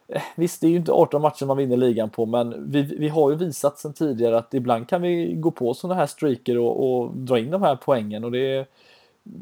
eh, 0.09 0.22
Visst, 0.37 0.61
det 0.61 0.66
är 0.66 0.70
ju 0.70 0.76
inte 0.76 0.92
18 0.92 1.22
matcher 1.22 1.46
man 1.46 1.57
vinner 1.57 1.76
ligan 1.76 2.11
på, 2.11 2.26
men 2.26 2.70
vi, 2.70 2.83
vi 2.83 3.09
har 3.09 3.30
ju 3.30 3.37
visat 3.37 3.78
sedan 3.78 3.92
tidigare 3.92 4.38
att 4.38 4.54
ibland 4.54 4.88
kan 4.88 5.02
vi 5.02 5.35
gå 5.35 5.50
på 5.50 5.74
sådana 5.74 6.00
här 6.00 6.07
streaker 6.07 6.59
och, 6.59 7.00
och 7.00 7.16
dra 7.16 7.38
in 7.38 7.50
de 7.50 7.62
här 7.62 7.76
poängen 7.76 8.24
och 8.24 8.33
det 8.33 8.66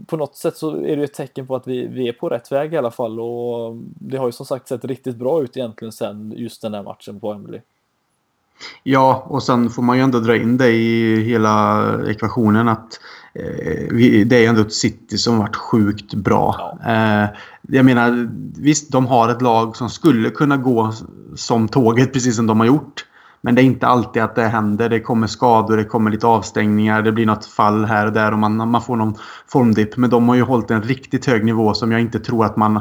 på 0.07 0.17
något 0.17 0.37
sätt 0.37 0.57
så 0.57 0.85
är 0.85 0.97
det 0.97 1.05
ett 1.05 1.15
tecken 1.15 1.47
på 1.47 1.57
att 1.57 1.67
vi, 1.67 1.87
vi 1.87 2.09
är 2.09 2.13
på 2.13 2.29
rätt 2.29 2.53
väg 2.53 2.75
i 2.75 2.77
alla 2.77 2.91
fall 2.91 3.21
och 3.21 3.77
det 3.85 4.17
har 4.17 4.27
ju 4.27 4.33
som 4.33 4.47
sagt 4.47 4.69
sett 4.69 4.85
riktigt 4.85 5.17
bra 5.17 5.43
ut 5.43 5.57
egentligen 5.57 5.93
sen 5.93 6.35
just 6.37 6.63
den 6.63 6.75
här 6.75 6.83
matchen 6.83 7.21
på 7.21 7.33
Wembley. 7.33 7.61
Ja, 8.83 9.27
och 9.29 9.43
sen 9.43 9.71
får 9.71 9.83
man 9.83 9.97
ju 9.97 10.03
ändå 10.03 10.19
dra 10.19 10.37
in 10.37 10.57
det 10.57 10.71
i 10.71 11.17
hela 11.23 11.85
ekvationen 12.11 12.69
att 12.69 13.01
eh, 13.35 13.87
vi, 13.91 14.25
det 14.25 14.45
är 14.45 14.49
ändå 14.49 14.61
ett 14.61 14.73
City 14.73 15.19
som 15.19 15.39
varit 15.39 15.57
sjukt 15.57 16.15
bra. 16.15 16.77
Ja. 16.85 16.93
Eh, 16.93 17.29
jag 17.69 17.85
menar, 17.85 18.31
visst 18.63 18.93
de 18.93 19.07
har 19.07 19.29
ett 19.29 19.43
lag 19.43 19.77
som 19.77 19.91
skulle 19.91 20.31
kunna 20.31 20.57
gå 20.57 20.93
som 21.37 21.69
tåget 21.69 22.13
precis 22.13 22.37
som 22.37 22.47
de 22.47 22.61
har 22.61 22.67
gjort. 22.67 23.05
Men 23.45 23.55
det 23.55 23.63
är 23.63 23.65
inte 23.65 23.87
alltid 23.87 24.23
att 24.23 24.35
det 24.35 24.43
händer. 24.43 24.89
Det 24.89 25.01
kommer 25.01 25.27
skador, 25.27 25.77
det 25.77 25.85
kommer 25.85 26.11
lite 26.11 26.27
avstängningar, 26.27 27.03
det 27.03 27.13
blir 27.13 27.27
något 27.27 27.47
fall 27.47 27.85
här 27.85 28.07
och 28.07 28.13
där 28.13 28.33
och 28.33 28.39
man, 28.39 28.69
man 28.71 28.83
får 28.83 28.97
någon 28.97 29.15
formdipp. 29.49 29.97
Men 29.97 30.11
de 30.11 30.29
har 30.29 30.37
ju 30.37 30.43
hållit 30.43 30.71
en 30.71 30.83
riktigt 30.83 31.27
hög 31.27 31.45
nivå 31.45 31.75
som 31.75 31.93
jag 31.93 32.01
inte 32.01 32.21
tror 32.21 32.45
att 32.45 32.57
man, 32.57 32.81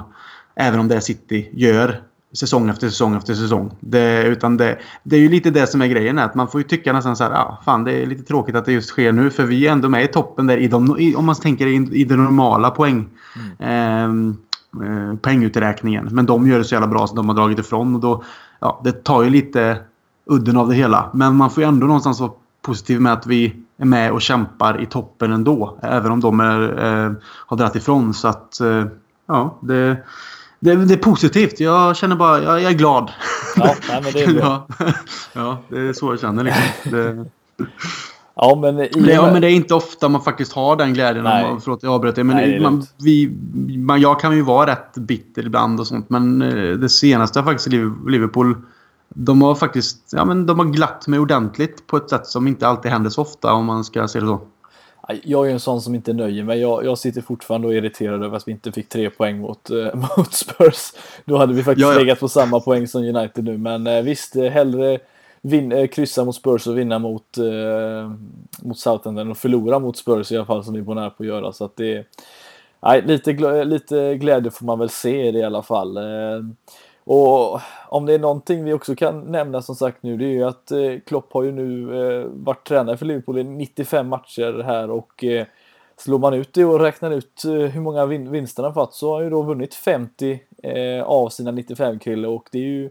även 0.56 0.80
om 0.80 0.88
det 0.88 0.96
är 0.96 1.00
City, 1.00 1.50
gör 1.54 2.02
säsong 2.34 2.70
efter 2.70 2.90
säsong 2.90 3.16
efter 3.16 3.34
säsong. 3.34 3.72
Det, 3.80 4.24
utan 4.24 4.58
det, 4.58 4.78
det 5.04 5.16
är 5.16 5.20
ju 5.20 5.30
lite 5.30 5.50
det 5.50 5.68
som 5.68 5.82
är 5.82 5.88
grejen. 5.88 6.20
Att 6.20 6.36
man 6.36 6.48
får 6.48 6.62
ju 6.62 6.68
tycka 6.68 6.94
nästan 6.94 7.16
så 7.16 7.24
här, 7.24 7.32
ah, 7.32 7.62
fan 7.66 7.84
det 7.84 7.94
är 7.94 8.06
lite 8.06 8.24
tråkigt 8.24 8.56
att 8.56 8.66
det 8.66 8.72
just 8.72 8.90
sker 8.90 9.12
nu. 9.12 9.30
För 9.30 9.44
vi 9.44 9.68
är 9.68 9.72
ändå 9.72 9.90
med 9.90 10.04
i 10.04 10.08
toppen 10.08 10.48
där, 10.48 10.58
i 10.58 10.68
de, 10.68 11.00
i, 11.00 11.16
om 11.16 11.26
man 11.26 11.36
tänker 11.36 11.68
i, 11.68 11.76
i 11.92 12.04
den 12.04 12.24
normala 12.24 12.70
poäng. 12.70 13.10
Mm. 13.36 13.72
Ehm, 13.72 14.38
eh, 14.84 15.16
poänguträkningen. 15.16 16.10
Men 16.12 16.26
de 16.26 16.48
gör 16.48 16.58
det 16.58 16.64
så 16.64 16.76
jävla 16.76 16.88
bra 16.88 17.08
så 17.08 17.16
de 17.16 17.30
har 17.30 17.36
dragit 17.36 17.60
ifrån. 17.60 17.96
Och 17.96 18.02
då, 18.02 18.24
ja, 18.60 18.82
det 18.84 19.04
tar 19.04 19.24
ju 19.24 19.30
lite 19.30 19.78
udden 20.32 20.58
av 20.58 20.70
det 20.70 20.76
hela. 20.76 21.10
Men 21.14 21.36
man 21.36 21.50
får 21.50 21.64
ju 21.64 21.68
ändå 21.68 21.88
någonstans 21.88 22.20
vara 22.20 22.32
positiv 22.62 23.02
med 23.02 23.14
att 23.14 23.28
vi 23.28 23.56
är 23.78 23.86
med 23.86 24.12
och 24.12 24.22
kämpar 24.22 24.82
i 24.82 24.86
toppen 24.86 25.32
ändå. 25.32 25.78
Även 25.82 26.12
om 26.12 26.20
de 26.20 26.40
är, 26.40 26.62
eh, 26.62 27.12
har 27.24 27.58
dragit 27.58 27.76
ifrån. 27.76 28.14
Så 28.14 28.28
att, 28.28 28.60
eh, 28.60 28.86
ja, 29.28 29.58
det, 29.62 29.98
det, 30.60 30.76
det, 30.76 30.94
är 30.94 30.98
positivt. 30.98 31.60
Jag 31.60 31.98
känner 31.98 32.16
bara, 32.16 32.44
jag, 32.44 32.62
jag 32.62 32.72
är 32.72 32.76
glad. 32.76 33.12
Ja, 33.56 33.76
nej, 33.90 34.02
men 34.04 34.14
det 34.14 34.24
är 34.24 34.34
bra. 34.34 34.68
ja, 34.80 34.94
ja, 35.34 35.58
det 35.70 35.80
är 35.80 35.94
så 35.94 36.12
jag 36.12 36.20
känner 36.20 36.44
liksom. 36.44 36.92
Det... 36.92 37.26
Ja, 38.36 38.60
men, 38.62 38.76
det, 38.76 38.90
ja, 38.94 39.32
men 39.32 39.42
det 39.42 39.48
är 39.48 39.56
inte 39.56 39.74
ofta 39.74 40.10
man 40.10 40.22
faktiskt 40.22 40.54
har 40.54 40.76
den 40.76 40.94
glädjen. 40.94 41.24
Nej. 41.24 41.46
Om, 41.46 41.62
förlåt, 41.62 41.84
jag 41.84 41.94
avbröt 41.94 42.16
det. 42.16 42.24
Men 42.24 42.36
Nej, 42.36 42.52
det 42.52 42.60
man, 42.60 42.86
vi, 43.04 43.38
man, 43.78 44.02
jag 44.02 44.20
kan 44.20 44.36
ju 44.36 44.42
vara 44.42 44.72
rätt 44.72 44.94
bitter 44.94 45.46
ibland 45.46 45.80
och 45.80 45.88
sånt. 45.88 46.10
Men 46.10 46.42
eh, 46.42 46.78
det 46.78 46.90
senaste 46.90 47.44
faktiskt 47.44 47.68
i 47.68 47.92
Liverpool. 48.08 48.56
De 49.16 49.42
har 49.42 49.56
faktiskt 49.56 50.10
ja, 50.12 50.26
men 50.26 50.46
de 50.46 50.60
har 50.60 50.66
glatt 50.66 51.08
mig 51.08 51.20
ordentligt 51.20 51.88
på 51.88 51.98
ett 51.98 52.10
sätt 52.10 52.28
som 52.28 52.48
inte 52.48 52.68
alltid 52.68 52.92
händer 52.92 53.10
så 53.10 53.22
ofta 53.22 53.54
om 53.54 53.66
man 53.66 53.84
ska 53.84 54.08
se 54.08 54.20
det 54.20 54.26
så. 54.26 54.42
Jag 55.24 55.48
är 55.48 55.52
en 55.52 55.60
sån 55.60 55.82
som 55.82 55.96
inte 55.96 56.14
nöjer 56.14 56.44
mig. 56.44 56.60
Jag, 56.60 56.86
jag 56.86 56.98
sitter 56.98 57.22
fortfarande 57.22 57.68
och 57.68 57.74
är 57.74 57.78
irriterad 57.78 58.24
över 58.24 58.38
att 58.38 58.48
vi 58.48 58.52
inte 58.52 58.72
fick 58.72 58.90
tre 58.90 59.10
poäng 59.10 59.40
mot, 59.40 59.70
äh, 59.70 59.96
mot 60.18 60.34
Spurs. 60.34 60.94
Då 61.26 61.38
hade 61.38 61.54
vi 61.54 61.64
faktiskt 61.64 61.88
ja, 61.88 61.94
ja. 61.94 62.00
legat 62.00 62.20
på 62.20 62.30
samma 62.30 62.60
poäng 62.60 62.88
som 62.88 63.04
United 63.04 63.44
nu. 63.44 63.58
Men 63.58 63.88
äh, 63.88 64.02
visst, 64.02 64.36
hellre 64.36 65.00
vin, 65.42 65.72
äh, 65.72 65.88
kryssa 65.88 66.26
mot 66.26 66.36
Spurs 66.36 66.68
och 66.68 66.78
vinna 66.78 67.00
mot, 67.00 67.38
äh, 67.38 68.12
mot 68.62 68.80
Southampton 68.80 69.32
och 69.32 69.38
förlora 69.38 69.80
mot 69.80 69.98
Spurs 69.98 70.32
i 70.32 70.36
alla 70.36 70.46
fall 70.46 70.64
som 70.64 70.74
vi 70.74 70.82
var 70.82 70.96
nära 70.96 71.10
på 71.10 71.24
att 71.24 71.28
göra. 71.28 71.54
Så 71.54 71.66
att 71.66 71.76
det, 71.76 72.06
nej, 72.82 73.02
lite, 73.06 73.64
lite 73.64 74.16
glädje 74.16 74.52
får 74.52 74.66
man 74.66 74.80
väl 74.80 74.90
se 74.90 75.28
i 75.28 75.32
det 75.32 75.40
i 75.40 75.44
alla 75.44 75.64
fall. 75.64 75.98
Och 77.14 77.62
om 77.88 78.06
det 78.06 78.14
är 78.14 78.20
någonting 78.20 78.64
vi 78.64 78.74
också 78.74 78.96
kan 78.96 79.20
nämna 79.20 79.62
som 79.62 79.76
sagt 79.76 80.04
nu 80.04 80.18
det 80.18 80.26
är 80.26 80.30
ju 80.30 80.44
att 80.44 80.72
eh, 80.72 81.00
Klopp 81.06 81.34
har 81.34 81.44
ju 81.44 81.52
nu 81.52 82.00
eh, 82.02 82.26
varit 82.26 82.68
tränare 82.68 82.98
för 82.98 83.06
Liverpool 83.06 83.38
i 83.38 83.44
95 83.44 84.08
matcher 84.08 84.64
här 84.64 84.90
och 84.90 85.24
eh, 85.24 85.46
slår 85.98 86.20
man 86.20 86.34
ut 86.34 86.54
det 86.54 86.66
och 86.66 86.80
räknar 86.80 87.12
ut 87.12 87.42
hur 87.46 87.80
många 87.80 88.06
vinster 88.06 88.64
han 88.64 88.74
fått 88.74 88.94
så 88.94 89.10
har 89.10 89.16
han 89.16 89.24
ju 89.24 89.30
då 89.30 89.42
vunnit 89.42 89.74
50 89.74 90.40
av 91.06 91.30
sina 91.30 91.52
95 91.52 92.00
kille 92.00 92.28
och 92.28 92.50
det 92.52 92.58
är 92.58 92.64
ju 92.64 92.90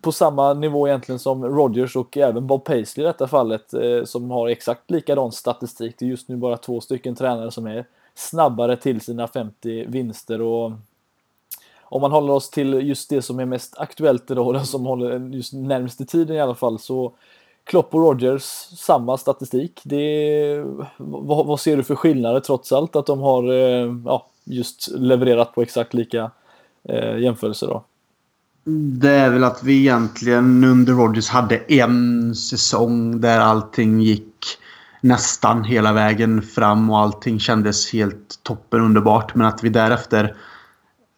på 0.00 0.12
samma 0.12 0.54
nivå 0.54 0.88
egentligen 0.88 1.18
som 1.18 1.44
Rodgers 1.44 1.96
och 1.96 2.16
även 2.16 2.46
Bob 2.46 2.64
Paisley 2.64 3.04
i 3.04 3.06
detta 3.06 3.28
fallet 3.28 3.74
som 4.04 4.30
har 4.30 4.48
exakt 4.48 4.90
likadan 4.90 5.32
statistik. 5.32 5.94
Det 5.98 6.04
är 6.04 6.08
just 6.08 6.28
nu 6.28 6.36
bara 6.36 6.56
två 6.56 6.80
stycken 6.80 7.14
tränare 7.14 7.50
som 7.50 7.66
är 7.66 7.84
snabbare 8.14 8.76
till 8.76 9.00
sina 9.00 9.28
50 9.28 9.86
vinster 9.86 10.40
och 10.40 10.72
om 11.92 12.00
man 12.00 12.12
håller 12.12 12.32
oss 12.32 12.50
till 12.50 12.72
just 12.72 13.10
det 13.10 13.22
som 13.22 13.40
är 13.40 13.44
mest 13.44 13.78
aktuellt 13.78 14.30
idag, 14.30 14.54
den 14.54 14.66
som 14.66 14.86
håller 14.86 15.18
just 15.18 15.52
närmaste 15.52 16.04
tiden 16.04 16.36
i 16.36 16.40
alla 16.40 16.54
fall, 16.54 16.78
så 16.78 17.12
Klopp 17.64 17.94
och 17.94 18.00
Rogers, 18.00 18.42
samma 18.78 19.16
statistik. 19.16 19.80
Det 19.84 20.64
vad, 20.96 21.46
vad, 21.46 21.60
ser 21.60 21.76
du 21.76 21.82
för 21.82 21.94
skillnader 21.94 22.40
trots 22.40 22.72
allt 22.72 22.96
att 22.96 23.06
de 23.06 23.20
har 23.20 23.52
eh, 23.52 23.94
ja, 24.04 24.26
just 24.44 24.88
levererat 24.90 25.54
på 25.54 25.62
exakt 25.62 25.94
lika 25.94 26.30
eh, 26.88 27.18
jämförelser 27.18 27.66
då? 27.66 27.84
Det 29.00 29.10
är 29.10 29.30
väl 29.30 29.44
att 29.44 29.62
vi 29.62 29.78
egentligen 29.78 30.64
under 30.64 30.92
Rogers 30.92 31.28
hade 31.28 31.56
en 31.56 32.34
säsong 32.34 33.20
där 33.20 33.40
allting 33.40 34.00
gick 34.00 34.34
nästan 35.00 35.64
hela 35.64 35.92
vägen 35.92 36.42
fram 36.42 36.90
och 36.90 36.98
allting 36.98 37.40
kändes 37.40 37.92
helt 37.92 38.40
toppen 38.42 38.80
underbart. 38.80 39.34
Men 39.34 39.46
att 39.46 39.64
vi 39.64 39.68
därefter 39.68 40.36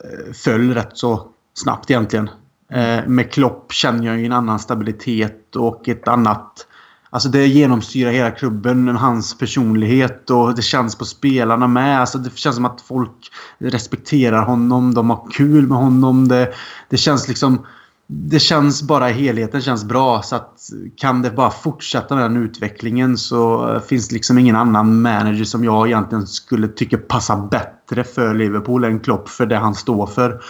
Eh, 0.04 0.32
föll 0.32 0.74
rätt 0.74 0.90
så 0.98 1.26
snabbt 1.54 1.90
egentligen. 1.90 2.30
Eh, 2.72 3.06
med 3.06 3.32
Klopp 3.32 3.72
känner 3.72 4.06
jag 4.06 4.18
ju 4.18 4.26
en 4.26 4.32
annan 4.32 4.58
stabilitet 4.58 5.56
och 5.56 5.88
ett 5.88 6.08
annat... 6.08 6.66
Alltså 7.10 7.28
det 7.28 7.46
genomsyrar 7.46 8.10
hela 8.10 8.30
klubben, 8.30 8.88
hans 8.88 9.38
personlighet 9.38 10.30
och 10.30 10.54
det 10.54 10.62
känns 10.62 10.98
på 10.98 11.04
spelarna 11.04 11.66
med. 11.66 12.00
Alltså 12.00 12.18
det 12.18 12.38
känns 12.38 12.56
som 12.56 12.64
att 12.64 12.80
folk 12.80 13.30
respekterar 13.58 14.42
honom, 14.42 14.94
de 14.94 15.10
har 15.10 15.30
kul 15.30 15.66
med 15.66 15.78
honom. 15.78 16.28
Det, 16.28 16.54
det 16.88 16.96
känns 16.96 17.28
liksom 17.28 17.66
det 18.06 18.40
känns 18.40 18.82
bara 18.82 19.08
helheten 19.08 19.60
känns 19.60 19.84
bra. 19.84 20.22
Så 20.22 20.36
att 20.36 20.70
kan 20.96 21.22
det 21.22 21.30
bara 21.30 21.50
fortsätta 21.50 22.14
med 22.14 22.24
den 22.24 22.36
utvecklingen 22.36 23.18
så 23.18 23.72
eh, 23.72 23.80
finns 23.80 24.08
det 24.08 24.14
liksom 24.14 24.38
ingen 24.38 24.56
annan 24.56 25.02
manager 25.02 25.44
som 25.44 25.64
jag 25.64 25.86
egentligen 25.86 26.26
skulle 26.26 26.68
tycka 26.68 26.98
passar 26.98 27.48
bättre 27.50 28.04
för 28.04 28.34
Liverpool 28.34 28.84
än 28.84 29.00
Klopp 29.00 29.28
för 29.28 29.46
det 29.46 29.56
han 29.56 29.74
står 29.74 30.06
för. 30.06 30.40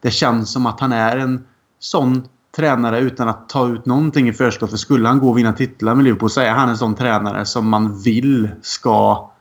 Det 0.00 0.10
känns 0.10 0.52
som 0.52 0.66
att 0.66 0.80
han 0.80 0.92
är 0.92 1.16
en 1.16 1.44
sån 1.78 2.24
tränare 2.56 3.00
utan 3.00 3.28
att 3.28 3.48
ta 3.48 3.68
ut 3.68 3.86
någonting 3.86 4.28
i 4.28 4.32
förskott. 4.32 4.70
För 4.70 4.76
skulle 4.76 5.08
han 5.08 5.18
gå 5.18 5.28
och 5.30 5.38
vinna 5.38 5.52
titlar 5.52 5.94
med 5.94 6.04
Liverpool 6.04 6.30
så 6.30 6.40
är 6.40 6.50
han 6.50 6.68
en 6.68 6.78
sån 6.78 6.94
tränare 6.94 7.44
som 7.44 7.68
man 7.68 8.02
vill 8.02 8.48
ska 8.62 9.31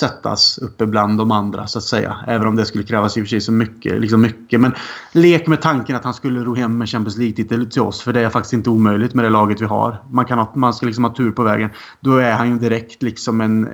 sättas 0.00 0.58
uppe 0.58 0.86
bland 0.86 1.18
de 1.18 1.30
andra 1.30 1.66
så 1.66 1.78
att 1.78 1.84
säga. 1.84 2.16
Även 2.26 2.46
om 2.46 2.56
det 2.56 2.66
skulle 2.66 2.84
krävas 2.84 3.16
i 3.16 3.20
och 3.20 3.24
för 3.24 3.28
sig 3.28 3.40
så 3.40 3.52
mycket. 3.52 4.00
Liksom 4.00 4.20
mycket. 4.20 4.60
Men 4.60 4.74
lek 5.12 5.46
med 5.46 5.60
tanken 5.60 5.96
att 5.96 6.04
han 6.04 6.14
skulle 6.14 6.40
ro 6.40 6.54
hem 6.54 6.78
med 6.78 6.88
Champions 6.88 7.16
League-titel 7.16 7.70
till 7.70 7.82
oss. 7.82 8.00
För 8.00 8.12
det 8.12 8.20
är 8.20 8.30
faktiskt 8.30 8.52
inte 8.52 8.70
omöjligt 8.70 9.14
med 9.14 9.24
det 9.24 9.30
laget 9.30 9.60
vi 9.60 9.66
har. 9.66 10.02
Man, 10.10 10.24
kan 10.24 10.38
ha, 10.38 10.52
man 10.54 10.74
ska 10.74 10.86
liksom 10.86 11.04
ha 11.04 11.14
tur 11.14 11.30
på 11.30 11.42
vägen. 11.42 11.70
Då 12.00 12.16
är 12.16 12.32
han 12.32 12.50
ju 12.50 12.58
direkt 12.58 13.02
liksom 13.02 13.40
en, 13.40 13.68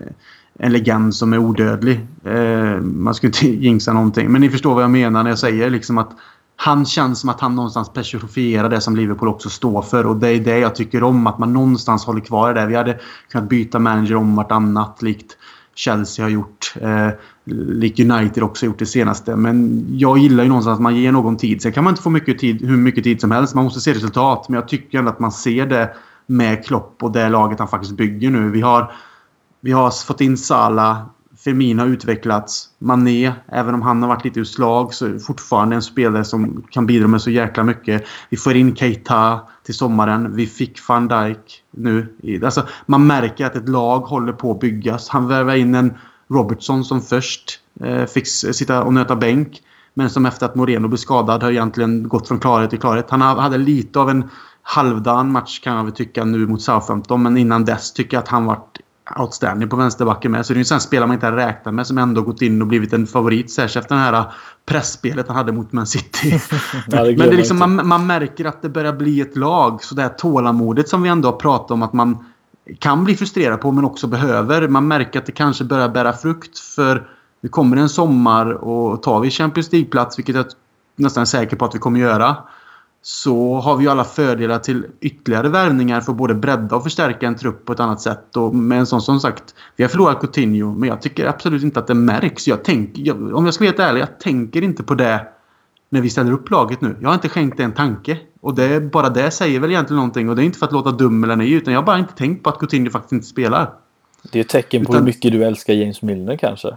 en 0.58 0.72
legend 0.72 1.14
som 1.14 1.32
är 1.32 1.38
odödlig. 1.38 2.00
Eh, 2.24 2.80
man 2.80 3.14
ska 3.14 3.26
inte 3.26 3.46
jinxa 3.66 3.92
någonting. 3.92 4.32
Men 4.32 4.40
ni 4.40 4.50
förstår 4.50 4.74
vad 4.74 4.82
jag 4.82 4.90
menar 4.90 5.22
när 5.22 5.30
jag 5.30 5.38
säger 5.38 5.70
liksom 5.70 5.98
att 5.98 6.10
han 6.56 6.86
känns 6.86 7.20
som 7.20 7.30
att 7.30 7.40
han 7.40 7.54
någonstans 7.54 7.92
personifierar 7.92 8.68
det 8.68 8.80
som 8.80 8.96
Liverpool 8.96 9.28
också 9.28 9.50
står 9.50 9.82
för. 9.82 10.06
Och 10.06 10.16
det 10.16 10.28
är 10.28 10.40
det 10.40 10.58
jag 10.58 10.74
tycker 10.74 11.02
om. 11.02 11.26
Att 11.26 11.38
man 11.38 11.52
någonstans 11.52 12.04
håller 12.04 12.20
kvar 12.20 12.54
det. 12.54 12.60
där. 12.60 12.66
Vi 12.66 12.74
hade 12.74 12.98
kunnat 13.32 13.48
byta 13.48 13.78
manager 13.78 14.16
om 14.16 14.36
vartannat 14.36 15.02
likt 15.02 15.36
Chelsea 15.76 16.24
har 16.24 16.30
gjort. 16.30 16.74
Eh, 16.80 17.08
likt 17.54 18.00
United 18.00 18.42
också 18.42 18.66
gjort 18.66 18.78
det 18.78 18.86
senaste. 18.86 19.36
Men 19.36 19.86
jag 19.98 20.18
gillar 20.18 20.42
ju 20.42 20.48
någonstans 20.48 20.76
att 20.76 20.82
man 20.82 20.96
ger 20.96 21.12
någon 21.12 21.36
tid. 21.36 21.62
Sen 21.62 21.72
kan 21.72 21.84
man 21.84 21.92
inte 21.92 22.02
få 22.02 22.10
mycket 22.10 22.38
tid, 22.38 22.64
hur 22.64 22.76
mycket 22.76 23.04
tid 23.04 23.20
som 23.20 23.30
helst. 23.30 23.54
Man 23.54 23.64
måste 23.64 23.80
se 23.80 23.94
resultat. 23.94 24.48
Men 24.48 24.54
jag 24.54 24.68
tycker 24.68 24.98
ändå 24.98 25.10
att 25.10 25.18
man 25.18 25.32
ser 25.32 25.66
det 25.66 25.94
med 26.26 26.64
Klopp 26.64 27.02
och 27.02 27.12
det 27.12 27.28
laget 27.28 27.58
han 27.58 27.68
faktiskt 27.68 27.92
bygger 27.92 28.30
nu. 28.30 28.50
Vi 28.50 28.60
har, 28.60 28.92
vi 29.60 29.72
har 29.72 30.06
fått 30.06 30.20
in 30.20 30.36
Salah. 30.36 30.96
Firmino 31.46 31.82
har 31.82 31.88
utvecklats. 31.88 32.68
Mané, 32.78 33.32
även 33.48 33.74
om 33.74 33.82
han 33.82 34.02
har 34.02 34.08
varit 34.08 34.24
lite 34.24 34.40
ur 34.40 34.44
slag, 34.44 34.94
så 34.94 35.06
är 35.06 35.18
fortfarande 35.18 35.76
en 35.76 35.82
spelare 35.82 36.24
som 36.24 36.64
kan 36.70 36.86
bidra 36.86 37.06
med 37.06 37.22
så 37.22 37.30
jäkla 37.30 37.62
mycket. 37.62 38.04
Vi 38.28 38.36
får 38.36 38.54
in 38.54 38.76
Keita 38.76 39.40
till 39.64 39.74
sommaren. 39.74 40.36
Vi 40.36 40.46
fick 40.46 40.88
van 40.88 41.08
Dijk 41.08 41.62
nu. 41.70 42.16
Alltså, 42.44 42.66
man 42.86 43.06
märker 43.06 43.46
att 43.46 43.56
ett 43.56 43.68
lag 43.68 43.98
håller 44.00 44.32
på 44.32 44.50
att 44.50 44.60
byggas. 44.60 45.08
Han 45.08 45.28
värvar 45.28 45.54
in 45.54 45.74
en 45.74 45.94
Robertson 46.28 46.84
som 46.84 47.00
först 47.00 47.60
eh, 47.80 48.04
fick 48.04 48.26
sitta 48.26 48.82
och 48.82 48.94
nöta 48.94 49.16
bänk. 49.16 49.62
Men 49.94 50.10
som 50.10 50.26
efter 50.26 50.46
att 50.46 50.54
Moreno 50.54 50.88
blev 50.88 50.98
skadad 50.98 51.42
har 51.42 51.50
egentligen 51.50 52.08
gått 52.08 52.28
från 52.28 52.38
klarhet 52.38 52.70
till 52.70 52.80
klarhet. 52.80 53.10
Han 53.10 53.20
hade 53.20 53.58
lite 53.58 54.00
av 54.00 54.10
en 54.10 54.30
halvdan 54.62 55.32
match 55.32 55.60
kan 55.60 55.76
jag 55.76 55.84
väl 55.84 55.92
tycka 55.92 56.24
nu 56.24 56.46
mot 56.46 56.62
Southampton. 56.62 57.22
Men 57.22 57.36
innan 57.36 57.64
dess 57.64 57.92
tycker 57.92 58.16
jag 58.16 58.22
att 58.22 58.28
han 58.28 58.44
varit 58.44 58.75
outstanding 59.16 59.68
på 59.68 59.76
vänsterbacken 59.76 60.32
med. 60.32 60.46
Så 60.46 60.54
det 60.54 60.70
är 60.70 60.72
en 60.72 60.80
spelare 60.80 61.06
man 61.06 61.14
inte 61.14 61.26
hade 61.26 61.36
räknat 61.36 61.74
med 61.74 61.86
som 61.86 61.98
ändå 61.98 62.22
gått 62.22 62.42
in 62.42 62.62
och 62.62 62.68
blivit 62.68 62.92
en 62.92 63.06
favorit. 63.06 63.52
Särskilt 63.52 63.84
efter 63.84 63.94
det 63.94 64.00
här 64.00 64.32
pressspelet 64.66 65.28
han 65.28 65.36
hade 65.36 65.52
mot 65.52 65.72
Man 65.72 65.86
City. 65.86 66.28
ja, 66.88 67.04
det 67.04 67.16
Men 67.16 67.28
det 67.28 67.34
är 67.34 67.36
liksom, 67.36 67.58
man, 67.58 67.88
man, 67.88 68.06
märker 68.06 68.44
att 68.44 68.62
det 68.62 68.68
börjar 68.68 68.92
bli 68.92 69.20
ett 69.20 69.36
lag. 69.36 69.84
Så 69.84 69.94
det 69.94 70.02
här 70.02 70.08
tålamodet 70.08 70.88
som 70.88 71.02
vi 71.02 71.08
ändå 71.08 71.28
har 71.28 71.36
pratat 71.36 71.70
om 71.70 71.82
att 71.82 71.92
man 71.92 72.24
kan 72.78 73.04
bli 73.04 73.16
frustrerad 73.16 73.60
på 73.60 73.72
men 73.72 73.84
också 73.84 74.06
behöver. 74.06 74.68
Man 74.68 74.88
märker 74.88 75.18
att 75.18 75.26
det 75.26 75.32
kanske 75.32 75.64
börjar 75.64 75.88
bära 75.88 76.12
frukt. 76.12 76.58
För 76.58 77.08
det 77.42 77.48
kommer 77.48 77.76
en 77.76 77.88
sommar 77.88 78.50
och 78.50 79.02
tar 79.02 79.20
vi 79.20 79.30
Champions 79.30 79.72
League-plats, 79.72 80.18
vilket 80.18 80.36
jag 80.36 80.46
nästan 80.96 81.20
är 81.20 81.24
säker 81.24 81.56
på 81.56 81.64
att 81.64 81.74
vi 81.74 81.78
kommer 81.78 82.00
göra 82.00 82.36
så 83.08 83.54
har 83.54 83.76
vi 83.76 83.84
ju 83.84 83.90
alla 83.90 84.04
fördelar 84.04 84.58
till 84.58 84.86
ytterligare 85.00 85.48
värvningar 85.48 86.00
för 86.00 86.12
att 86.12 86.18
både 86.18 86.34
bredda 86.34 86.76
och 86.76 86.82
förstärka 86.82 87.26
en 87.26 87.36
trupp 87.36 87.64
på 87.64 87.72
ett 87.72 87.80
annat 87.80 88.00
sätt. 88.00 88.36
Och 88.36 88.54
med 88.54 88.78
en 88.78 88.86
sån 88.86 89.02
som 89.02 89.20
sagt, 89.20 89.54
vi 89.76 89.84
har 89.84 89.88
förlorat 89.88 90.20
Coutinho, 90.20 90.74
men 90.74 90.88
jag 90.88 91.02
tycker 91.02 91.26
absolut 91.26 91.62
inte 91.62 91.80
att 91.80 91.86
det 91.86 91.94
märks. 91.94 92.48
Jag 92.48 92.64
tänker, 92.64 93.02
jag, 93.02 93.34
om 93.34 93.44
jag 93.44 93.54
ska 93.54 93.64
vara 93.64 93.70
helt 93.70 93.80
ärlig, 93.80 94.00
jag 94.00 94.20
tänker 94.20 94.62
inte 94.62 94.82
på 94.82 94.94
det 94.94 95.26
när 95.90 96.00
vi 96.00 96.10
ställer 96.10 96.32
upp 96.32 96.50
laget 96.50 96.80
nu. 96.80 96.96
Jag 97.00 97.08
har 97.08 97.14
inte 97.14 97.28
skänkt 97.28 97.56
det 97.56 97.62
en 97.62 97.72
tanke. 97.72 98.18
Och 98.40 98.54
det 98.54 98.92
bara 98.92 99.08
det 99.08 99.30
säger 99.30 99.60
väl 99.60 99.70
egentligen 99.70 99.96
någonting. 99.96 100.28
Och 100.28 100.36
det 100.36 100.42
är 100.42 100.44
inte 100.44 100.58
för 100.58 100.66
att 100.66 100.72
låta 100.72 100.90
dum 100.90 101.24
eller 101.24 101.36
nej, 101.36 101.52
utan 101.52 101.74
jag 101.74 101.80
har 101.80 101.86
bara 101.86 101.98
inte 101.98 102.14
tänkt 102.14 102.42
på 102.42 102.50
att 102.50 102.58
Coutinho 102.58 102.90
faktiskt 102.90 103.12
inte 103.12 103.26
spelar. 103.26 103.72
Det 104.32 104.38
är 104.38 104.44
ett 104.44 104.48
tecken 104.48 104.84
på 104.84 104.92
utan... 104.92 105.02
hur 105.02 105.06
mycket 105.06 105.32
du 105.32 105.44
älskar 105.44 105.74
James 105.74 106.02
Milner 106.02 106.36
kanske. 106.36 106.76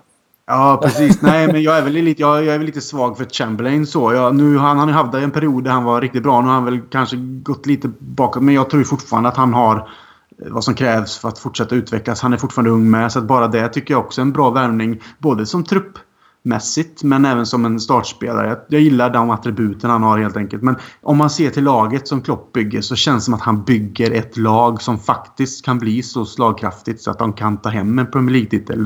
Ja, 0.51 0.79
precis. 0.83 1.21
Nej, 1.21 1.47
men 1.47 1.63
jag 1.63 1.77
är 1.77 1.83
väl 1.83 1.93
lite, 1.93 2.21
jag, 2.21 2.45
jag 2.45 2.53
är 2.53 2.57
väl 2.57 2.65
lite 2.65 2.81
svag 2.81 3.17
för 3.17 3.25
Chamberlain 3.25 3.87
så. 3.87 4.13
Jag, 4.13 4.35
nu, 4.35 4.57
han, 4.57 4.77
har 4.77 4.87
haft 4.87 5.13
en 5.13 5.31
period 5.31 5.63
där 5.63 5.71
han 5.71 5.83
var 5.83 6.01
riktigt 6.01 6.23
bra. 6.23 6.41
Nu 6.41 6.47
har 6.47 6.53
han 6.53 6.65
väl 6.65 6.81
kanske 6.81 7.17
gått 7.17 7.65
lite 7.65 7.91
bakåt. 7.99 8.43
Men 8.43 8.55
jag 8.55 8.69
tror 8.69 8.83
fortfarande 8.83 9.29
att 9.29 9.37
han 9.37 9.53
har 9.53 9.75
eh, 9.77 10.51
vad 10.51 10.63
som 10.63 10.73
krävs 10.73 11.17
för 11.17 11.29
att 11.29 11.39
fortsätta 11.39 11.75
utvecklas. 11.75 12.21
Han 12.21 12.33
är 12.33 12.37
fortfarande 12.37 12.71
ung 12.71 12.89
med. 12.89 13.11
Så 13.11 13.19
att 13.19 13.25
bara 13.25 13.47
det 13.47 13.67
tycker 13.67 13.93
jag 13.93 14.05
också 14.05 14.21
är 14.21 14.25
en 14.25 14.31
bra 14.31 14.49
värvning. 14.49 15.01
Både 15.17 15.45
som 15.45 15.63
truppmässigt 15.63 17.03
men 17.03 17.25
även 17.25 17.45
som 17.45 17.65
en 17.65 17.79
startspelare. 17.79 18.47
Jag, 18.47 18.57
jag 18.67 18.81
gillar 18.81 19.09
de 19.09 19.29
attributen 19.29 19.89
han 19.89 20.03
har 20.03 20.17
helt 20.17 20.37
enkelt. 20.37 20.63
Men 20.63 20.75
om 21.01 21.17
man 21.17 21.29
ser 21.29 21.49
till 21.49 21.63
laget 21.63 22.07
som 22.07 22.21
Klopp 22.21 22.53
bygger 22.53 22.81
så 22.81 22.95
känns 22.95 23.23
det 23.23 23.25
som 23.25 23.33
att 23.33 23.41
han 23.41 23.63
bygger 23.63 24.11
ett 24.11 24.37
lag 24.37 24.81
som 24.81 24.99
faktiskt 24.99 25.65
kan 25.65 25.79
bli 25.79 26.03
så 26.03 26.25
slagkraftigt 26.25 27.01
så 27.01 27.11
att 27.11 27.19
de 27.19 27.33
kan 27.33 27.57
ta 27.57 27.69
hem 27.69 27.99
en 27.99 28.11
Premier 28.11 28.33
League-titel 28.33 28.83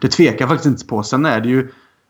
det 0.00 0.08
tvekar 0.08 0.40
jag 0.40 0.48
faktiskt 0.48 0.66
inte 0.66 0.86
på. 0.86 1.02
Sen 1.02 1.26
är 1.26 1.40
det 1.40 1.48
ju 1.48 1.68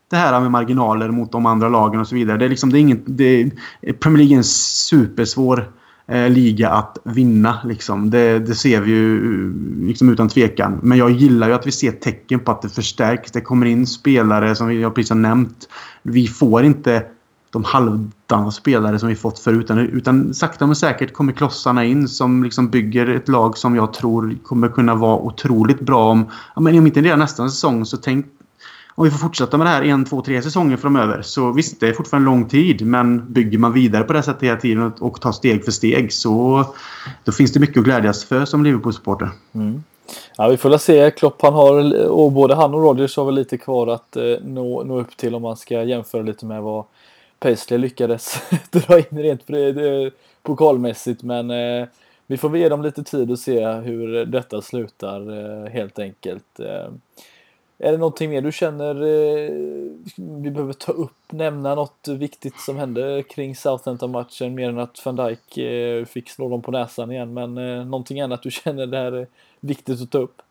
det 0.09 0.17
här 0.17 0.41
med 0.41 0.51
marginaler 0.51 1.11
mot 1.11 1.31
de 1.31 1.45
andra 1.45 1.69
lagen 1.69 1.99
och 1.99 2.07
så 2.07 2.15
vidare. 2.15 2.37
Det 2.37 2.45
är 2.45 2.49
liksom, 2.49 2.71
det 2.71 2.77
är 2.77 2.79
ingen, 2.79 3.03
det 3.05 3.41
är, 3.81 3.93
Premier 3.93 4.17
League 4.17 4.35
är 4.35 4.37
en 4.37 4.43
supersvår 4.43 5.71
eh, 6.07 6.29
liga 6.29 6.69
att 6.69 6.97
vinna. 7.03 7.57
Liksom. 7.65 8.09
Det, 8.09 8.39
det, 8.39 8.55
ser 8.55 8.81
vi 8.81 8.91
ju 8.91 9.15
eh, 9.15 9.87
liksom, 9.87 10.09
utan 10.09 10.29
tvekan. 10.29 10.79
Men 10.83 10.97
jag 10.97 11.11
gillar 11.11 11.47
ju 11.47 11.53
att 11.53 11.67
vi 11.67 11.71
ser 11.71 11.91
tecken 11.91 12.39
på 12.39 12.51
att 12.51 12.61
det 12.61 12.69
förstärks. 12.69 13.31
Det 13.31 13.41
kommer 13.41 13.65
in 13.65 13.87
spelare 13.87 14.55
som 14.55 14.79
jag 14.79 14.95
precis 14.95 15.09
har 15.09 15.17
nämnt. 15.17 15.69
Vi 16.03 16.27
får 16.27 16.63
inte 16.63 17.03
de 17.51 17.63
halvdana 17.63 18.51
spelare 18.51 18.99
som 18.99 19.09
vi 19.09 19.15
fått 19.15 19.39
förut. 19.39 19.63
Utan, 19.63 19.79
utan 19.79 20.33
sakta 20.33 20.65
men 20.65 20.75
säkert 20.75 21.13
kommer 21.13 21.33
klossarna 21.33 21.85
in 21.85 22.07
som 22.07 22.43
liksom 22.43 22.69
bygger 22.69 23.07
ett 23.07 23.27
lag 23.27 23.57
som 23.57 23.75
jag 23.75 23.93
tror 23.93 24.37
kommer 24.43 24.67
kunna 24.67 24.95
vara 24.95 25.17
otroligt 25.17 25.79
bra 25.79 26.11
om, 26.11 26.25
ja, 26.55 26.61
men 26.61 26.79
om 26.79 26.87
inte 26.87 27.01
redan 27.01 27.19
nästa 27.19 27.49
säsong 27.49 27.85
så 27.85 27.97
tänk 27.97 28.25
om 28.95 29.05
vi 29.05 29.11
får 29.11 29.17
fortsätta 29.17 29.57
med 29.57 29.67
det 29.67 29.71
här 29.71 29.83
en, 29.83 30.05
två, 30.05 30.21
tre 30.21 30.41
säsonger 30.41 30.77
framöver. 30.77 31.21
Så 31.21 31.51
visst, 31.51 31.79
det 31.79 31.87
är 31.87 31.93
fortfarande 31.93 32.25
lång 32.25 32.49
tid. 32.49 32.85
Men 32.85 33.33
bygger 33.33 33.57
man 33.57 33.73
vidare 33.73 34.03
på 34.03 34.13
det 34.13 34.23
sättet 34.23 34.43
hela 34.43 34.57
tiden 34.57 34.83
och, 34.83 35.01
och 35.01 35.21
tar 35.21 35.31
steg 35.31 35.65
för 35.65 35.71
steg 35.71 36.13
så 36.13 36.65
då 37.23 37.31
finns 37.31 37.53
det 37.53 37.59
mycket 37.59 37.77
att 37.77 37.83
glädjas 37.83 38.25
för 38.25 38.45
som 38.45 38.63
Liverpool-supporter. 38.63 39.29
Mm. 39.53 39.83
Ja, 40.37 40.47
vi 40.47 40.57
får 40.57 40.69
väl 40.69 40.79
se. 40.79 41.11
Klopp 41.11 41.41
han 41.41 41.53
har, 41.53 42.05
och 42.07 42.31
både 42.31 42.55
han 42.55 42.73
och 42.73 42.81
Rodgers 42.81 43.17
har 43.17 43.25
väl 43.25 43.35
lite 43.35 43.57
kvar 43.57 43.87
att 43.87 44.15
eh, 44.15 44.23
nå, 44.43 44.83
nå 44.83 44.99
upp 44.99 45.17
till 45.17 45.35
om 45.35 45.41
man 45.41 45.57
ska 45.57 45.83
jämföra 45.83 46.21
lite 46.21 46.45
med 46.45 46.61
vad 46.61 46.85
Paisley 47.41 47.77
lyckades 47.79 48.41
dra 48.71 48.99
in 48.99 49.17
rent 49.17 49.49
eh, 49.49 50.13
pokalmässigt. 50.41 51.23
Men 51.23 51.51
eh, 51.51 51.87
vi 52.27 52.37
får 52.37 52.57
ge 52.57 52.69
dem 52.69 52.81
lite 52.81 53.03
tid 53.03 53.31
och 53.31 53.39
se 53.39 53.67
hur 53.67 54.25
detta 54.25 54.61
slutar 54.61 55.19
eh, 55.31 55.71
helt 55.71 55.99
enkelt. 55.99 56.59
Eh, 56.59 56.89
är 57.83 57.91
det 57.91 57.97
någonting 57.97 58.29
mer 58.29 58.41
du 58.41 58.51
känner 58.51 58.95
eh, 58.95 59.51
vi 60.15 60.51
behöver 60.51 60.73
ta 60.73 60.91
upp, 60.91 61.31
nämna 61.31 61.75
något 61.75 62.07
viktigt 62.07 62.59
som 62.59 62.77
hände 62.77 63.23
kring 63.29 63.55
Southampton-matchen 63.55 64.55
mer 64.55 64.69
än 64.69 64.79
att 64.79 65.05
van 65.05 65.15
Dijk 65.15 65.57
eh, 65.57 66.05
fick 66.05 66.29
slå 66.29 66.49
dem 66.49 66.61
på 66.61 66.71
näsan 66.71 67.11
igen, 67.11 67.33
men 67.33 67.57
eh, 67.57 67.85
någonting 67.85 68.21
annat 68.21 68.43
du 68.43 68.51
känner 68.63 68.87
det 68.87 68.97
här 68.97 69.11
är 69.11 69.27
viktigt 69.59 70.01
att 70.01 70.11
ta 70.11 70.17
upp? 70.17 70.41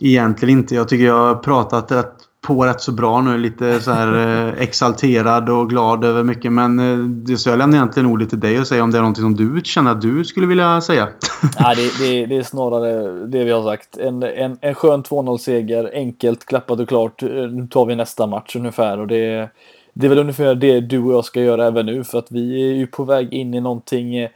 Egentligen 0.00 0.58
inte. 0.58 0.74
Jag 0.74 0.88
tycker 0.88 1.04
jag 1.04 1.26
har 1.26 1.34
pratat 1.34 1.92
rätt 1.92 2.25
på 2.46 2.66
rätt 2.66 2.80
så 2.80 2.92
bra 2.92 3.20
nu. 3.20 3.38
Lite 3.38 3.80
så 3.80 3.92
här 3.92 4.46
eh, 4.48 4.62
exalterad 4.62 5.48
och 5.48 5.70
glad 5.70 6.04
över 6.04 6.22
mycket. 6.22 6.52
Men 6.52 7.24
det 7.24 7.36
så 7.36 7.50
jag 7.50 7.58
lämnar 7.58 7.78
egentligen 7.78 8.06
ordet 8.06 8.28
till 8.28 8.40
dig 8.40 8.60
och 8.60 8.66
säga 8.66 8.82
om 8.82 8.90
det 8.90 8.98
är 8.98 9.02
någonting 9.02 9.22
som 9.22 9.36
du 9.36 9.60
känner 9.64 9.90
att 9.90 10.00
du 10.00 10.24
skulle 10.24 10.46
vilja 10.46 10.80
säga. 10.80 11.08
Nej, 11.60 11.76
det, 11.76 12.04
det, 12.04 12.26
det 12.26 12.36
är 12.36 12.42
snarare 12.42 13.26
det 13.26 13.44
vi 13.44 13.50
har 13.50 13.62
sagt. 13.62 13.98
En, 13.98 14.22
en, 14.22 14.58
en 14.60 14.74
skön 14.74 15.02
2-0-seger, 15.02 15.90
enkelt, 15.94 16.46
klappat 16.46 16.80
och 16.80 16.88
klart. 16.88 17.22
Eh, 17.22 17.28
nu 17.28 17.66
tar 17.66 17.86
vi 17.86 17.96
nästa 17.96 18.26
match 18.26 18.56
ungefär. 18.56 18.98
Och 18.98 19.06
det, 19.06 19.50
det 19.92 20.06
är 20.06 20.08
väl 20.08 20.18
ungefär 20.18 20.54
det 20.54 20.80
du 20.80 20.98
och 20.98 21.12
jag 21.12 21.24
ska 21.24 21.40
göra 21.40 21.66
även 21.66 21.86
nu. 21.86 22.04
För 22.04 22.18
att 22.18 22.30
vi 22.30 22.70
är 22.70 22.74
ju 22.74 22.86
på 22.86 23.04
väg 23.04 23.32
in 23.32 23.54
i 23.54 23.60
någonting 23.60 24.28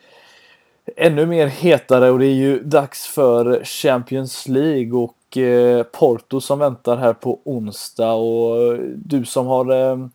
ännu 0.96 1.26
mer 1.26 1.46
hetare 1.46 2.10
och 2.10 2.18
det 2.18 2.26
är 2.26 2.34
ju 2.34 2.62
dags 2.62 3.06
för 3.06 3.64
Champions 3.64 4.48
League. 4.48 4.92
Och 4.92 5.14
Eh, 5.36 5.82
Porto 5.82 6.40
som 6.40 6.58
väntar 6.58 6.96
här 6.96 7.12
på 7.12 7.40
onsdag 7.44 8.12
och 8.12 8.62
eh, 8.62 8.78
du 8.96 9.24
som 9.24 9.46
har 9.46 9.90
eh, 9.90 10.06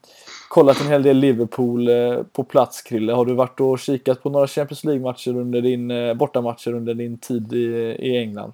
kollat 0.49 0.81
en 0.81 0.87
hel 0.87 1.03
del 1.03 1.17
Liverpool 1.17 1.87
eh, 1.87 2.17
på 2.33 2.43
plats 2.43 2.81
Krille. 2.81 3.13
Har 3.13 3.25
du 3.25 3.33
varit 3.33 3.59
och 3.59 3.79
kikat 3.79 4.23
på 4.23 4.29
några 4.29 4.47
Champions 4.47 4.83
League-matcher 4.83 5.37
under 5.37 5.61
din 5.61 5.91
eh, 5.91 6.13
bortamatcher 6.13 6.73
under 6.73 6.93
din 6.93 7.17
tid 7.17 7.53
i, 7.53 7.65
i 7.99 8.17
England? 8.17 8.53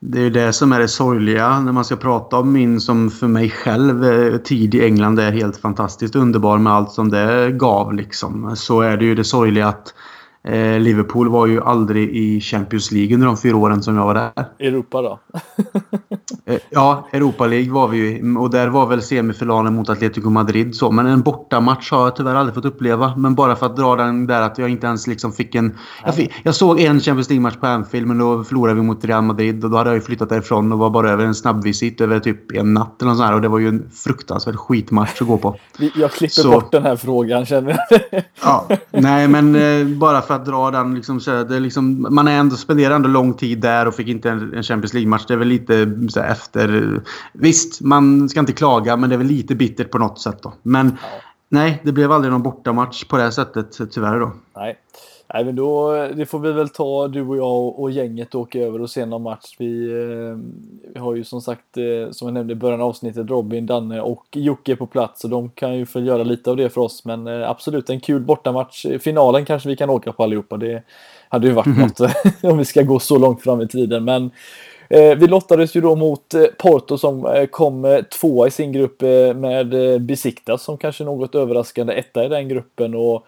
Det 0.00 0.20
är 0.20 0.30
det 0.30 0.52
som 0.52 0.72
är 0.72 0.80
det 0.80 0.88
sorgliga 0.88 1.60
när 1.60 1.72
man 1.72 1.84
ska 1.84 1.96
prata 1.96 2.38
om 2.38 2.52
min 2.52 2.80
som 2.80 3.10
för 3.10 3.28
mig 3.28 3.50
själv 3.50 4.04
eh, 4.04 4.36
tid 4.36 4.74
i 4.74 4.84
England 4.84 5.18
är 5.18 5.32
helt 5.32 5.56
fantastiskt 5.56 6.16
underbar 6.16 6.58
med 6.58 6.72
allt 6.72 6.92
som 6.92 7.10
det 7.10 7.50
gav 7.50 7.94
liksom. 7.94 8.56
Så 8.56 8.80
är 8.80 8.96
det 8.96 9.04
ju 9.04 9.14
det 9.14 9.24
sorgliga 9.24 9.66
att 9.68 9.94
Eh, 10.44 10.80
Liverpool 10.80 11.28
var 11.28 11.46
ju 11.46 11.62
aldrig 11.62 12.16
i 12.16 12.40
Champions 12.40 12.92
League 12.92 13.14
under 13.14 13.26
de 13.26 13.36
fyra 13.36 13.56
åren 13.56 13.82
som 13.82 13.96
jag 13.96 14.04
var 14.04 14.14
där. 14.14 14.30
Europa 14.58 15.02
då? 15.02 15.20
eh, 16.52 16.58
ja, 16.70 17.08
Europa 17.12 17.46
League 17.46 17.72
var 17.72 17.88
vi 17.88 17.98
ju. 17.98 18.36
Och 18.36 18.50
där 18.50 18.68
var 18.68 18.86
väl 18.86 19.02
semifinalen 19.02 19.74
mot 19.74 19.88
Atletico 19.88 20.30
Madrid 20.30 20.74
så. 20.74 20.90
Men 20.90 21.06
en 21.06 21.22
bortamatch 21.22 21.90
har 21.90 22.04
jag 22.04 22.16
tyvärr 22.16 22.34
aldrig 22.34 22.54
fått 22.54 22.64
uppleva. 22.64 23.16
Men 23.16 23.34
bara 23.34 23.56
för 23.56 23.66
att 23.66 23.76
dra 23.76 23.96
den 23.96 24.26
där 24.26 24.42
att 24.42 24.58
jag 24.58 24.68
inte 24.68 24.86
ens 24.86 25.06
liksom 25.06 25.32
fick 25.32 25.54
en... 25.54 25.78
Jag, 26.04 26.14
fick, 26.14 26.32
jag 26.42 26.54
såg 26.54 26.80
en 26.80 27.00
Champions 27.00 27.28
League-match 27.28 27.56
på 27.56 27.66
Anfield 27.66 28.06
men 28.06 28.18
då 28.18 28.44
förlorade 28.44 28.74
vi 28.74 28.82
mot 28.82 29.04
Real 29.04 29.22
Madrid. 29.22 29.64
Och 29.64 29.70
då 29.70 29.76
hade 29.76 29.90
jag 29.90 29.94
ju 29.94 30.02
flyttat 30.02 30.28
därifrån 30.28 30.72
och 30.72 30.78
var 30.78 30.90
bara 30.90 31.10
över 31.10 31.24
en 31.24 31.34
snabbvisit 31.34 32.00
över 32.00 32.20
typ 32.20 32.52
en 32.52 32.74
natt 32.74 33.02
eller 33.02 33.12
sånt 33.12 33.26
här. 33.26 33.34
Och 33.34 33.40
det 33.40 33.48
var 33.48 33.58
ju 33.58 33.68
en 33.68 33.90
fruktansvärd 33.90 34.56
skitmatch 34.56 35.22
att 35.22 35.28
gå 35.28 35.38
på. 35.38 35.56
Jag 35.94 36.12
klipper 36.12 36.42
så. 36.42 36.50
bort 36.50 36.72
den 36.72 36.82
här 36.82 36.96
frågan 36.96 37.46
känner 37.46 37.78
jag. 37.90 38.22
ja, 38.42 38.68
nej 38.90 39.28
men 39.28 39.54
eh, 39.54 39.86
bara 39.98 40.22
för 40.30 40.34
att 40.34 40.46
dra 40.46 40.70
den. 40.70 40.94
Liksom, 40.94 41.20
så 41.20 41.44
det 41.44 41.60
liksom, 41.60 42.06
man 42.10 42.28
är 42.28 42.38
ändå, 42.38 42.56
spenderar 42.56 42.94
ändå 42.94 43.08
lång 43.08 43.34
tid 43.34 43.60
där 43.60 43.88
och 43.88 43.94
fick 43.94 44.08
inte 44.08 44.30
en, 44.30 44.54
en 44.54 44.62
Champions 44.62 44.94
League-match. 44.94 45.24
Det 45.28 45.34
är 45.34 45.38
väl 45.38 45.48
lite 45.48 45.98
så 46.08 46.20
efter... 46.20 47.00
Visst, 47.32 47.80
man 47.80 48.28
ska 48.28 48.40
inte 48.40 48.52
klaga, 48.52 48.96
men 48.96 49.10
det 49.10 49.16
är 49.16 49.18
väl 49.18 49.26
lite 49.26 49.54
bittert 49.54 49.90
på 49.90 49.98
något 49.98 50.20
sätt. 50.20 50.42
Då. 50.42 50.52
Men 50.62 50.98
ja. 51.02 51.08
nej, 51.48 51.80
det 51.84 51.92
blev 51.92 52.12
aldrig 52.12 52.32
någon 52.32 52.42
bortamatch 52.42 53.04
på 53.04 53.16
det 53.16 53.22
här 53.22 53.30
sättet 53.30 53.78
tyvärr. 53.90 54.20
Då. 54.20 54.32
Nej. 54.56 54.78
Nej, 55.34 55.44
men 55.44 55.56
då, 55.56 55.92
det 56.16 56.26
får 56.26 56.38
vi 56.38 56.52
väl 56.52 56.68
ta 56.68 57.08
du 57.08 57.22
och 57.22 57.36
jag 57.36 57.78
och 57.78 57.90
gänget 57.90 58.34
åka 58.34 58.58
över 58.58 58.80
och 58.80 58.90
se 58.90 59.06
någon 59.06 59.22
match. 59.22 59.56
Vi, 59.58 59.90
eh, 59.90 60.38
vi 60.94 61.00
har 61.00 61.14
ju 61.14 61.24
som 61.24 61.40
sagt, 61.40 61.76
eh, 61.76 62.10
som 62.10 62.28
jag 62.28 62.34
nämnde 62.34 62.52
i 62.52 62.56
början 62.56 62.80
av 62.80 62.88
avsnittet, 62.88 63.30
Robin, 63.30 63.66
Danne 63.66 64.00
och 64.00 64.26
Jocke 64.32 64.76
på 64.76 64.86
plats 64.86 65.24
och 65.24 65.30
de 65.30 65.50
kan 65.50 65.76
ju 65.76 65.86
få 65.86 66.00
göra 66.00 66.22
lite 66.22 66.50
av 66.50 66.56
det 66.56 66.70
för 66.70 66.80
oss. 66.80 67.04
Men 67.04 67.26
eh, 67.26 67.50
absolut 67.50 67.90
en 67.90 68.00
kul 68.00 68.22
bortamatch. 68.22 68.86
Finalen 69.00 69.44
kanske 69.44 69.68
vi 69.68 69.76
kan 69.76 69.90
åka 69.90 70.12
på 70.12 70.22
allihopa. 70.22 70.56
Det 70.56 70.82
hade 71.28 71.46
ju 71.46 71.52
varit 71.52 71.66
mm 71.66 71.80
något 71.80 72.00
om 72.42 72.58
vi 72.58 72.64
ska 72.64 72.82
gå 72.82 72.98
så 72.98 73.18
långt 73.18 73.42
fram 73.42 73.60
i 73.60 73.68
tiden. 73.68 74.04
Men 74.04 74.30
eh, 74.88 75.14
vi 75.18 75.26
lottades 75.26 75.76
ju 75.76 75.80
då 75.80 75.96
mot 75.96 76.34
eh, 76.34 76.44
Porto 76.58 76.98
som 76.98 77.26
eh, 77.26 77.46
kom 77.46 78.02
tvåa 78.20 78.46
i 78.46 78.50
sin 78.50 78.72
grupp 78.72 79.00
med 79.34 80.02
Besiktas 80.02 80.62
som 80.62 80.78
kanske 80.78 81.04
något 81.04 81.34
överraskande 81.34 81.92
etta 81.92 82.24
i 82.24 82.28
den 82.28 82.48
gruppen. 82.48 82.94
Och 82.94 83.26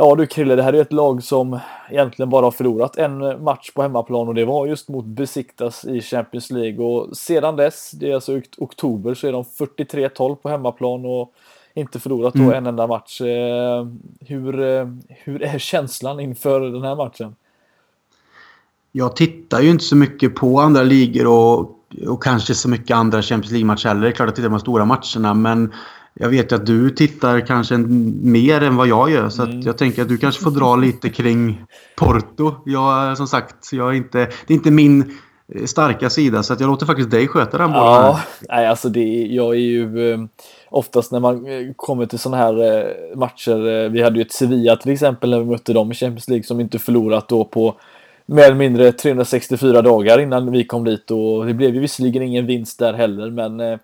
Ja 0.00 0.14
du 0.14 0.26
Krille, 0.26 0.56
det 0.56 0.62
här 0.62 0.72
är 0.72 0.80
ett 0.80 0.92
lag 0.92 1.22
som 1.22 1.58
egentligen 1.90 2.30
bara 2.30 2.46
har 2.46 2.50
förlorat 2.50 2.96
en 2.96 3.44
match 3.44 3.70
på 3.74 3.82
hemmaplan 3.82 4.28
och 4.28 4.34
det 4.34 4.44
var 4.44 4.66
just 4.66 4.88
mot 4.88 5.04
Besiktas 5.04 5.84
i 5.84 6.00
Champions 6.00 6.50
League 6.50 6.84
och 6.84 7.16
sedan 7.16 7.56
dess, 7.56 7.90
det 7.90 8.10
är 8.10 8.14
alltså 8.14 8.40
oktober, 8.58 9.14
så 9.14 9.26
är 9.26 9.32
de 9.32 9.42
43-12 9.42 10.34
på 10.34 10.48
hemmaplan 10.48 11.04
och 11.04 11.32
inte 11.74 12.00
förlorat 12.00 12.34
då 12.34 12.42
mm. 12.42 12.54
en 12.54 12.66
enda 12.66 12.86
match. 12.86 13.20
Eh, 13.20 13.86
hur, 14.20 14.60
eh, 14.60 14.88
hur 15.08 15.42
är 15.42 15.58
känslan 15.58 16.20
inför 16.20 16.60
den 16.60 16.82
här 16.82 16.96
matchen? 16.96 17.34
Jag 18.92 19.16
tittar 19.16 19.60
ju 19.60 19.70
inte 19.70 19.84
så 19.84 19.96
mycket 19.96 20.34
på 20.34 20.60
andra 20.60 20.82
ligor 20.82 21.26
och, 21.26 21.60
och 22.08 22.22
kanske 22.22 22.54
så 22.54 22.68
mycket 22.68 22.96
andra 22.96 23.22
Champions 23.22 23.52
League-matcher 23.52 23.88
heller. 23.88 24.02
Det 24.02 24.08
är 24.08 24.12
klart 24.12 24.28
att 24.28 24.30
jag 24.30 24.36
tittar 24.36 24.48
på 24.48 24.54
de 24.54 24.60
stora 24.60 24.84
matcherna 24.84 25.34
men 25.34 25.72
jag 26.20 26.28
vet 26.28 26.52
ju 26.52 26.56
att 26.56 26.66
du 26.66 26.90
tittar 26.90 27.40
kanske 27.40 27.76
mer 28.22 28.62
än 28.62 28.76
vad 28.76 28.86
jag 28.86 29.10
gör. 29.10 29.28
Så 29.28 29.42
mm. 29.42 29.60
jag 29.60 29.78
tänker 29.78 30.02
att 30.02 30.08
du 30.08 30.18
kanske 30.18 30.42
får 30.42 30.50
dra 30.50 30.76
lite 30.76 31.08
kring 31.08 31.64
Porto. 31.96 32.54
Jag, 32.64 33.16
som 33.16 33.26
sagt, 33.26 33.72
jag 33.72 33.88
är 33.88 33.92
inte, 33.92 34.18
det 34.18 34.52
är 34.52 34.54
inte 34.54 34.70
min 34.70 35.18
starka 35.66 36.10
sida. 36.10 36.42
Så 36.42 36.52
att 36.52 36.60
jag 36.60 36.70
låter 36.70 36.86
faktiskt 36.86 37.10
dig 37.10 37.28
sköta 37.28 37.58
den 37.58 37.72
bollen. 37.72 37.84
Ja, 37.84 38.20
nej, 38.48 38.66
alltså 38.66 38.88
det, 38.88 39.26
jag 39.26 39.54
är 39.54 39.58
ju 39.58 40.12
eh, 40.12 40.18
oftast 40.70 41.12
när 41.12 41.20
man 41.20 41.46
eh, 41.46 41.72
kommer 41.76 42.06
till 42.06 42.18
sådana 42.18 42.42
här 42.42 42.78
eh, 42.78 43.16
matcher. 43.16 43.88
Vi 43.88 44.02
hade 44.02 44.16
ju 44.16 44.22
ett 44.22 44.32
Sevilla 44.32 44.76
till 44.76 44.92
exempel 44.92 45.30
när 45.30 45.38
vi 45.38 45.44
mötte 45.44 45.72
dem 45.72 45.92
i 45.92 45.94
Champions 45.94 46.28
League 46.28 46.44
som 46.44 46.60
inte 46.60 46.78
förlorat 46.78 47.28
då 47.28 47.44
på 47.44 47.74
mer 48.26 48.44
eller 48.44 48.54
mindre 48.54 48.92
364 48.92 49.82
dagar 49.82 50.20
innan 50.20 50.52
vi 50.52 50.64
kom 50.64 50.84
dit 50.84 51.10
och 51.10 51.46
det 51.46 51.54
blev 51.54 51.74
ju 51.74 51.80
visserligen 51.80 52.22
ingen 52.22 52.46
vinst 52.46 52.78
där 52.78 52.92
heller 52.92 53.30
men 53.30 53.78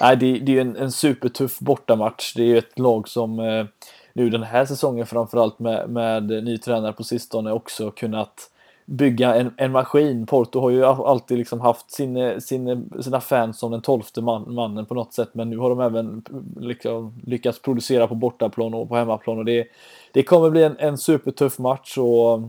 Nej, 0.00 0.16
det, 0.16 0.38
det 0.38 0.56
är 0.56 0.60
en, 0.60 0.76
en 0.76 0.92
supertuff 0.92 1.58
bortamatch. 1.58 2.34
Det 2.34 2.42
är 2.42 2.46
ju 2.46 2.58
ett 2.58 2.78
lag 2.78 3.08
som 3.08 3.40
eh, 3.40 3.66
nu 4.12 4.30
den 4.30 4.42
här 4.42 4.64
säsongen 4.64 5.06
framförallt 5.06 5.58
med, 5.58 5.90
med 5.90 6.24
ny 6.24 6.58
tränare 6.58 6.92
på 6.92 7.04
sistone 7.04 7.52
också 7.52 7.90
kunnat 7.90 8.50
bygga 8.84 9.34
en, 9.34 9.54
en 9.56 9.72
maskin. 9.72 10.26
Porto 10.26 10.60
har 10.60 10.70
ju 10.70 10.84
alltid 10.84 11.38
liksom 11.38 11.60
haft 11.60 11.90
sin, 11.90 12.40
sin, 12.40 12.90
sina 13.00 13.20
fans 13.20 13.58
som 13.58 13.70
den 13.70 13.82
tolfte 13.82 14.20
man, 14.20 14.54
mannen 14.54 14.86
på 14.86 14.94
något 14.94 15.12
sätt, 15.12 15.28
men 15.32 15.50
nu 15.50 15.58
har 15.58 15.70
de 15.70 15.80
även 15.80 16.22
liksom 16.60 17.14
lyckats 17.26 17.62
producera 17.62 18.06
på 18.06 18.14
bortaplan 18.14 18.74
och 18.74 18.88
på 18.88 18.96
hemmaplan 18.96 19.38
och 19.38 19.44
det, 19.44 19.66
det 20.12 20.22
kommer 20.22 20.50
bli 20.50 20.62
en, 20.62 20.76
en 20.78 20.98
supertuff 20.98 21.58
match 21.58 21.98
och 21.98 22.40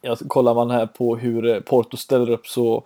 ja, 0.00 0.16
kollar 0.28 0.54
man 0.54 0.70
här 0.70 0.86
på 0.86 1.16
hur 1.16 1.60
Porto 1.60 1.96
ställer 1.96 2.30
upp 2.30 2.46
så 2.46 2.84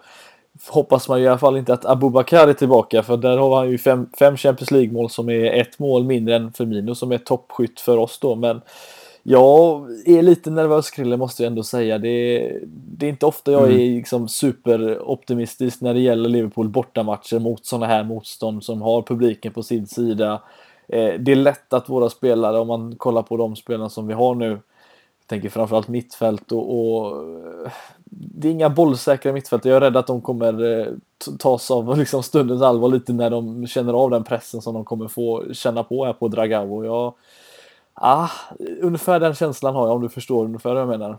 hoppas 0.68 1.08
man 1.08 1.20
i 1.20 1.26
alla 1.26 1.38
fall 1.38 1.56
inte 1.56 1.72
att 1.72 1.84
Abubakar 1.84 2.48
är 2.48 2.52
tillbaka 2.52 3.02
för 3.02 3.16
där 3.16 3.36
har 3.36 3.56
han 3.56 3.70
ju 3.70 3.78
fem, 3.78 4.08
fem 4.18 4.36
Champions 4.36 4.70
League-mål 4.70 5.10
som 5.10 5.28
är 5.28 5.44
ett 5.44 5.78
mål 5.78 6.04
mindre 6.04 6.36
än 6.36 6.52
Firmino 6.52 6.94
som 6.94 7.12
är 7.12 7.18
toppskytt 7.18 7.80
för 7.80 7.96
oss 7.96 8.18
då. 8.18 8.34
Men 8.34 8.60
jag 9.22 9.86
är 10.06 10.22
lite 10.22 10.50
nervös 10.50 10.90
Krille 10.90 11.16
måste 11.16 11.42
jag 11.42 11.50
ändå 11.50 11.62
säga. 11.62 11.98
Det 11.98 12.08
är, 12.08 12.60
det 12.66 13.06
är 13.06 13.10
inte 13.10 13.26
ofta 13.26 13.52
jag 13.52 13.62
mm. 13.62 13.80
är 13.80 13.96
liksom 13.96 14.28
superoptimistisk 14.28 15.80
när 15.80 15.94
det 15.94 16.00
gäller 16.00 16.28
Liverpool 16.28 16.68
bortamatcher 16.68 17.38
mot 17.38 17.66
sådana 17.66 17.86
här 17.86 18.04
motstånd 18.04 18.64
som 18.64 18.82
har 18.82 19.02
publiken 19.02 19.52
på 19.52 19.62
sin 19.62 19.86
sida. 19.86 20.42
Eh, 20.88 21.14
det 21.18 21.32
är 21.32 21.36
lätt 21.36 21.72
att 21.72 21.88
våra 21.88 22.10
spelare, 22.10 22.58
om 22.58 22.68
man 22.68 22.96
kollar 22.96 23.22
på 23.22 23.36
de 23.36 23.56
spelarna 23.56 23.88
som 23.88 24.06
vi 24.06 24.14
har 24.14 24.34
nu, 24.34 24.58
tänker 25.26 25.48
framförallt 25.48 25.88
mittfält 25.88 26.52
och, 26.52 26.74
och 26.78 27.24
det 28.04 28.48
är 28.48 28.52
inga 28.52 28.70
bollsäkra 28.70 29.32
mittfält. 29.32 29.64
Jag 29.64 29.76
är 29.76 29.80
rädd 29.80 29.96
att 29.96 30.06
de 30.06 30.20
kommer 30.20 30.80
eh, 30.80 30.86
tas 31.38 31.70
av 31.70 31.98
liksom 31.98 32.22
stundens 32.22 32.62
allvar 32.62 32.88
lite 32.88 33.12
när 33.12 33.30
de 33.30 33.66
känner 33.66 33.92
av 33.92 34.10
den 34.10 34.24
pressen 34.24 34.62
som 34.62 34.74
de 34.74 34.84
kommer 34.84 35.08
få 35.08 35.44
känna 35.52 35.84
på 35.84 36.04
här 36.04 36.12
på 36.12 36.28
Dragao. 36.28 36.84
Jag, 36.84 37.14
ah, 37.94 38.28
ungefär 38.80 39.20
den 39.20 39.34
känslan 39.34 39.74
har 39.74 39.86
jag 39.86 39.96
om 39.96 40.02
du 40.02 40.08
förstår 40.08 40.44
ungefär 40.44 40.72
vad 40.72 40.82
jag 40.82 40.88
menar. 40.88 41.18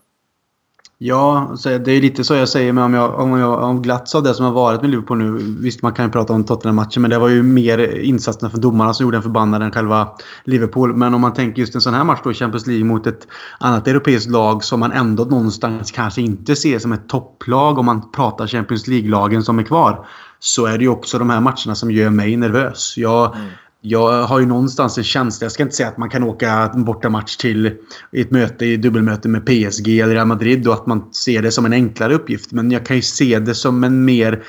Ja, 0.97 1.55
det 1.63 1.91
är 1.91 2.01
lite 2.01 2.23
så 2.23 2.33
jag 2.33 2.49
säger 2.49 2.73
men 2.73 2.83
om 2.83 2.93
jag, 2.93 3.19
om 3.19 3.39
jag 3.39 3.63
om 3.63 3.81
glatts 3.81 4.15
av 4.15 4.23
det 4.23 4.33
som 4.33 4.45
har 4.45 4.51
varit 4.51 4.81
med 4.81 4.89
Liverpool 4.89 5.17
nu. 5.17 5.55
Visst, 5.59 5.81
man 5.81 5.93
kan 5.93 6.05
ju 6.05 6.11
prata 6.11 6.33
om 6.33 6.43
Tottenham-matchen, 6.43 7.01
men 7.01 7.11
det 7.11 7.19
var 7.19 7.29
ju 7.29 7.43
mer 7.43 7.99
insatserna 7.99 8.49
från 8.49 8.61
domarna 8.61 8.93
som 8.93 9.03
gjorde 9.03 9.17
en 9.17 9.23
förbannad 9.23 9.61
än 9.61 9.71
själva 9.71 10.09
Liverpool. 10.43 10.95
Men 10.95 11.13
om 11.13 11.21
man 11.21 11.33
tänker 11.33 11.59
just 11.59 11.75
en 11.75 11.81
sån 11.81 11.93
här 11.93 12.03
match 12.03 12.19
då 12.23 12.31
i 12.31 12.33
Champions 12.33 12.67
League 12.67 12.85
mot 12.85 13.07
ett 13.07 13.27
annat 13.59 13.87
europeiskt 13.87 14.31
lag 14.31 14.63
som 14.63 14.79
man 14.79 14.91
ändå 14.91 15.23
någonstans 15.23 15.91
kanske 15.91 16.21
inte 16.21 16.55
ser 16.55 16.79
som 16.79 16.91
ett 16.91 17.09
topplag 17.09 17.77
om 17.77 17.85
man 17.85 18.11
pratar 18.11 18.47
Champions 18.47 18.87
League-lagen 18.87 19.43
som 19.43 19.59
är 19.59 19.63
kvar. 19.63 20.07
Så 20.39 20.65
är 20.65 20.77
det 20.77 20.83
ju 20.83 20.89
också 20.89 21.19
de 21.19 21.29
här 21.29 21.39
matcherna 21.39 21.75
som 21.75 21.91
gör 21.91 22.09
mig 22.09 22.37
nervös. 22.37 22.93
Jag, 22.97 23.35
mm 23.35 23.47
jag 23.87 24.23
har 24.23 24.39
ju 24.39 24.45
någonstans 24.45 24.97
en 24.97 25.03
känsla, 25.03 25.45
jag 25.45 25.51
ska 25.51 25.63
inte 25.63 25.75
säga 25.75 25.89
att 25.89 25.97
man 25.97 26.09
kan 26.09 26.23
åka 26.23 26.71
en 26.73 26.83
bortamatch 26.83 27.37
till 27.37 27.71
ett 28.11 28.31
möte 28.31 28.65
i 28.65 28.77
dubbelmöte 28.77 29.29
med 29.29 29.45
PSG 29.45 29.99
eller 29.99 30.13
Real 30.13 30.27
Madrid 30.27 30.67
och 30.67 30.73
att 30.73 30.85
man 30.85 31.13
ser 31.13 31.41
det 31.41 31.51
som 31.51 31.65
en 31.65 31.73
enklare 31.73 32.13
uppgift. 32.13 32.51
Men 32.51 32.71
jag 32.71 32.85
kan 32.85 32.95
ju 32.95 33.01
se 33.01 33.39
det 33.39 33.55
som 33.55 33.83
en 33.83 34.05
mer... 34.05 34.43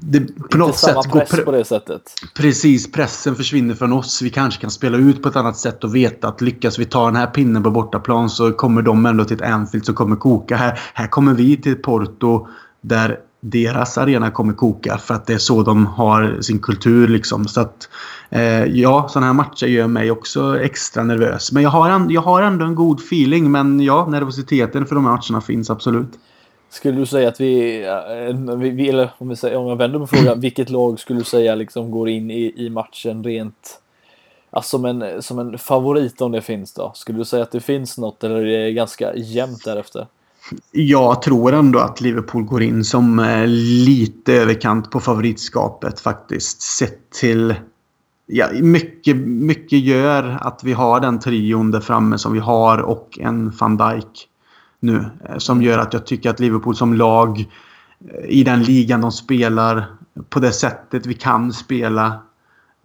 Det, 0.00 0.50
på 0.50 0.58
något 0.58 0.76
samma 0.76 1.02
sätt 1.02 1.12
press 1.12 1.44
på 1.44 1.52
det 1.52 1.64
sättet. 1.64 2.02
Precis, 2.36 2.92
pressen 2.92 3.36
försvinner 3.36 3.74
från 3.74 3.92
oss. 3.92 4.22
Vi 4.22 4.30
kanske 4.30 4.60
kan 4.60 4.70
spela 4.70 4.98
ut 4.98 5.22
på 5.22 5.28
ett 5.28 5.36
annat 5.36 5.56
sätt 5.56 5.84
och 5.84 5.96
veta 5.96 6.28
att 6.28 6.40
lyckas 6.40 6.78
vi 6.78 6.84
ta 6.84 7.06
den 7.06 7.16
här 7.16 7.26
pinnen 7.26 7.62
på 7.62 7.70
bortaplan 7.70 8.30
så 8.30 8.52
kommer 8.52 8.82
de 8.82 9.06
ändå 9.06 9.24
till 9.24 9.36
ett 9.36 9.50
Anfield 9.50 9.86
som 9.86 9.94
kommer 9.94 10.16
koka. 10.16 10.56
Här, 10.56 10.78
här 10.94 11.06
kommer 11.06 11.34
vi 11.34 11.56
till 11.56 11.76
Porto 11.76 12.48
där 12.80 13.18
deras 13.44 13.98
arena 13.98 14.30
kommer 14.30 14.52
koka 14.52 14.98
för 14.98 15.14
att 15.14 15.26
det 15.26 15.34
är 15.34 15.38
så 15.38 15.62
de 15.62 15.86
har 15.86 16.40
sin 16.40 16.58
kultur. 16.58 17.08
Liksom. 17.08 17.48
Så 17.48 17.60
att, 17.60 17.88
eh, 18.30 18.64
ja, 18.64 19.08
sådana 19.08 19.26
här 19.26 19.34
matcher 19.34 19.66
gör 19.66 19.86
mig 19.86 20.10
också 20.10 20.60
extra 20.60 21.02
nervös. 21.02 21.52
Men 21.52 21.62
jag 21.62 21.70
har, 21.70 22.06
jag 22.12 22.20
har 22.20 22.42
ändå 22.42 22.64
en 22.64 22.74
god 22.74 23.00
feeling. 23.00 23.50
Men 23.50 23.80
ja, 23.80 24.06
nervositeten 24.06 24.86
för 24.86 24.94
de 24.94 25.04
här 25.04 25.12
matcherna 25.12 25.40
finns 25.40 25.70
absolut. 25.70 26.08
Skulle 26.70 26.98
du 26.98 27.06
säga 27.06 27.28
att 27.28 27.40
eh, 27.40 27.46
vi, 28.56 28.70
vi 28.70 28.88
eller 28.88 29.10
om, 29.18 29.28
vi 29.28 29.36
säger, 29.36 29.56
om 29.56 29.66
jag 29.66 29.76
vänder 29.76 29.98
på 29.98 30.06
frågan, 30.06 30.40
vilket 30.40 30.70
lag 30.70 31.00
skulle 31.00 31.18
du 31.18 31.24
säga 31.24 31.54
liksom 31.54 31.90
går 31.90 32.08
in 32.08 32.30
i, 32.30 32.52
i 32.56 32.70
matchen 32.70 33.24
rent 33.24 33.80
alltså 34.50 34.78
som, 34.78 34.84
en, 34.84 35.22
som 35.22 35.38
en 35.38 35.58
favorit 35.58 36.20
om 36.20 36.32
det 36.32 36.40
finns 36.40 36.72
då? 36.72 36.92
Skulle 36.94 37.18
du 37.18 37.24
säga 37.24 37.42
att 37.42 37.52
det 37.52 37.60
finns 37.60 37.98
något 37.98 38.24
eller 38.24 38.46
är 38.46 38.64
det 38.64 38.72
ganska 38.72 39.14
jämnt 39.14 39.64
därefter? 39.64 40.06
Jag 40.72 41.22
tror 41.22 41.52
ändå 41.52 41.78
att 41.78 42.00
Liverpool 42.00 42.44
går 42.44 42.62
in 42.62 42.84
som 42.84 43.18
eh, 43.18 43.46
lite 43.46 44.32
överkant 44.32 44.90
på 44.90 45.00
favoritskapet 45.00 46.00
faktiskt. 46.00 46.62
Sett 46.62 47.10
till... 47.10 47.54
Ja, 48.26 48.48
mycket, 48.60 49.16
mycket 49.26 49.78
gör 49.78 50.38
att 50.40 50.64
vi 50.64 50.72
har 50.72 51.00
den 51.00 51.18
trion 51.18 51.70
där 51.70 51.80
framme 51.80 52.18
som 52.18 52.32
vi 52.32 52.38
har 52.38 52.78
och 52.78 53.18
en 53.20 53.52
van 53.60 53.76
Dijk 53.76 54.28
nu. 54.80 55.04
Eh, 55.28 55.38
som 55.38 55.62
gör 55.62 55.78
att 55.78 55.92
jag 55.92 56.06
tycker 56.06 56.30
att 56.30 56.40
Liverpool 56.40 56.76
som 56.76 56.94
lag 56.94 57.40
eh, 57.40 58.28
i 58.28 58.44
den 58.44 58.62
ligan 58.62 59.00
de 59.00 59.12
spelar 59.12 59.86
på 60.28 60.40
det 60.40 60.52
sättet 60.52 61.06
vi 61.06 61.14
kan 61.14 61.52
spela 61.52 62.22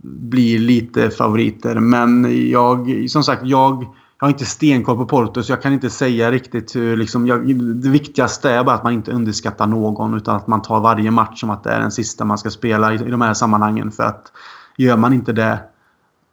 blir 0.04 0.60
lite 0.60 1.10
favoriter. 1.10 1.76
Men 1.80 2.28
jag, 2.50 3.06
som 3.10 3.24
sagt, 3.24 3.42
jag 3.46 3.86
jag 4.20 4.28
har 4.28 4.30
inte 4.30 4.46
stenkoll 4.46 4.98
på 4.98 5.06
Porto 5.06 5.44
så 5.44 5.52
jag 5.52 5.62
kan 5.62 5.74
inte 5.74 5.90
säga 5.90 6.32
riktigt 6.32 6.76
hur... 6.76 6.98
Liksom, 6.98 7.28
jag, 7.28 7.56
det 7.56 7.90
viktigaste 7.90 8.52
är 8.52 8.64
bara 8.64 8.76
att 8.76 8.84
man 8.84 8.94
inte 8.94 9.12
underskattar 9.12 9.68
någon 9.68 10.14
utan 10.14 10.36
att 10.36 10.48
man 10.48 10.62
tar 10.62 10.80
varje 10.80 11.12
match 11.12 11.40
som 11.40 11.50
att 11.50 11.64
det 11.64 11.70
är 11.70 11.80
den 11.80 11.92
sista 11.92 12.26
man 12.26 12.38
ska 12.38 12.50
spela 12.50 12.94
i, 12.94 12.96
i 12.96 13.12
de 13.12 13.22
här 13.22 13.34
sammanhangen. 13.34 13.92
För 13.92 14.04
att 14.04 14.32
gör 14.78 14.98
man 14.98 15.14
inte 15.14 15.34
det 15.34 15.60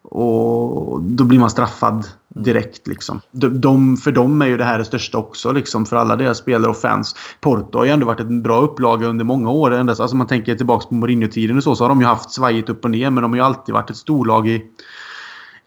och 0.02 1.02
då 1.02 1.24
blir 1.24 1.38
man 1.38 1.50
straffad 1.50 2.06
direkt. 2.28 2.86
Liksom. 2.86 3.20
De, 3.30 3.60
de, 3.60 3.96
för 3.96 4.12
dem 4.12 4.42
är 4.42 4.46
ju 4.46 4.56
det 4.56 4.64
här 4.64 4.78
det 4.78 4.84
största 4.84 5.18
också. 5.18 5.52
Liksom, 5.52 5.86
för 5.86 5.96
alla 5.96 6.16
deras 6.16 6.38
spelare 6.38 6.70
och 6.70 6.76
fans. 6.76 7.16
Porto 7.40 7.78
har 7.78 7.84
ju 7.84 7.90
ändå 7.90 8.06
varit 8.06 8.20
en 8.20 8.42
bra 8.42 8.60
upplaga 8.60 9.06
under 9.06 9.24
många 9.24 9.50
år. 9.50 9.72
Alltså 9.72 10.16
man 10.16 10.26
tänker 10.26 10.54
tillbaka 10.54 10.88
på 10.88 10.94
Mourinho-tiden 10.94 11.56
och 11.56 11.62
så, 11.62 11.76
så 11.76 11.84
har 11.84 11.88
de 11.88 12.00
ju 12.00 12.06
haft 12.06 12.30
svajigt 12.30 12.68
upp 12.68 12.84
och 12.84 12.90
ner. 12.90 13.10
Men 13.10 13.22
de 13.22 13.32
har 13.32 13.36
ju 13.36 13.44
alltid 13.44 13.72
varit 13.72 13.90
ett 13.90 13.96
storlag 13.96 14.48
i 14.48 14.66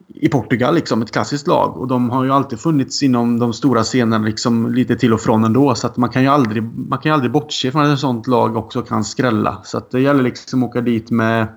i 0.07 0.29
Portugal, 0.29 0.75
liksom, 0.75 1.01
ett 1.01 1.11
klassiskt 1.11 1.47
lag. 1.47 1.77
Och 1.77 1.87
de 1.87 2.09
har 2.09 2.23
ju 2.23 2.31
alltid 2.31 2.59
funnits 2.59 3.03
inom 3.03 3.39
de 3.39 3.53
stora 3.53 3.83
scenerna 3.83 4.25
liksom, 4.25 4.73
lite 4.73 4.95
till 4.95 5.13
och 5.13 5.21
från 5.21 5.43
ändå. 5.43 5.75
Så 5.75 5.87
att 5.87 5.97
man 5.97 6.09
kan 6.09 6.21
ju 6.21 6.27
aldrig, 6.27 6.63
man 6.63 6.99
kan 6.99 7.09
ju 7.09 7.13
aldrig 7.13 7.31
bortse 7.31 7.71
från 7.71 7.85
att 7.85 7.93
ett 7.93 7.99
sånt 7.99 8.27
lag 8.27 8.57
också 8.57 8.81
kan 8.81 9.03
skrälla. 9.03 9.61
Så 9.63 9.77
att 9.77 9.91
det 9.91 10.01
gäller 10.01 10.23
liksom 10.23 10.63
att 10.63 10.69
åka 10.69 10.81
dit 10.81 11.11
med 11.11 11.47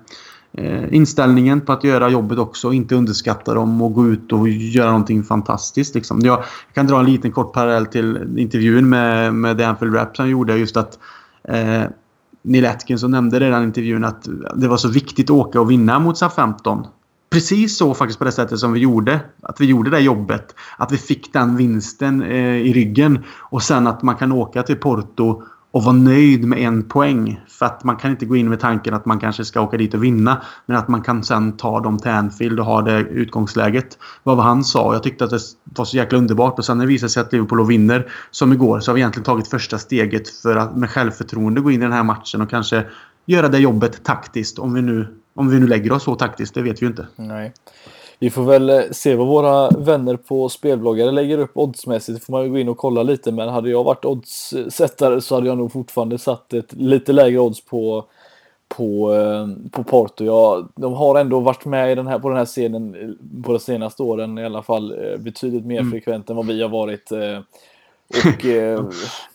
eh, 0.53 0.93
inställningen 0.93 1.61
på 1.61 1.71
att 1.71 1.83
göra 1.83 2.09
jobbet 2.09 2.39
också. 2.39 2.73
Inte 2.73 2.95
underskatta 2.95 3.53
dem 3.53 3.81
och 3.81 3.93
gå 3.93 4.07
ut 4.07 4.31
och 4.31 4.49
göra 4.49 4.87
någonting 4.87 5.23
fantastiskt. 5.23 5.95
Liksom. 5.95 6.19
Jag 6.19 6.43
kan 6.73 6.87
dra 6.87 6.99
en 6.99 7.05
liten 7.05 7.31
kort 7.31 7.53
parallell 7.53 7.85
till 7.85 8.37
intervjun 8.37 8.89
med, 8.89 9.33
med 9.33 9.57
The 9.57 9.63
Anfield 9.63 9.95
Rap 9.95 10.15
som 10.15 10.29
gjorde. 10.29 10.57
Just 10.57 10.77
att 10.77 10.99
eh, 11.43 11.83
Neil 12.41 12.65
Atkinson 12.65 13.11
nämnde 13.11 13.39
redan 13.39 13.61
i 13.61 13.65
intervjun 13.65 14.03
att 14.03 14.27
det 14.55 14.67
var 14.67 14.77
så 14.77 14.87
viktigt 14.87 15.25
att 15.25 15.35
åka 15.35 15.61
och 15.61 15.71
vinna 15.71 15.99
mot 15.99 16.17
SA-15 16.17 16.85
precis 17.33 17.77
så 17.77 17.93
faktiskt 17.93 18.19
på 18.19 18.25
det 18.25 18.31
sättet 18.31 18.59
som 18.59 18.73
vi 18.73 18.79
gjorde. 18.79 19.19
Att 19.41 19.61
vi 19.61 19.65
gjorde 19.65 19.89
det 19.89 19.99
jobbet. 19.99 20.55
Att 20.77 20.91
vi 20.91 20.97
fick 20.97 21.33
den 21.33 21.57
vinsten 21.57 22.21
eh, 22.21 22.57
i 22.57 22.73
ryggen. 22.73 23.23
Och 23.39 23.63
sen 23.63 23.87
att 23.87 24.03
man 24.03 24.15
kan 24.15 24.31
åka 24.31 24.63
till 24.63 24.75
Porto 24.75 25.43
och 25.71 25.83
vara 25.83 25.95
nöjd 25.95 26.45
med 26.45 26.59
en 26.59 26.83
poäng. 26.83 27.41
För 27.47 27.65
att 27.65 27.83
man 27.83 27.95
kan 27.95 28.11
inte 28.11 28.25
gå 28.25 28.35
in 28.35 28.49
med 28.49 28.59
tanken 28.59 28.93
att 28.93 29.05
man 29.05 29.19
kanske 29.19 29.45
ska 29.45 29.61
åka 29.61 29.77
dit 29.77 29.93
och 29.93 30.03
vinna. 30.03 30.41
Men 30.65 30.77
att 30.77 30.87
man 30.87 31.01
kan 31.01 31.23
sen 31.23 31.57
ta 31.57 31.79
dem 31.79 31.99
till 31.99 32.11
Anfield 32.11 32.59
och 32.59 32.65
ha 32.65 32.81
det 32.81 32.99
utgångsläget. 32.99 33.97
Vad 34.23 34.37
var 34.37 34.43
han 34.43 34.63
sa. 34.63 34.93
Jag 34.93 35.03
tyckte 35.03 35.23
att 35.23 35.31
det 35.31 35.39
var 35.63 35.85
så 35.85 35.97
jäkla 35.97 36.17
underbart. 36.17 36.59
Och 36.59 36.65
sen 36.65 36.77
när 36.77 36.85
det 36.85 36.89
visade 36.89 37.09
sig 37.09 37.21
att 37.21 37.33
Liverpool 37.33 37.67
vinner, 37.67 38.07
som 38.31 38.53
igår, 38.53 38.79
så 38.79 38.91
har 38.91 38.93
vi 38.93 39.01
egentligen 39.01 39.25
tagit 39.25 39.47
första 39.47 39.77
steget 39.77 40.29
för 40.29 40.55
att 40.55 40.77
med 40.77 40.89
självförtroende 40.89 41.61
gå 41.61 41.71
in 41.71 41.81
i 41.81 41.83
den 41.83 41.93
här 41.93 42.03
matchen 42.03 42.41
och 42.41 42.49
kanske 42.49 42.85
göra 43.25 43.49
det 43.49 43.59
jobbet 43.59 44.03
taktiskt. 44.03 44.59
Om 44.59 44.73
vi 44.73 44.81
nu 44.81 45.22
om 45.33 45.49
vi 45.49 45.59
nu 45.59 45.67
lägger 45.67 45.91
oss 45.91 46.03
så 46.03 46.15
taktiskt, 46.15 46.55
det 46.55 46.61
vet 46.61 46.81
vi 46.81 46.85
ju 46.85 46.89
inte. 46.89 47.07
Nej. 47.15 47.53
Vi 48.23 48.29
får 48.29 48.43
väl 48.43 48.69
eh, 48.69 48.81
se 48.91 49.15
vad 49.15 49.27
våra 49.27 49.69
vänner 49.69 50.15
på 50.15 50.49
spelbloggare 50.49 51.11
lägger 51.11 51.37
upp 51.37 51.51
oddsmässigt. 51.53 52.19
Det 52.19 52.25
får 52.25 52.33
man 52.33 52.43
ju 52.43 52.49
gå 52.49 52.57
in 52.57 52.69
och 52.69 52.77
kolla 52.77 53.03
lite. 53.03 53.31
Men 53.31 53.49
hade 53.49 53.69
jag 53.69 53.83
varit 53.83 54.05
oddssättare 54.05 55.21
så 55.21 55.35
hade 55.35 55.47
jag 55.47 55.57
nog 55.57 55.71
fortfarande 55.71 56.17
satt 56.17 56.53
ett 56.53 56.73
lite 56.73 57.13
lägre 57.13 57.39
odds 57.39 57.65
på, 57.65 58.05
på, 58.67 59.13
eh, 59.13 59.69
på 59.71 59.83
Porto. 59.83 60.25
Ja, 60.25 60.67
de 60.75 60.93
har 60.93 61.19
ändå 61.19 61.39
varit 61.39 61.65
med 61.65 61.91
i 61.91 61.95
den 61.95 62.07
här, 62.07 62.19
på 62.19 62.29
den 62.29 62.37
här 62.37 62.45
scenen 62.45 62.95
eh, 62.95 63.43
på 63.43 63.51
de 63.51 63.59
senaste 63.59 64.03
åren 64.03 64.37
i 64.37 64.45
alla 64.45 64.63
fall 64.63 64.95
betydligt 65.19 65.65
mer 65.65 65.79
mm. 65.79 65.91
frekvent 65.91 66.29
än 66.29 66.35
vad 66.35 66.47
vi 66.47 66.61
har 66.61 66.69
varit. 66.69 67.11
Och 67.11 68.45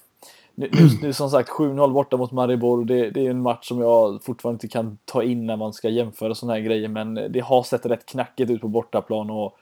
nu, 0.59 0.69
nu, 0.73 0.89
nu 1.03 1.13
som 1.13 1.31
sagt 1.31 1.51
7-0 1.51 1.93
borta 1.93 2.17
mot 2.17 2.33
Maribor. 2.33 2.85
Det, 2.85 3.11
det, 3.11 3.27
är 3.27 3.31
en 3.31 3.43
match 3.43 3.69
som 3.69 3.81
jag 3.81 4.25
fortfarande 4.25 4.55
inte 4.55 4.69
kan 4.69 4.99
ta 5.05 5.23
in 5.23 5.47
när 5.47 5.57
man 5.57 5.73
ska 5.73 5.89
jämföra 5.89 6.35
sådana 6.35 6.55
här 6.55 6.61
grejer. 6.61 6.89
Men 6.89 7.15
det 7.15 7.41
har 7.41 7.63
sett 7.63 7.87
rätt 7.87 8.07
knackigt 8.07 8.51
ut 8.51 8.61
på 8.61 8.69
bortaplan. 8.69 9.31
Och, 9.31 9.59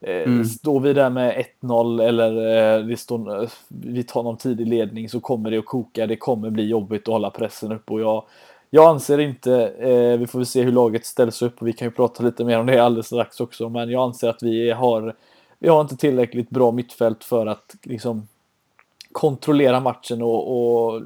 eh, 0.00 0.22
mm. 0.22 0.44
Står 0.44 0.80
vi 0.80 0.92
där 0.92 1.10
med 1.10 1.44
1-0 1.60 2.02
eller 2.02 2.56
eh, 2.76 2.84
vi, 2.84 2.96
står, 2.96 3.48
vi 3.68 4.02
tar 4.02 4.22
någon 4.22 4.36
tidig 4.36 4.68
ledning 4.68 5.08
så 5.08 5.20
kommer 5.20 5.50
det 5.50 5.58
att 5.58 5.64
koka. 5.64 6.06
Det 6.06 6.16
kommer 6.16 6.50
bli 6.50 6.68
jobbigt 6.68 7.08
att 7.08 7.12
hålla 7.12 7.30
pressen 7.30 7.72
uppe. 7.72 7.92
Och 7.92 8.00
jag, 8.00 8.24
jag 8.70 8.90
anser 8.90 9.18
inte, 9.18 9.68
eh, 9.68 10.18
vi 10.18 10.26
får 10.26 10.38
väl 10.38 10.46
se 10.46 10.62
hur 10.62 10.72
laget 10.72 11.06
ställs 11.06 11.42
upp 11.42 11.60
och 11.60 11.68
vi 11.68 11.72
kan 11.72 11.88
ju 11.88 11.92
prata 11.92 12.22
lite 12.22 12.44
mer 12.44 12.60
om 12.60 12.66
det 12.66 12.78
alldeles 12.78 13.06
strax 13.06 13.40
också. 13.40 13.68
Men 13.68 13.90
jag 13.90 14.02
anser 14.02 14.28
att 14.28 14.42
vi 14.42 14.70
har, 14.70 15.14
vi 15.58 15.68
har 15.68 15.80
inte 15.80 15.96
tillräckligt 15.96 16.50
bra 16.50 16.72
mittfält 16.72 17.24
för 17.24 17.46
att 17.46 17.74
liksom 17.82 18.28
kontrollera 19.14 19.80
matchen 19.80 20.22
och, 20.22 20.56
och 20.56 21.02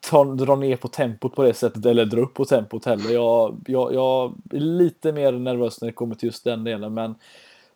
ta, 0.00 0.24
dra 0.24 0.56
ner 0.56 0.76
på 0.76 0.88
tempot 0.88 1.34
på 1.34 1.42
det 1.42 1.54
sättet 1.54 1.86
eller 1.86 2.04
dra 2.04 2.20
upp 2.20 2.34
på 2.34 2.44
tempot 2.44 2.84
heller. 2.84 3.10
Jag, 3.14 3.56
jag, 3.66 3.94
jag 3.94 4.34
är 4.50 4.60
lite 4.60 5.12
mer 5.12 5.32
nervös 5.32 5.80
när 5.80 5.86
det 5.86 5.92
kommer 5.92 6.14
till 6.14 6.26
just 6.26 6.44
den 6.44 6.64
delen 6.64 6.94
men 6.94 7.14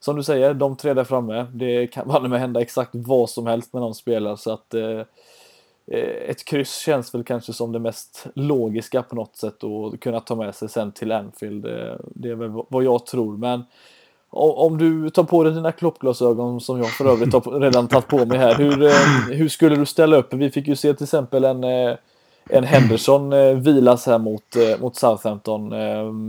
som 0.00 0.16
du 0.16 0.22
säger, 0.22 0.54
de 0.54 0.76
tre 0.76 0.94
där 0.94 1.04
framme, 1.04 1.46
det 1.52 1.86
kan 1.86 2.08
man 2.22 2.30
med 2.30 2.40
hända 2.40 2.60
exakt 2.60 2.90
vad 2.94 3.30
som 3.30 3.46
helst 3.46 3.72
när 3.72 3.80
de 3.80 3.94
spelar 3.94 4.36
så 4.36 4.52
att 4.52 4.74
eh, 4.74 5.00
ett 6.28 6.44
kryss 6.44 6.78
känns 6.78 7.14
väl 7.14 7.24
kanske 7.24 7.52
som 7.52 7.72
det 7.72 7.78
mest 7.78 8.26
logiska 8.34 9.02
på 9.02 9.16
något 9.16 9.36
sätt 9.36 9.64
och 9.64 10.00
kunna 10.00 10.20
ta 10.20 10.34
med 10.34 10.54
sig 10.54 10.68
sen 10.68 10.92
till 10.92 11.12
Anfield. 11.12 11.66
Eh, 11.66 11.96
det 12.14 12.30
är 12.30 12.34
väl 12.34 12.50
vad 12.68 12.84
jag 12.84 13.06
tror 13.06 13.36
men 13.36 13.64
om 14.36 14.78
du 14.78 15.10
tar 15.10 15.24
på 15.24 15.44
dig 15.44 15.52
dina 15.52 15.72
kloppglasögon 15.72 16.60
som 16.60 16.78
jag 16.78 16.88
för 16.88 17.04
övrigt 17.04 17.32
har 17.32 17.60
redan 17.60 17.88
tagit 17.88 18.06
på 18.06 18.24
mig 18.24 18.38
här. 18.38 18.54
Hur, 18.54 18.82
eh, 18.82 19.36
hur 19.36 19.48
skulle 19.48 19.76
du 19.76 19.86
ställa 19.86 20.16
upp? 20.16 20.34
Vi 20.34 20.50
fick 20.50 20.68
ju 20.68 20.76
se 20.76 20.94
till 20.94 21.04
exempel 21.04 21.44
en, 21.44 21.64
eh, 21.64 21.96
en 22.50 22.64
Henderson 22.64 23.32
eh, 23.32 23.54
vilas 23.54 24.06
här 24.06 24.18
mot, 24.18 24.56
mot 24.80 24.96
Southampton. 24.96 25.72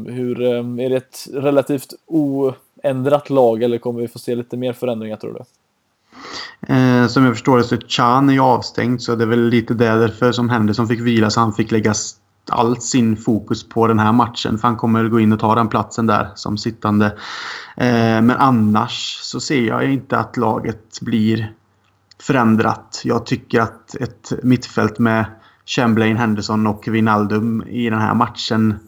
Hur, 0.08 0.42
är 0.42 0.90
det 0.90 0.96
ett 0.96 1.28
relativt 1.34 1.94
oändrat 2.06 3.30
lag 3.30 3.64
eller 3.64 3.78
kommer 3.78 4.02
vi 4.02 4.08
få 4.08 4.20
se 4.20 4.36
lite 4.36 4.58
mer 4.58 4.74
förändringar 4.74 5.18
tror 5.18 5.34
du? 5.34 5.40
Eh, 6.62 7.08
som 7.08 7.26
jag 7.26 7.34
förstår 7.34 7.58
det 7.58 7.64
så 7.64 7.78
Chan 7.78 8.30
är 8.30 8.34
ju 8.34 8.40
avstängd 8.40 9.02
så 9.02 9.16
det 9.16 9.24
är 9.24 9.28
väl 9.28 9.50
lite 9.50 9.74
därför 9.74 10.32
som 10.32 10.50
Henderson 10.50 10.88
fick 10.88 11.00
vila 11.00 11.30
så 11.30 11.40
han 11.40 11.54
fick 11.54 11.72
lägga 11.72 11.94
allt 12.50 12.84
sin 12.84 13.18
fokus 13.18 13.70
på 13.70 13.88
den 13.88 14.00
här 14.00 14.12
matchen. 14.12 14.58
För 14.58 14.68
han 14.68 14.78
kommer 14.78 15.08
gå 15.08 15.20
in 15.20 15.34
och 15.34 15.40
ta 15.40 15.56
den 15.56 15.68
platsen 15.68 16.08
där 16.08 16.30
som 16.36 16.58
sittande. 16.58 17.06
Eh, 17.78 18.22
men 18.22 18.32
annars 18.32 19.20
så 19.22 19.40
ser 19.40 19.62
jag 19.62 19.92
inte 19.92 20.18
att 20.18 20.38
laget 20.38 21.02
blir 21.02 21.54
förändrat. 22.22 23.02
Jag 23.04 23.26
tycker 23.26 23.62
att 23.62 23.96
ett 23.96 24.32
mittfält 24.44 25.00
med 25.00 25.26
Chamberlain, 25.66 26.18
Henderson 26.18 26.68
och 26.68 26.88
Wijnaldum 26.88 27.64
i 27.68 27.90
den 27.90 28.00
här 28.00 28.14
matchen 28.14 28.80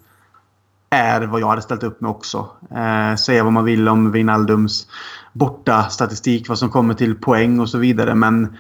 är 0.90 1.22
vad 1.22 1.42
jag 1.42 1.48
hade 1.48 1.62
ställt 1.62 1.84
upp 1.84 2.02
med 2.02 2.12
också. 2.12 2.48
Eh, 2.72 3.16
säga 3.16 3.44
vad 3.44 3.54
man 3.54 3.66
vill 3.66 3.88
om 3.88 4.12
Wijnaldums 4.12 4.88
borta 5.34 5.84
statistik, 5.84 6.50
vad 6.50 6.60
som 6.60 6.70
kommer 6.70 6.94
till 6.94 7.16
poäng 7.16 7.60
och 7.60 7.70
så 7.70 7.78
vidare. 7.78 8.16
Men 8.16 8.58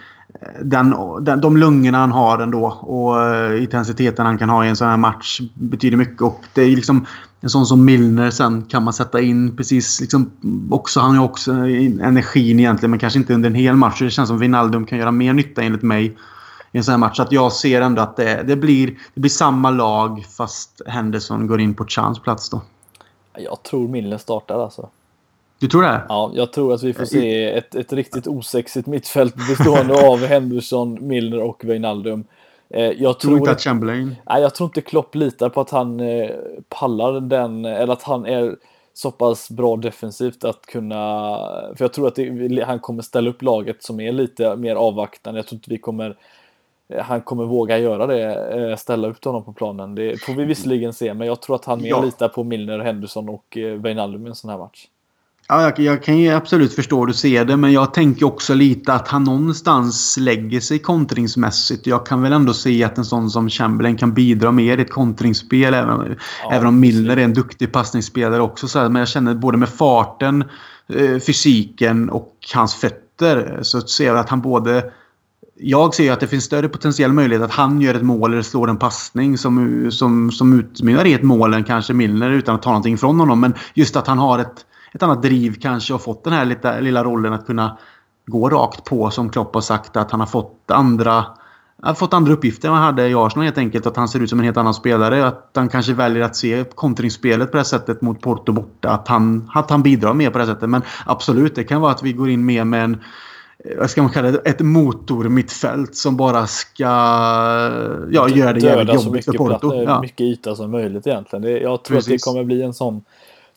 den, 0.61 0.95
den, 1.21 1.41
de 1.41 1.57
lungorna 1.57 1.97
han 1.97 2.11
har 2.11 2.39
ändå 2.39 2.65
och 2.65 3.15
uh, 3.15 3.63
intensiteten 3.63 4.25
han 4.25 4.37
kan 4.37 4.49
ha 4.49 4.65
i 4.65 4.69
en 4.69 4.75
sån 4.75 4.87
här 4.87 4.97
match 4.97 5.41
betyder 5.53 5.97
mycket. 5.97 6.21
Och 6.21 6.41
det 6.53 6.61
är 6.61 6.75
liksom 6.75 7.05
en 7.41 7.49
sån 7.49 7.65
som 7.65 7.85
Milner 7.85 8.31
sen 8.31 8.61
kan 8.61 8.83
man 8.83 8.93
sätta 8.93 9.21
in 9.21 9.57
precis 9.57 10.01
liksom 10.01 10.31
också. 10.71 10.99
Han 10.99 11.15
har 11.15 11.25
också 11.25 11.51
energin 11.51 12.59
egentligen 12.59 12.91
men 12.91 12.99
kanske 12.99 13.19
inte 13.19 13.33
under 13.33 13.49
en 13.49 13.55
hel 13.55 13.75
match. 13.75 13.99
Det 13.99 14.09
känns 14.09 14.29
som 14.29 14.39
Wijnaldum 14.39 14.85
kan 14.85 14.97
göra 14.97 15.11
mer 15.11 15.33
nytta 15.33 15.61
enligt 15.61 15.81
mig 15.81 16.17
i 16.71 16.77
en 16.77 16.83
sån 16.83 16.91
här 16.91 16.99
match. 16.99 17.17
Så 17.17 17.23
att 17.23 17.31
jag 17.31 17.53
ser 17.53 17.81
ändå 17.81 18.01
att 18.01 18.17
det, 18.17 18.43
det, 18.47 18.55
blir, 18.55 18.87
det 19.13 19.21
blir 19.21 19.31
samma 19.31 19.71
lag 19.71 20.25
fast 20.37 20.81
Henderson 20.87 21.47
går 21.47 21.61
in 21.61 21.73
på 21.73 21.85
Chans 21.85 22.19
plats 22.19 22.49
då. 22.49 22.61
Jag 23.37 23.63
tror 23.63 23.87
Milner 23.87 24.17
startar 24.17 24.63
alltså. 24.63 24.89
Du 25.59 25.67
tror 25.67 25.81
det? 25.81 26.01
Ja, 26.09 26.31
jag 26.33 26.53
tror 26.53 26.73
att 26.73 26.83
vi 26.83 26.93
får 26.93 27.05
se 27.05 27.45
ett, 27.45 27.75
ett 27.75 27.93
riktigt 27.93 28.27
osexigt 28.27 28.87
mittfält 28.87 29.35
bestående 29.35 30.07
av 30.07 30.17
Henderson, 30.25 31.07
Milner 31.07 31.41
och 31.41 31.63
Wijnaldum. 31.65 32.25
Eh, 32.69 32.83
jag 32.83 32.97
tror, 32.97 33.13
tror 33.13 33.37
inte 33.37 33.51
att 33.51 33.61
Chamberlain... 33.61 34.15
Nej, 34.29 34.41
jag 34.41 34.55
tror 34.55 34.67
inte 34.67 34.81
Klopp 34.81 35.15
litar 35.15 35.49
på 35.49 35.61
att 35.61 35.69
han 35.69 35.99
eh, 35.99 36.29
pallar 36.69 37.19
den, 37.19 37.65
eller 37.65 37.93
att 37.93 38.03
han 38.03 38.25
är 38.25 38.55
så 38.93 39.11
pass 39.11 39.49
bra 39.49 39.75
defensivt 39.75 40.43
att 40.43 40.65
kunna... 40.65 40.97
För 41.75 41.83
jag 41.83 41.93
tror 41.93 42.07
att 42.07 42.15
det, 42.15 42.63
han 42.67 42.79
kommer 42.79 43.01
ställa 43.01 43.29
upp 43.29 43.41
laget 43.41 43.83
som 43.83 43.99
är 43.99 44.11
lite 44.11 44.55
mer 44.55 44.75
avvaktande. 44.75 45.39
Jag 45.39 45.47
tror 45.47 45.57
inte 45.57 45.69
vi 45.69 45.77
kommer 45.77 46.15
han 47.01 47.21
kommer 47.21 47.45
våga 47.45 47.77
göra 47.77 48.07
det, 48.07 48.33
eh, 48.57 48.75
ställa 48.75 49.07
upp 49.07 49.25
honom 49.25 49.43
på 49.43 49.53
planen. 49.53 49.95
Det 49.95 50.21
får 50.21 50.33
vi 50.33 50.45
visserligen 50.45 50.93
se, 50.93 51.13
men 51.13 51.27
jag 51.27 51.41
tror 51.41 51.55
att 51.55 51.65
han 51.65 51.81
mer 51.81 51.89
ja. 51.89 52.01
litar 52.01 52.27
på 52.27 52.43
Milner, 52.43 52.79
Henderson 52.79 53.29
och 53.29 53.57
Wijnaldum 53.77 54.25
i 54.25 54.29
en 54.29 54.35
sån 54.35 54.49
här 54.49 54.57
match. 54.57 54.87
Ja, 55.51 55.61
jag, 55.61 55.79
jag, 55.79 56.03
kan 56.03 56.17
ju 56.17 56.29
absolut 56.29 56.73
förstå 56.73 56.99
hur 56.99 57.07
du 57.07 57.13
ser 57.13 57.45
det, 57.45 57.57
men 57.57 57.71
jag 57.71 57.93
tänker 57.93 58.25
också 58.25 58.53
lite 58.53 58.93
att 58.93 59.07
han 59.07 59.23
någonstans 59.23 60.17
lägger 60.19 60.59
sig 60.59 60.79
kontringsmässigt. 60.79 61.87
Jag 61.87 62.05
kan 62.05 62.21
väl 62.21 62.33
ändå 62.33 62.53
se 62.53 62.83
att 62.83 62.97
en 62.97 63.05
sån 63.05 63.29
som 63.29 63.49
Chamberlain 63.49 63.97
kan 63.97 64.13
bidra 64.13 64.51
mer 64.51 64.77
i 64.77 64.81
ett 64.81 64.91
kontringsspel, 64.91 65.73
även, 65.73 66.17
ja, 66.43 66.51
även 66.51 66.67
om 66.67 66.79
Milner 66.79 67.17
är 67.17 67.23
en 67.23 67.33
duktig 67.33 67.71
passningsspelare 67.71 68.41
också. 68.41 68.67
Så 68.67 68.79
här, 68.79 68.89
men 68.89 68.99
jag 68.99 69.09
känner 69.09 69.35
både 69.35 69.57
med 69.57 69.69
farten, 69.69 70.43
fysiken 71.27 72.09
och 72.09 72.33
hans 72.53 72.75
fötter 72.75 73.59
så 73.61 73.81
ser 73.81 74.05
jag 74.05 74.17
att 74.17 74.29
han 74.29 74.41
både 74.41 74.91
jag 75.61 75.95
ser 75.95 76.11
att 76.11 76.19
det 76.19 76.27
finns 76.27 76.43
större 76.43 76.69
potentiell 76.69 77.13
möjlighet 77.13 77.43
att 77.43 77.51
han 77.51 77.81
gör 77.81 77.93
ett 77.93 78.03
mål 78.03 78.33
eller 78.33 78.41
slår 78.41 78.69
en 78.69 78.77
passning 78.77 79.37
som, 79.37 79.87
som, 79.91 80.31
som 80.31 80.59
utmynnar 80.59 81.05
i 81.05 81.13
ett 81.13 81.23
mål 81.23 81.53
än 81.53 81.63
kanske 81.63 81.93
Milner 81.93 82.31
utan 82.31 82.55
att 82.55 82.61
ta 82.61 82.69
någonting 82.69 82.97
från 82.97 83.19
honom. 83.19 83.39
Men 83.39 83.53
just 83.73 83.95
att 83.95 84.07
han 84.07 84.17
har 84.17 84.39
ett, 84.39 84.65
ett 84.93 85.03
annat 85.03 85.21
driv 85.21 85.55
kanske 85.61 85.93
och 85.93 86.01
fått 86.01 86.23
den 86.23 86.33
här 86.33 86.45
lilla, 86.45 86.79
lilla 86.79 87.03
rollen 87.03 87.33
att 87.33 87.45
kunna 87.45 87.77
gå 88.25 88.49
rakt 88.49 88.83
på 88.83 89.11
som 89.11 89.29
Klopp 89.29 89.53
har 89.53 89.61
sagt 89.61 89.97
att 89.97 90.11
han 90.11 90.19
har 90.19 90.27
fått 90.27 90.71
andra 90.71 91.25
har 91.81 91.93
fått 91.93 92.13
andra 92.13 92.33
uppgifter 92.33 92.67
än 92.67 92.73
han 92.73 92.83
hade 92.83 93.07
i 93.07 93.13
Arsenal 93.15 93.45
helt 93.45 93.57
enkelt. 93.57 93.85
Att 93.85 93.97
han 93.97 94.07
ser 94.07 94.19
ut 94.19 94.29
som 94.29 94.39
en 94.39 94.45
helt 94.45 94.57
annan 94.57 94.73
spelare. 94.73 95.27
Att 95.27 95.51
han 95.55 95.69
kanske 95.69 95.93
väljer 95.93 96.23
att 96.23 96.35
se 96.35 96.63
kontringsspelet 96.75 97.51
på 97.51 97.57
det 97.57 97.63
sättet 97.63 98.01
mot 98.01 98.21
Porto 98.21 98.51
borta. 98.51 98.89
Att 98.89 99.07
han, 99.07 99.51
att 99.53 99.69
han 99.69 99.83
bidrar 99.83 100.13
mer 100.13 100.29
på 100.29 100.37
det 100.37 100.45
sättet. 100.45 100.69
Men 100.69 100.81
absolut, 101.05 101.55
det 101.55 101.63
kan 101.63 101.81
vara 101.81 101.91
att 101.91 102.03
vi 102.03 102.13
går 102.13 102.29
in 102.29 102.45
mer 102.45 102.63
med 102.63 102.83
en 102.83 102.97
vad 103.77 103.89
ska 103.89 104.01
man 104.01 104.11
kalla 104.11 104.31
det, 104.31 104.37
ett 104.37 104.59
motormittfält 104.59 105.95
som 105.95 106.17
bara 106.17 106.47
ska 106.47 106.83
ja, 106.83 108.29
göra 108.29 108.53
det 108.53 108.59
jävligt 108.59 109.03
jobbigt 109.03 109.25
för 109.25 109.31
Porto. 109.31 109.69
Platt, 109.69 109.83
ja. 109.85 110.01
Mycket 110.01 110.21
yta 110.21 110.55
som 110.55 110.71
möjligt 110.71 111.07
egentligen. 111.07 111.43
Det, 111.43 111.59
jag 111.59 111.83
tror 111.83 111.97
Precis. 111.97 112.07
att 112.07 112.13
det 112.13 112.23
kommer 112.23 112.43
bli 112.43 112.61
en 112.61 112.73
sån 112.73 113.01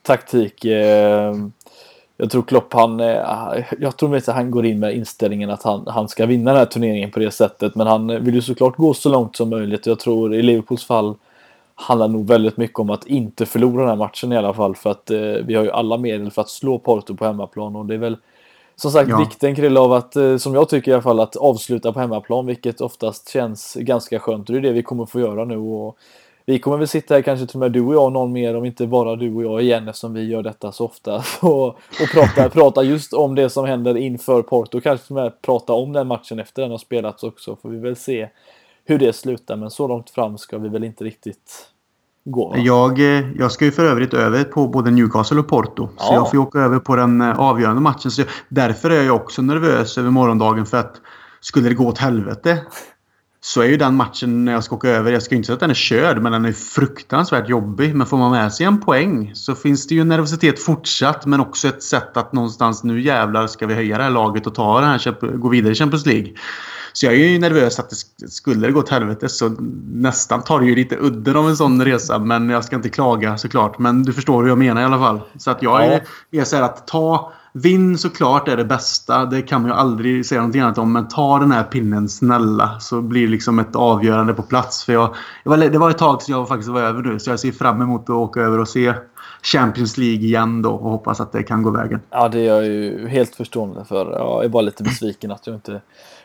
taktik. 0.02 0.64
Eh, 0.64 1.34
jag 2.16 2.30
tror 2.30 2.42
Klopp, 2.42 2.72
han, 2.72 3.00
eh, 3.00 3.64
jag 3.78 3.96
tror 3.96 4.16
att 4.16 4.26
han 4.26 4.50
går 4.50 4.66
in 4.66 4.78
med 4.78 4.96
inställningen 4.96 5.50
att 5.50 5.62
han, 5.62 5.86
han 5.86 6.08
ska 6.08 6.26
vinna 6.26 6.50
den 6.50 6.58
här 6.58 6.66
turneringen 6.66 7.10
på 7.10 7.18
det 7.18 7.30
sättet. 7.30 7.74
Men 7.74 7.86
han 7.86 8.24
vill 8.24 8.34
ju 8.34 8.42
såklart 8.42 8.76
gå 8.76 8.94
så 8.94 9.08
långt 9.08 9.36
som 9.36 9.50
möjligt. 9.50 9.86
Jag 9.86 9.98
tror 9.98 10.34
i 10.34 10.42
Liverpools 10.42 10.84
fall 10.84 11.14
handlar 11.74 12.08
nog 12.08 12.26
väldigt 12.26 12.56
mycket 12.56 12.78
om 12.78 12.90
att 12.90 13.06
inte 13.06 13.46
förlora 13.46 13.80
den 13.80 13.88
här 13.88 13.96
matchen 13.96 14.32
i 14.32 14.36
alla 14.36 14.54
fall. 14.54 14.76
För 14.76 14.90
att 14.90 15.10
eh, 15.10 15.18
vi 15.18 15.54
har 15.54 15.62
ju 15.62 15.70
alla 15.70 15.96
medel 15.96 16.30
för 16.30 16.42
att 16.42 16.48
slå 16.48 16.78
Porto 16.78 17.16
på 17.16 17.24
hemmaplan 17.24 17.76
och 17.76 17.86
det 17.86 17.94
är 17.94 17.98
väl 17.98 18.16
som 18.76 18.90
sagt, 18.90 19.10
ja. 19.10 19.18
vikten 19.18 19.54
Krille 19.54 19.80
av 19.80 19.92
att, 19.92 20.16
eh, 20.16 20.36
som 20.36 20.54
jag 20.54 20.68
tycker 20.68 20.90
i 20.90 20.94
alla 20.94 21.02
fall, 21.02 21.20
att 21.20 21.36
avsluta 21.36 21.92
på 21.92 22.00
hemmaplan, 22.00 22.46
vilket 22.46 22.80
oftast 22.80 23.32
känns 23.32 23.74
ganska 23.74 24.18
skönt. 24.18 24.48
Och 24.48 24.52
det 24.52 24.58
är 24.58 24.62
det 24.62 24.72
vi 24.72 24.82
kommer 24.82 25.06
få 25.06 25.20
göra 25.20 25.44
nu. 25.44 25.56
Och 25.56 25.96
vi 26.46 26.58
kommer 26.58 26.76
väl 26.76 26.88
sitta 26.88 27.14
här 27.14 27.22
kanske 27.22 27.46
till 27.46 27.56
och 27.56 27.60
med 27.60 27.72
du 27.72 27.80
och 27.80 27.94
jag 27.94 28.12
någon 28.12 28.32
mer, 28.32 28.56
om 28.56 28.64
inte 28.64 28.86
bara 28.86 29.16
du 29.16 29.34
och 29.34 29.42
jag 29.42 29.62
igen, 29.62 29.88
eftersom 29.88 30.14
vi 30.14 30.24
gör 30.24 30.42
detta 30.42 30.72
så 30.72 30.84
ofta. 30.84 31.14
och, 31.40 31.66
och 31.66 32.08
prata, 32.14 32.48
prata 32.48 32.82
just 32.82 33.12
om 33.12 33.34
det 33.34 33.50
som 33.50 33.64
händer 33.64 33.96
inför 33.96 34.42
Porto, 34.42 34.80
kanske 34.80 35.06
till 35.06 35.16
och 35.16 35.22
med 35.22 35.42
prata 35.42 35.72
om 35.72 35.92
den 35.92 36.06
matchen 36.06 36.38
efter 36.38 36.62
den 36.62 36.70
har 36.70 36.78
spelats 36.78 37.22
också. 37.22 37.56
Får 37.62 37.68
vi 37.68 37.78
väl 37.78 37.96
se 37.96 38.28
hur 38.84 38.98
det 38.98 39.12
slutar, 39.12 39.56
men 39.56 39.70
så 39.70 39.88
långt 39.88 40.10
fram 40.10 40.38
ska 40.38 40.58
vi 40.58 40.68
väl 40.68 40.84
inte 40.84 41.04
riktigt 41.04 41.68
gå. 42.24 42.54
Jag, 42.56 42.98
eh, 42.98 43.24
jag 43.38 43.52
ska 43.52 43.64
ju 43.64 43.72
för 43.72 43.84
övrigt 43.84 44.14
över 44.14 44.44
på 44.44 44.68
både 44.68 44.90
Newcastle 44.90 45.38
och 45.38 45.48
Porto. 45.48 45.88
Ja. 45.98 46.04
Så 46.04 46.14
jag 46.14 46.30
får 46.30 46.34
ju 46.34 46.42
åka 46.42 46.58
över 46.58 46.78
på 46.78 46.96
den 46.96 47.20
eh, 47.20 47.40
avgörande 47.40 47.80
matchen. 47.80 48.10
Så 48.10 48.22
därför 48.48 48.90
är 48.90 49.02
jag 49.02 49.16
också 49.16 49.42
nervös 49.42 49.98
över 49.98 50.10
morgondagen. 50.10 50.66
För 50.66 50.76
att 50.76 51.00
skulle 51.40 51.68
det 51.68 51.74
gå 51.74 51.88
åt 51.88 51.98
helvete 51.98 52.60
så 53.44 53.60
är 53.60 53.66
ju 53.66 53.76
den 53.76 53.94
matchen 53.94 54.44
när 54.44 54.52
jag 54.52 54.64
ska 54.64 54.76
åka 54.76 54.88
över, 54.88 55.12
jag 55.12 55.22
ska 55.22 55.34
inte 55.34 55.46
säga 55.46 55.54
att 55.54 55.60
den 55.60 55.70
är 55.70 55.74
körd, 55.74 56.22
men 56.22 56.32
den 56.32 56.44
är 56.44 56.52
fruktansvärt 56.52 57.48
jobbig. 57.48 57.94
Men 57.94 58.06
får 58.06 58.16
man 58.16 58.30
med 58.30 58.52
sig 58.52 58.66
en 58.66 58.80
poäng 58.80 59.30
så 59.34 59.54
finns 59.54 59.86
det 59.86 59.94
ju 59.94 60.04
nervositet 60.04 60.62
fortsatt, 60.62 61.26
men 61.26 61.40
också 61.40 61.68
ett 61.68 61.82
sätt 61.82 62.16
att 62.16 62.32
någonstans 62.32 62.84
nu 62.84 63.00
jävlar 63.00 63.46
ska 63.46 63.66
vi 63.66 63.74
höja 63.74 63.98
det 63.98 64.04
här 64.04 64.10
laget 64.10 64.46
och 64.46 64.54
ta 64.54 64.80
det 64.80 64.86
här, 64.86 65.36
gå 65.36 65.48
vidare 65.48 65.72
i 65.72 65.74
Champions 65.74 66.06
League. 66.06 66.32
Så 66.92 67.06
jag 67.06 67.14
är 67.14 67.18
ju 67.18 67.38
nervös 67.38 67.78
att 67.78 67.90
det 67.90 68.28
skulle 68.28 68.70
gå 68.70 68.80
åt 68.80 68.88
helvete 68.88 69.28
så 69.28 69.48
nästan 69.92 70.42
tar 70.42 70.60
det 70.60 70.66
ju 70.66 70.74
lite 70.74 70.96
udden 71.00 71.36
av 71.36 71.48
en 71.48 71.56
sån 71.56 71.84
resa. 71.84 72.18
Men 72.18 72.50
jag 72.50 72.64
ska 72.64 72.76
inte 72.76 72.88
klaga 72.88 73.38
såklart. 73.38 73.78
Men 73.78 74.02
du 74.02 74.12
förstår 74.12 74.42
hur 74.42 74.48
jag 74.48 74.58
menar 74.58 74.82
i 74.82 74.84
alla 74.84 74.98
fall. 74.98 75.20
Så 75.38 75.50
att 75.50 75.62
jag 75.62 75.84
är, 75.84 76.02
är 76.30 76.44
så 76.44 76.56
här 76.56 76.62
att 76.62 76.86
ta... 76.86 77.32
Vinn 77.54 77.98
såklart 77.98 78.48
är 78.48 78.56
det 78.56 78.64
bästa. 78.64 79.26
Det 79.26 79.42
kan 79.42 79.62
man 79.62 79.70
ju 79.70 79.76
aldrig 79.76 80.26
säga 80.26 80.40
någonting 80.40 80.60
annat 80.60 80.78
om. 80.78 80.92
Men 80.92 81.08
ta 81.08 81.38
den 81.38 81.52
här 81.52 81.62
pinnen 81.62 82.08
snälla. 82.08 82.80
Så 82.80 83.00
blir 83.00 83.22
det 83.22 83.30
liksom 83.30 83.58
ett 83.58 83.76
avgörande 83.76 84.34
på 84.34 84.42
plats. 84.42 84.84
För 84.84 84.92
jag, 84.92 85.14
det 85.44 85.78
var 85.78 85.90
ett 85.90 85.98
tag 85.98 86.22
sedan 86.22 86.38
jag 86.38 86.48
faktiskt 86.48 86.68
var 86.68 86.82
över 86.82 87.02
nu. 87.02 87.18
Så 87.18 87.30
jag 87.30 87.40
ser 87.40 87.52
fram 87.52 87.82
emot 87.82 88.02
att 88.02 88.10
åka 88.10 88.40
över 88.40 88.58
och 88.58 88.68
se 88.68 88.94
Champions 89.42 89.98
League 89.98 90.24
igen 90.24 90.62
då. 90.62 90.70
Och 90.70 90.90
hoppas 90.90 91.20
att 91.20 91.32
det 91.32 91.42
kan 91.42 91.62
gå 91.62 91.70
vägen. 91.70 92.00
Ja, 92.10 92.28
det 92.28 92.40
är 92.40 92.46
jag 92.46 92.64
ju 92.64 93.08
helt 93.08 93.34
förstående 93.34 93.84
för. 93.84 94.12
Jag 94.12 94.44
är 94.44 94.48
bara 94.48 94.62
lite 94.62 94.82
besviken 94.82 95.30
att 95.30 95.46
jag 95.46 95.56
inte 95.56 95.80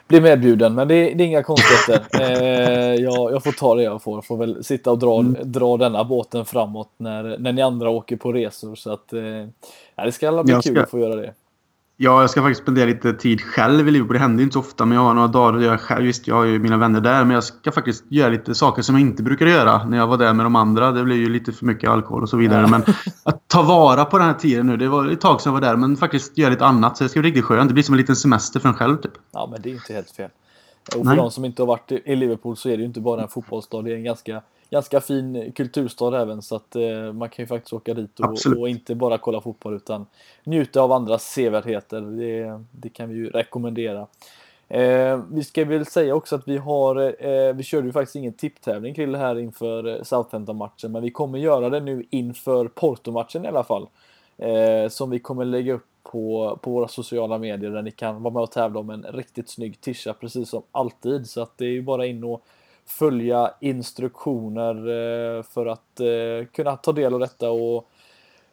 blir 0.08 0.20
medbjuden. 0.20 0.74
Men 0.74 0.88
det, 0.88 0.94
det 0.94 1.24
är 1.24 1.26
inga 1.26 1.42
konstigheter. 1.42 2.08
Eh, 2.18 2.94
jag, 2.94 3.32
jag, 3.32 3.44
får 3.44 3.52
ta 3.52 3.74
det 3.74 3.82
jag 3.82 4.02
får. 4.02 4.22
Får 4.22 4.36
väl 4.36 4.64
sitta 4.64 4.90
och 4.90 4.98
dra, 4.98 5.20
mm. 5.20 5.52
dra 5.52 5.76
denna 5.76 6.04
båten 6.04 6.44
framåt 6.44 6.90
när, 6.96 7.38
när 7.38 7.52
ni 7.52 7.62
andra 7.62 7.90
åker 7.90 8.16
på 8.16 8.32
resor. 8.32 8.74
Så 8.74 8.92
att, 8.92 9.12
eh, 9.12 10.04
det 10.04 10.12
ska 10.12 10.28
alla 10.28 10.44
bli 10.44 10.54
kul 10.62 10.78
att 10.78 10.90
få 10.90 10.98
göra 10.98 11.16
det. 11.16 11.34
Ja, 12.00 12.20
jag 12.20 12.30
ska 12.30 12.42
faktiskt 12.42 12.62
spendera 12.62 12.86
lite 12.86 13.12
tid 13.12 13.40
själv 13.40 13.88
i 13.88 13.90
Liverpool. 13.90 14.12
Det 14.12 14.18
händer 14.18 14.44
inte 14.44 14.52
så 14.52 14.60
ofta, 14.60 14.86
men 14.86 14.96
jag 14.96 15.02
har 15.02 15.14
några 15.14 15.28
dagar 15.28 15.60
jag 15.60 15.80
själv. 15.80 16.04
Visst, 16.04 16.26
jag 16.26 16.34
har 16.34 16.44
ju 16.44 16.58
mina 16.58 16.76
vänner 16.76 17.00
där, 17.00 17.24
men 17.24 17.34
jag 17.34 17.44
ska 17.44 17.72
faktiskt 17.72 18.04
göra 18.08 18.30
lite 18.30 18.54
saker 18.54 18.82
som 18.82 18.94
jag 18.94 19.02
inte 19.02 19.22
brukar 19.22 19.46
göra 19.46 19.84
när 19.84 19.98
jag 19.98 20.06
var 20.06 20.16
där 20.16 20.32
med 20.32 20.46
de 20.46 20.56
andra. 20.56 20.92
Det 20.92 21.04
blir 21.04 21.16
ju 21.16 21.28
lite 21.28 21.52
för 21.52 21.66
mycket 21.66 21.90
alkohol 21.90 22.22
och 22.22 22.28
så 22.28 22.36
vidare. 22.36 22.66
Men 22.66 22.82
att 23.22 23.48
ta 23.48 23.62
vara 23.62 24.04
på 24.04 24.18
den 24.18 24.26
här 24.26 24.34
tiden 24.34 24.66
nu. 24.66 24.76
Det 24.76 24.88
var 24.88 25.08
ett 25.08 25.20
tag 25.20 25.40
sedan 25.40 25.54
jag 25.54 25.60
var 25.60 25.68
där, 25.68 25.76
men 25.76 25.96
faktiskt 25.96 26.38
göra 26.38 26.50
lite 26.50 26.66
annat. 26.66 26.96
Så 26.96 27.04
det 27.04 27.10
ska 27.10 27.20
bli 27.20 27.28
riktigt 27.28 27.44
skönt. 27.44 27.68
Det 27.68 27.74
blir 27.74 27.84
som 27.84 27.94
en 27.94 28.00
liten 28.00 28.16
semester 28.16 28.60
för 28.60 28.68
en 28.68 28.74
själv, 28.74 28.96
typ. 28.96 29.12
Ja, 29.32 29.48
men 29.52 29.62
det 29.62 29.70
är 29.70 29.74
inte 29.74 29.92
helt 29.92 30.10
fel. 30.10 30.30
Och 30.86 30.92
för 30.92 31.04
Nej. 31.04 31.16
de 31.16 31.30
som 31.30 31.44
inte 31.44 31.62
har 31.62 31.66
varit 31.66 31.92
i 31.92 32.16
Liverpool 32.16 32.56
så 32.56 32.68
är 32.68 32.76
det 32.76 32.80
ju 32.80 32.86
inte 32.86 33.00
bara 33.00 33.22
en 33.22 33.28
fotbollsstad. 33.28 33.82
Det 33.82 33.92
är 33.92 33.96
en 33.96 34.04
ganska 34.04 34.42
ganska 34.70 35.00
fin 35.00 35.52
kulturstad 35.52 36.20
även 36.22 36.42
så 36.42 36.56
att 36.56 36.76
eh, 36.76 37.12
man 37.12 37.28
kan 37.28 37.42
ju 37.42 37.46
faktiskt 37.46 37.72
åka 37.72 37.94
dit 37.94 38.20
och, 38.20 38.58
och, 38.58 38.68
inte 38.68 38.94
bara 38.94 39.18
kolla 39.18 39.40
fotboll 39.40 39.74
utan 39.74 40.06
njuta 40.44 40.80
av 40.80 40.92
andras 40.92 41.24
sevärdheter. 41.24 42.00
Det, 42.00 42.64
det 42.70 42.88
kan 42.88 43.08
vi 43.08 43.14
ju 43.14 43.30
rekommendera. 43.30 44.06
Eh, 44.68 45.20
vi 45.30 45.44
ska 45.44 45.64
väl 45.64 45.86
säga 45.86 46.14
också 46.14 46.36
att 46.36 46.48
vi 46.48 46.56
har, 46.56 47.24
eh, 47.26 47.54
vi 47.54 47.62
körde 47.62 47.86
ju 47.86 47.92
faktiskt 47.92 48.16
ingen 48.16 48.32
tipptävling 48.32 48.94
kring 48.94 49.12
det 49.12 49.18
här 49.18 49.38
inför 49.38 49.86
eh, 49.86 50.02
Southampton-matchen 50.02 50.92
men 50.92 51.02
vi 51.02 51.10
kommer 51.10 51.38
göra 51.38 51.70
det 51.70 51.80
nu 51.80 52.06
inför 52.10 52.68
Porto-matchen 52.68 53.44
i 53.44 53.48
alla 53.48 53.64
fall. 53.64 53.88
eh, 54.38 54.88
som 54.88 55.10
vi 55.10 55.18
kommer 55.18 55.44
lägga 55.44 55.72
upp 55.72 55.86
på, 56.02 56.58
på 56.62 56.70
våra 56.70 56.88
sociala 56.88 57.38
medier 57.38 57.70
där 57.70 57.82
ni 57.82 57.90
kan 57.90 58.22
vara 58.22 58.34
med 58.34 58.42
och 58.42 58.50
tävla 58.50 58.80
om 58.80 58.90
en 58.90 59.02
riktigt 59.02 59.48
snygg 59.48 59.80
tisha 59.80 60.12
precis 60.12 60.48
som 60.48 60.62
alltid. 60.72 61.26
Så 61.26 61.42
att 61.42 61.58
det 61.58 61.64
är 61.64 61.70
ju 61.70 61.82
bara 61.82 62.06
in 62.06 62.24
och 62.24 62.44
följa 62.88 63.54
instruktioner 63.60 64.74
eh, 64.74 65.42
för 65.42 65.66
att 65.66 66.00
eh, 66.00 66.46
kunna 66.52 66.76
ta 66.76 66.92
del 66.92 67.14
av 67.14 67.20
detta. 67.20 67.50
Och 67.50 67.88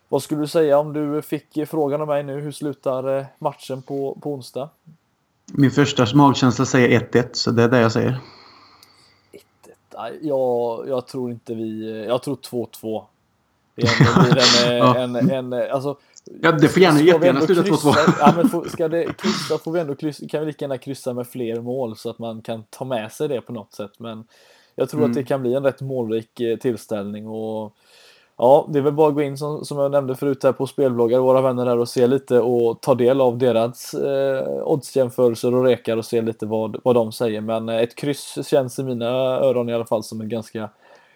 vad 0.10 0.24
skulle 0.24 0.42
du 0.42 0.48
säga 0.48 0.80
om 0.80 0.94
du 0.94 1.22
fick 1.22 1.68
frågan 1.68 2.02
av 2.02 2.08
mig 2.08 2.24
nu? 2.24 2.42
Hur 2.42 2.52
slutar 2.52 3.18
eh, 3.18 3.26
matchen 3.40 3.82
på, 3.82 4.18
på 4.22 4.34
onsdag? 4.34 4.70
Min 5.46 5.72
första 5.72 6.06
magkänsla 6.16 6.66
säger 6.66 7.00
1-1, 7.00 7.30
så 7.32 7.52
det 7.52 7.64
är 7.64 7.70
det 7.70 7.80
jag 7.80 7.92
säger. 7.92 8.20
1-1? 9.92 10.18
Jag, 10.22 10.90
jag 10.90 11.08
tror 11.08 11.32
inte 11.32 11.56
vi... 11.56 12.06
Jag 12.08 12.24
tror 12.24 12.36
2-2. 12.36 13.04
Det 13.76 13.82
blir 14.32 14.72
en, 14.72 15.16
en, 15.16 15.30
en, 15.32 15.54
en, 15.54 15.72
alltså, 15.72 15.98
Ja, 16.42 16.52
det 16.52 16.68
får 16.68 16.82
gärna, 16.84 17.02
jättegärna 17.02 17.42
sluta 17.42 17.62
2-2. 17.62 17.94
Ja, 18.20 18.34
men 18.38 18.50
får, 18.50 18.66
ska 18.66 18.88
det 18.88 19.18
kryssa 19.18 19.58
får 19.58 19.72
vi 19.72 19.80
ändå 19.80 19.96
kryssa, 19.96 20.28
kan 20.28 20.40
vi 20.40 20.46
lika 20.46 20.66
gärna 20.66 20.78
kryssa 20.78 21.14
med 21.14 21.28
fler 21.28 21.62
mål 21.62 21.98
så 21.98 22.10
att 22.10 22.20
man 22.20 22.42
kan 22.42 22.64
ta 22.70 22.86
med 22.86 23.12
sig 23.12 23.28
det 23.28 23.42
på 23.42 23.54
något 23.54 23.74
sätt. 23.74 23.92
Men 23.98 24.24
jag 24.76 24.90
tror 24.90 25.00
mm. 25.00 25.12
att 25.12 25.16
det 25.16 25.24
kan 25.24 25.42
bli 25.42 25.54
en 25.54 25.64
rätt 25.64 25.82
målrik 25.82 26.40
eh, 26.40 26.58
tillställning 26.58 27.28
och 27.28 27.74
ja, 28.38 28.68
det 28.70 28.80
är 28.80 28.84
väl 28.84 28.94
bara 28.94 29.08
att 29.08 29.14
gå 29.14 29.22
in 29.22 29.38
som, 29.38 29.66
som 29.66 29.78
jag 29.78 29.92
nämnde 29.92 30.16
förut 30.16 30.44
här 30.44 30.52
på 30.52 30.68
spelbloggar, 30.68 31.20
våra 31.20 31.42
vänner 31.42 31.66
där 31.66 31.78
och 31.78 31.90
se 31.90 32.08
lite 32.08 32.40
och 32.40 32.82
ta 32.82 32.96
del 32.96 33.22
av 33.22 33.38
deras 33.38 33.94
eh, 33.94 34.68
oddsjämförelser 34.68 35.56
och 35.56 35.64
rekar 35.64 35.98
och 35.98 36.06
se 36.06 36.22
lite 36.22 36.46
vad, 36.46 36.78
vad 36.84 36.96
de 36.96 37.12
säger. 37.12 37.42
Men 37.42 37.70
eh, 37.70 37.76
ett 37.76 37.96
kryss 37.96 38.48
känns 38.48 38.80
i 38.80 38.84
mina 38.84 39.10
öron 39.40 39.70
i 39.70 39.74
alla 39.74 39.86
fall 39.86 40.04
som 40.04 40.22
en 40.22 40.30
ganska 40.30 40.70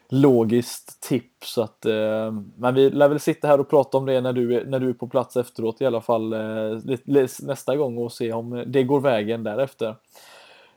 logiskt 0.10 1.02
tips. 1.02 1.58
att, 1.58 1.86
eh, 1.86 2.32
men 2.56 2.76
vi 2.76 2.90
lär 2.90 3.10
väl 3.10 3.20
sitta 3.20 3.48
här 3.48 3.60
och 3.60 3.70
prata 3.70 3.98
om 3.98 4.06
det 4.06 4.22
när 4.22 4.34
du, 4.34 4.66
när 4.66 4.80
du 4.80 4.90
är 4.90 4.94
på 4.94 5.08
plats 5.08 5.38
efteråt 5.38 5.82
i 5.82 5.86
alla 5.86 6.02
fall 6.02 6.34
eh, 6.34 6.98
nästa 7.42 7.76
gång 7.76 7.98
och 7.98 8.12
se 8.12 8.34
om 8.34 8.64
det 8.68 8.84
går 8.84 9.00
vägen 9.00 9.44
därefter. 9.44 9.96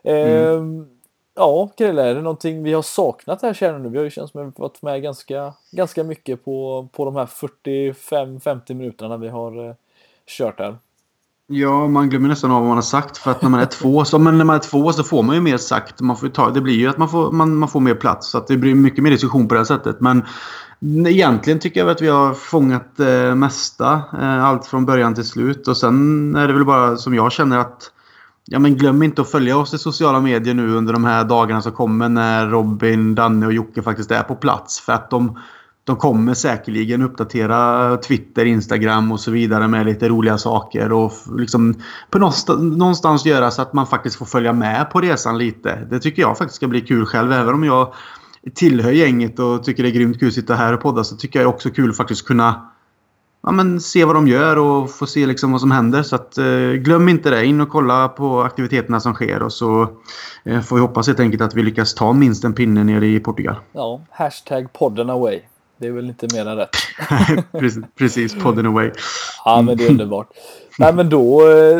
Mm. 0.02 0.80
Eh, 0.80 0.86
ja, 1.34 1.68
Krille, 1.76 2.02
är 2.02 2.14
det 2.14 2.22
någonting 2.22 2.62
vi 2.62 2.72
har 2.72 2.82
saknat 2.82 3.42
här 3.42 3.54
känner 3.54 3.78
du? 3.78 3.88
Vi 3.88 3.96
har 3.96 4.04
ju 4.04 4.10
känns 4.10 4.30
som 4.30 4.40
att 4.40 4.46
vi 4.46 4.60
varit 4.62 4.82
med 4.82 5.02
ganska, 5.02 5.54
ganska 5.70 6.04
mycket 6.04 6.44
på, 6.44 6.88
på 6.92 7.04
de 7.04 7.16
här 7.16 7.26
45-50 7.26 8.74
minuterna 8.74 9.16
vi 9.16 9.28
har 9.28 9.68
eh, 9.68 9.74
kört 10.26 10.58
här. 10.58 10.76
Ja, 11.54 11.88
man 11.88 12.10
glömmer 12.10 12.28
nästan 12.28 12.50
av 12.50 12.60
vad 12.60 12.68
man 12.68 12.76
har 12.76 12.82
sagt. 12.82 13.18
För 13.18 13.30
att 13.30 13.42
när 13.42 13.50
man 13.50 13.60
är 13.60 13.66
två 13.66 14.04
så, 14.04 14.18
men 14.18 14.38
när 14.38 14.44
man 14.44 14.56
är 14.56 14.60
två 14.60 14.92
så 14.92 15.04
får 15.04 15.22
man 15.22 15.34
ju 15.34 15.40
mer 15.40 15.56
sagt. 15.56 16.00
Man 16.00 16.16
får 16.16 16.28
ta, 16.28 16.50
det 16.50 16.60
blir 16.60 16.74
ju 16.74 16.88
att 16.88 16.98
man 16.98 17.08
får, 17.08 17.32
man, 17.32 17.54
man 17.56 17.68
får 17.68 17.80
mer 17.80 17.94
plats. 17.94 18.30
Så 18.30 18.38
att 18.38 18.46
det 18.46 18.56
blir 18.56 18.74
mycket 18.74 19.04
mer 19.04 19.10
diskussion 19.10 19.48
på 19.48 19.54
det 19.54 19.60
här 19.60 19.64
sättet. 19.64 20.00
Men 20.00 20.22
egentligen 21.06 21.58
tycker 21.58 21.80
jag 21.80 21.90
att 21.90 22.02
vi 22.02 22.08
har 22.08 22.34
fångat 22.34 22.96
det 22.96 23.28
eh, 23.28 23.34
mesta. 23.34 24.02
Eh, 24.20 24.44
allt 24.44 24.66
från 24.66 24.86
början 24.86 25.14
till 25.14 25.24
slut. 25.24 25.68
Och 25.68 25.76
sen 25.76 26.36
är 26.36 26.46
det 26.46 26.52
väl 26.52 26.64
bara 26.64 26.96
som 26.96 27.14
jag 27.14 27.32
känner 27.32 27.58
att 27.58 27.90
Ja, 28.44 28.58
men 28.58 28.76
glöm 28.76 29.02
inte 29.02 29.22
att 29.22 29.30
följa 29.30 29.56
oss 29.56 29.74
i 29.74 29.78
sociala 29.78 30.20
medier 30.20 30.54
nu 30.54 30.74
under 30.76 30.92
de 30.92 31.04
här 31.04 31.24
dagarna 31.24 31.62
som 31.62 31.72
kommer 31.72 32.08
när 32.08 32.46
Robin, 32.46 33.14
Danne 33.14 33.46
och 33.46 33.52
Jocke 33.52 33.82
faktiskt 33.82 34.10
är 34.10 34.22
på 34.22 34.34
plats. 34.34 34.80
För 34.80 34.92
att 34.92 35.10
de 35.10 35.38
de 35.84 35.96
kommer 35.96 36.34
säkerligen 36.34 37.02
uppdatera 37.02 37.96
Twitter, 37.96 38.44
Instagram 38.44 39.12
och 39.12 39.20
så 39.20 39.30
vidare 39.30 39.68
med 39.68 39.86
lite 39.86 40.08
roliga 40.08 40.38
saker 40.38 40.92
och 40.92 41.12
liksom 41.36 41.74
på 42.10 42.18
någonstans 42.18 43.26
göra 43.26 43.50
så 43.50 43.62
att 43.62 43.72
man 43.72 43.86
faktiskt 43.86 44.16
får 44.16 44.26
följa 44.26 44.52
med 44.52 44.90
på 44.90 45.00
resan 45.00 45.38
lite. 45.38 45.86
Det 45.90 46.00
tycker 46.00 46.22
jag 46.22 46.38
faktiskt 46.38 46.56
ska 46.56 46.68
bli 46.68 46.80
kul 46.80 47.06
själv. 47.06 47.32
Även 47.32 47.54
om 47.54 47.64
jag 47.64 47.94
tillhör 48.54 48.90
gänget 48.90 49.38
och 49.38 49.64
tycker 49.64 49.82
det 49.82 49.88
är 49.88 49.94
grymt 49.94 50.20
kul 50.20 50.28
att 50.28 50.34
sitta 50.34 50.54
här 50.54 50.72
och 50.72 50.80
podda 50.80 51.04
så 51.04 51.16
tycker 51.16 51.40
jag 51.40 51.48
också 51.48 51.70
kul 51.70 51.90
att 51.90 51.96
faktiskt 51.96 52.26
kunna 52.26 52.68
ja, 53.42 53.52
men 53.52 53.80
se 53.80 54.04
vad 54.04 54.16
de 54.16 54.28
gör 54.28 54.58
och 54.58 54.90
få 54.90 55.06
se 55.06 55.26
liksom 55.26 55.52
vad 55.52 55.60
som 55.60 55.70
händer. 55.70 56.02
Så 56.02 56.16
att, 56.16 56.38
eh, 56.38 56.70
glöm 56.72 57.08
inte 57.08 57.30
det. 57.30 57.46
In 57.46 57.60
och 57.60 57.68
kolla 57.68 58.08
på 58.08 58.42
aktiviteterna 58.42 59.00
som 59.00 59.14
sker 59.14 59.42
och 59.42 59.52
så 59.52 59.88
eh, 60.44 60.60
får 60.60 60.76
vi 60.76 60.82
hoppas 60.82 61.06
helt 61.06 61.20
enkelt 61.20 61.42
att 61.42 61.54
vi 61.54 61.62
lyckas 61.62 61.94
ta 61.94 62.12
minst 62.12 62.44
en 62.44 62.52
pinne 62.52 62.84
nere 62.84 63.06
i 63.06 63.20
Portugal. 63.20 63.56
Ja, 63.72 64.00
hashtag 64.10 64.72
podden 64.72 65.10
away. 65.10 65.40
Det 65.82 65.88
är 65.88 65.92
väl 65.92 66.08
inte 66.08 66.26
mer 66.34 66.46
än 66.46 66.56
rätt. 66.56 66.76
precis, 67.98 68.34
podden 68.34 68.66
away. 68.66 68.90
Ja, 69.44 69.62
men 69.62 69.76
det 69.76 69.84
är 69.84 69.90
underbart. 69.90 70.28
Nej, 70.78 70.94
men 70.94 71.10
då 71.10 71.48
eh, 71.50 71.78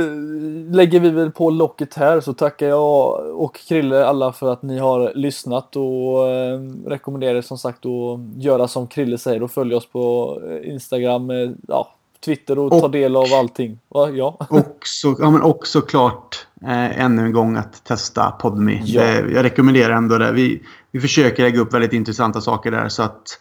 lägger 0.75 1.01
vi 1.01 1.11
väl 1.11 1.31
på 1.31 1.51
locket 1.51 1.95
här 1.95 2.21
så 2.21 2.33
tackar 2.35 2.67
jag 2.67 3.27
och 3.41 3.57
Krille 3.57 4.07
alla 4.07 4.33
för 4.33 4.53
att 4.53 4.63
ni 4.63 4.79
har 4.79 5.13
lyssnat 5.15 5.77
och 5.77 6.29
eh, 6.29 6.61
rekommenderar 6.87 7.43
som 7.43 7.59
sagt 7.59 7.87
att 7.87 8.43
göra 8.43 8.69
som 8.69 8.87
Krille 8.87 9.19
säger 9.19 9.43
och 9.43 9.51
följa 9.51 9.77
oss 9.77 9.87
på 9.87 10.39
eh, 10.49 10.73
Instagram, 10.73 11.31
eh, 11.31 11.51
ja, 11.69 11.95
Twitter 12.25 12.59
och, 12.59 12.73
och, 12.73 12.81
ta 12.81 12.89
del 12.89 13.17
av 13.17 13.27
allting. 13.35 13.79
Ja. 13.89 14.37
och, 14.49 14.79
så, 14.85 15.17
ja, 15.21 15.31
men 15.31 15.43
och 15.43 15.67
såklart 15.67 16.47
eh, 16.63 17.01
ännu 17.01 17.23
en 17.23 17.33
gång 17.33 17.57
att 17.57 17.85
testa 17.85 18.31
Podme. 18.31 18.83
Ja. 18.85 19.03
jag 19.05 19.45
rekommenderar 19.45 19.95
ändå 19.95 20.19
det. 20.19 20.33
Vi, 20.33 20.63
vi 20.91 21.01
försöker 21.01 21.43
lägga 21.43 21.61
upp 21.61 21.75
väldigt 21.75 21.93
intressanta 21.93 22.41
saker 22.41 22.71
där 22.71 22.89
så 22.89 23.03
att 23.03 23.39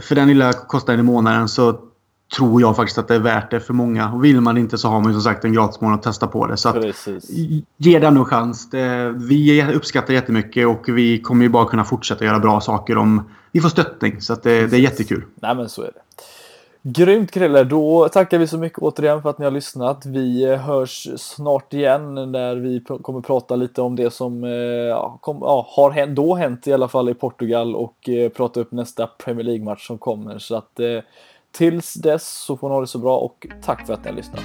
för 0.00 0.14
den 0.14 0.28
lilla 0.28 0.52
kostnaden 0.52 1.00
i 1.00 1.02
månaden 1.02 1.48
så 1.48 1.78
tror 2.36 2.60
jag 2.60 2.76
faktiskt 2.76 2.98
att 2.98 3.08
det 3.08 3.14
är 3.14 3.18
värt 3.18 3.50
det 3.50 3.60
för 3.60 3.74
många. 3.74 4.12
Och 4.12 4.24
vill 4.24 4.40
man 4.40 4.58
inte 4.58 4.78
så 4.78 4.88
har 4.88 5.00
man 5.00 5.12
som 5.12 5.22
sagt 5.22 5.44
en 5.44 5.52
gratis 5.52 5.80
månad 5.80 5.98
att 5.98 6.02
testa 6.02 6.26
på 6.26 6.46
det. 6.46 6.56
Så 6.56 6.68
att, 6.68 6.84
ge 7.76 7.98
den 7.98 8.16
en 8.16 8.24
chans. 8.24 8.68
Vi 9.14 9.64
uppskattar 9.74 10.14
jättemycket 10.14 10.66
och 10.66 10.88
vi 10.88 11.20
kommer 11.20 11.42
ju 11.42 11.48
bara 11.48 11.68
kunna 11.68 11.84
fortsätta 11.84 12.24
göra 12.24 12.38
bra 12.38 12.60
saker 12.60 12.98
om 12.98 13.22
vi 13.52 13.60
får 13.60 13.68
stöttning. 13.68 14.20
Så 14.20 14.32
att 14.32 14.42
det, 14.42 14.66
det 14.66 14.76
är 14.76 14.80
jättekul. 14.80 15.24
Nej 15.34 15.56
men 15.56 15.68
så 15.68 15.82
är 15.82 15.86
det. 15.86 16.00
Grymt 16.84 17.30
Krille! 17.30 17.64
Då 17.64 18.08
tackar 18.08 18.38
vi 18.38 18.46
så 18.46 18.58
mycket 18.58 18.78
återigen 18.78 19.22
för 19.22 19.30
att 19.30 19.38
ni 19.38 19.44
har 19.44 19.52
lyssnat. 19.52 20.06
Vi 20.06 20.44
eh, 20.44 20.58
hörs 20.58 21.08
snart 21.16 21.72
igen 21.72 22.32
när 22.32 22.56
vi 22.56 22.80
kommer 22.80 23.20
prata 23.20 23.56
lite 23.56 23.82
om 23.82 23.96
det 23.96 24.10
som 24.10 24.44
eh, 24.44 24.50
ja, 24.50 25.18
kom, 25.20 25.38
ja, 25.40 25.66
har 25.70 25.90
hänt, 25.90 26.16
då 26.16 26.34
hänt 26.34 26.66
i 26.66 26.72
alla 26.72 26.88
fall 26.88 27.08
i 27.08 27.14
Portugal 27.14 27.76
och 27.76 28.08
eh, 28.08 28.28
prata 28.28 28.60
upp 28.60 28.72
nästa 28.72 29.06
Premier 29.06 29.44
League-match 29.44 29.86
som 29.86 29.98
kommer. 29.98 30.38
Så 30.38 30.56
att 30.56 30.80
eh, 30.80 30.98
tills 31.50 31.94
dess 31.94 32.28
så 32.28 32.56
får 32.56 32.68
ni 32.68 32.74
ha 32.74 32.80
det 32.80 32.86
så 32.86 32.98
bra 32.98 33.18
och 33.18 33.46
tack 33.64 33.86
för 33.86 33.94
att 33.94 34.04
ni 34.04 34.10
har 34.10 34.16
lyssnat. 34.16 34.42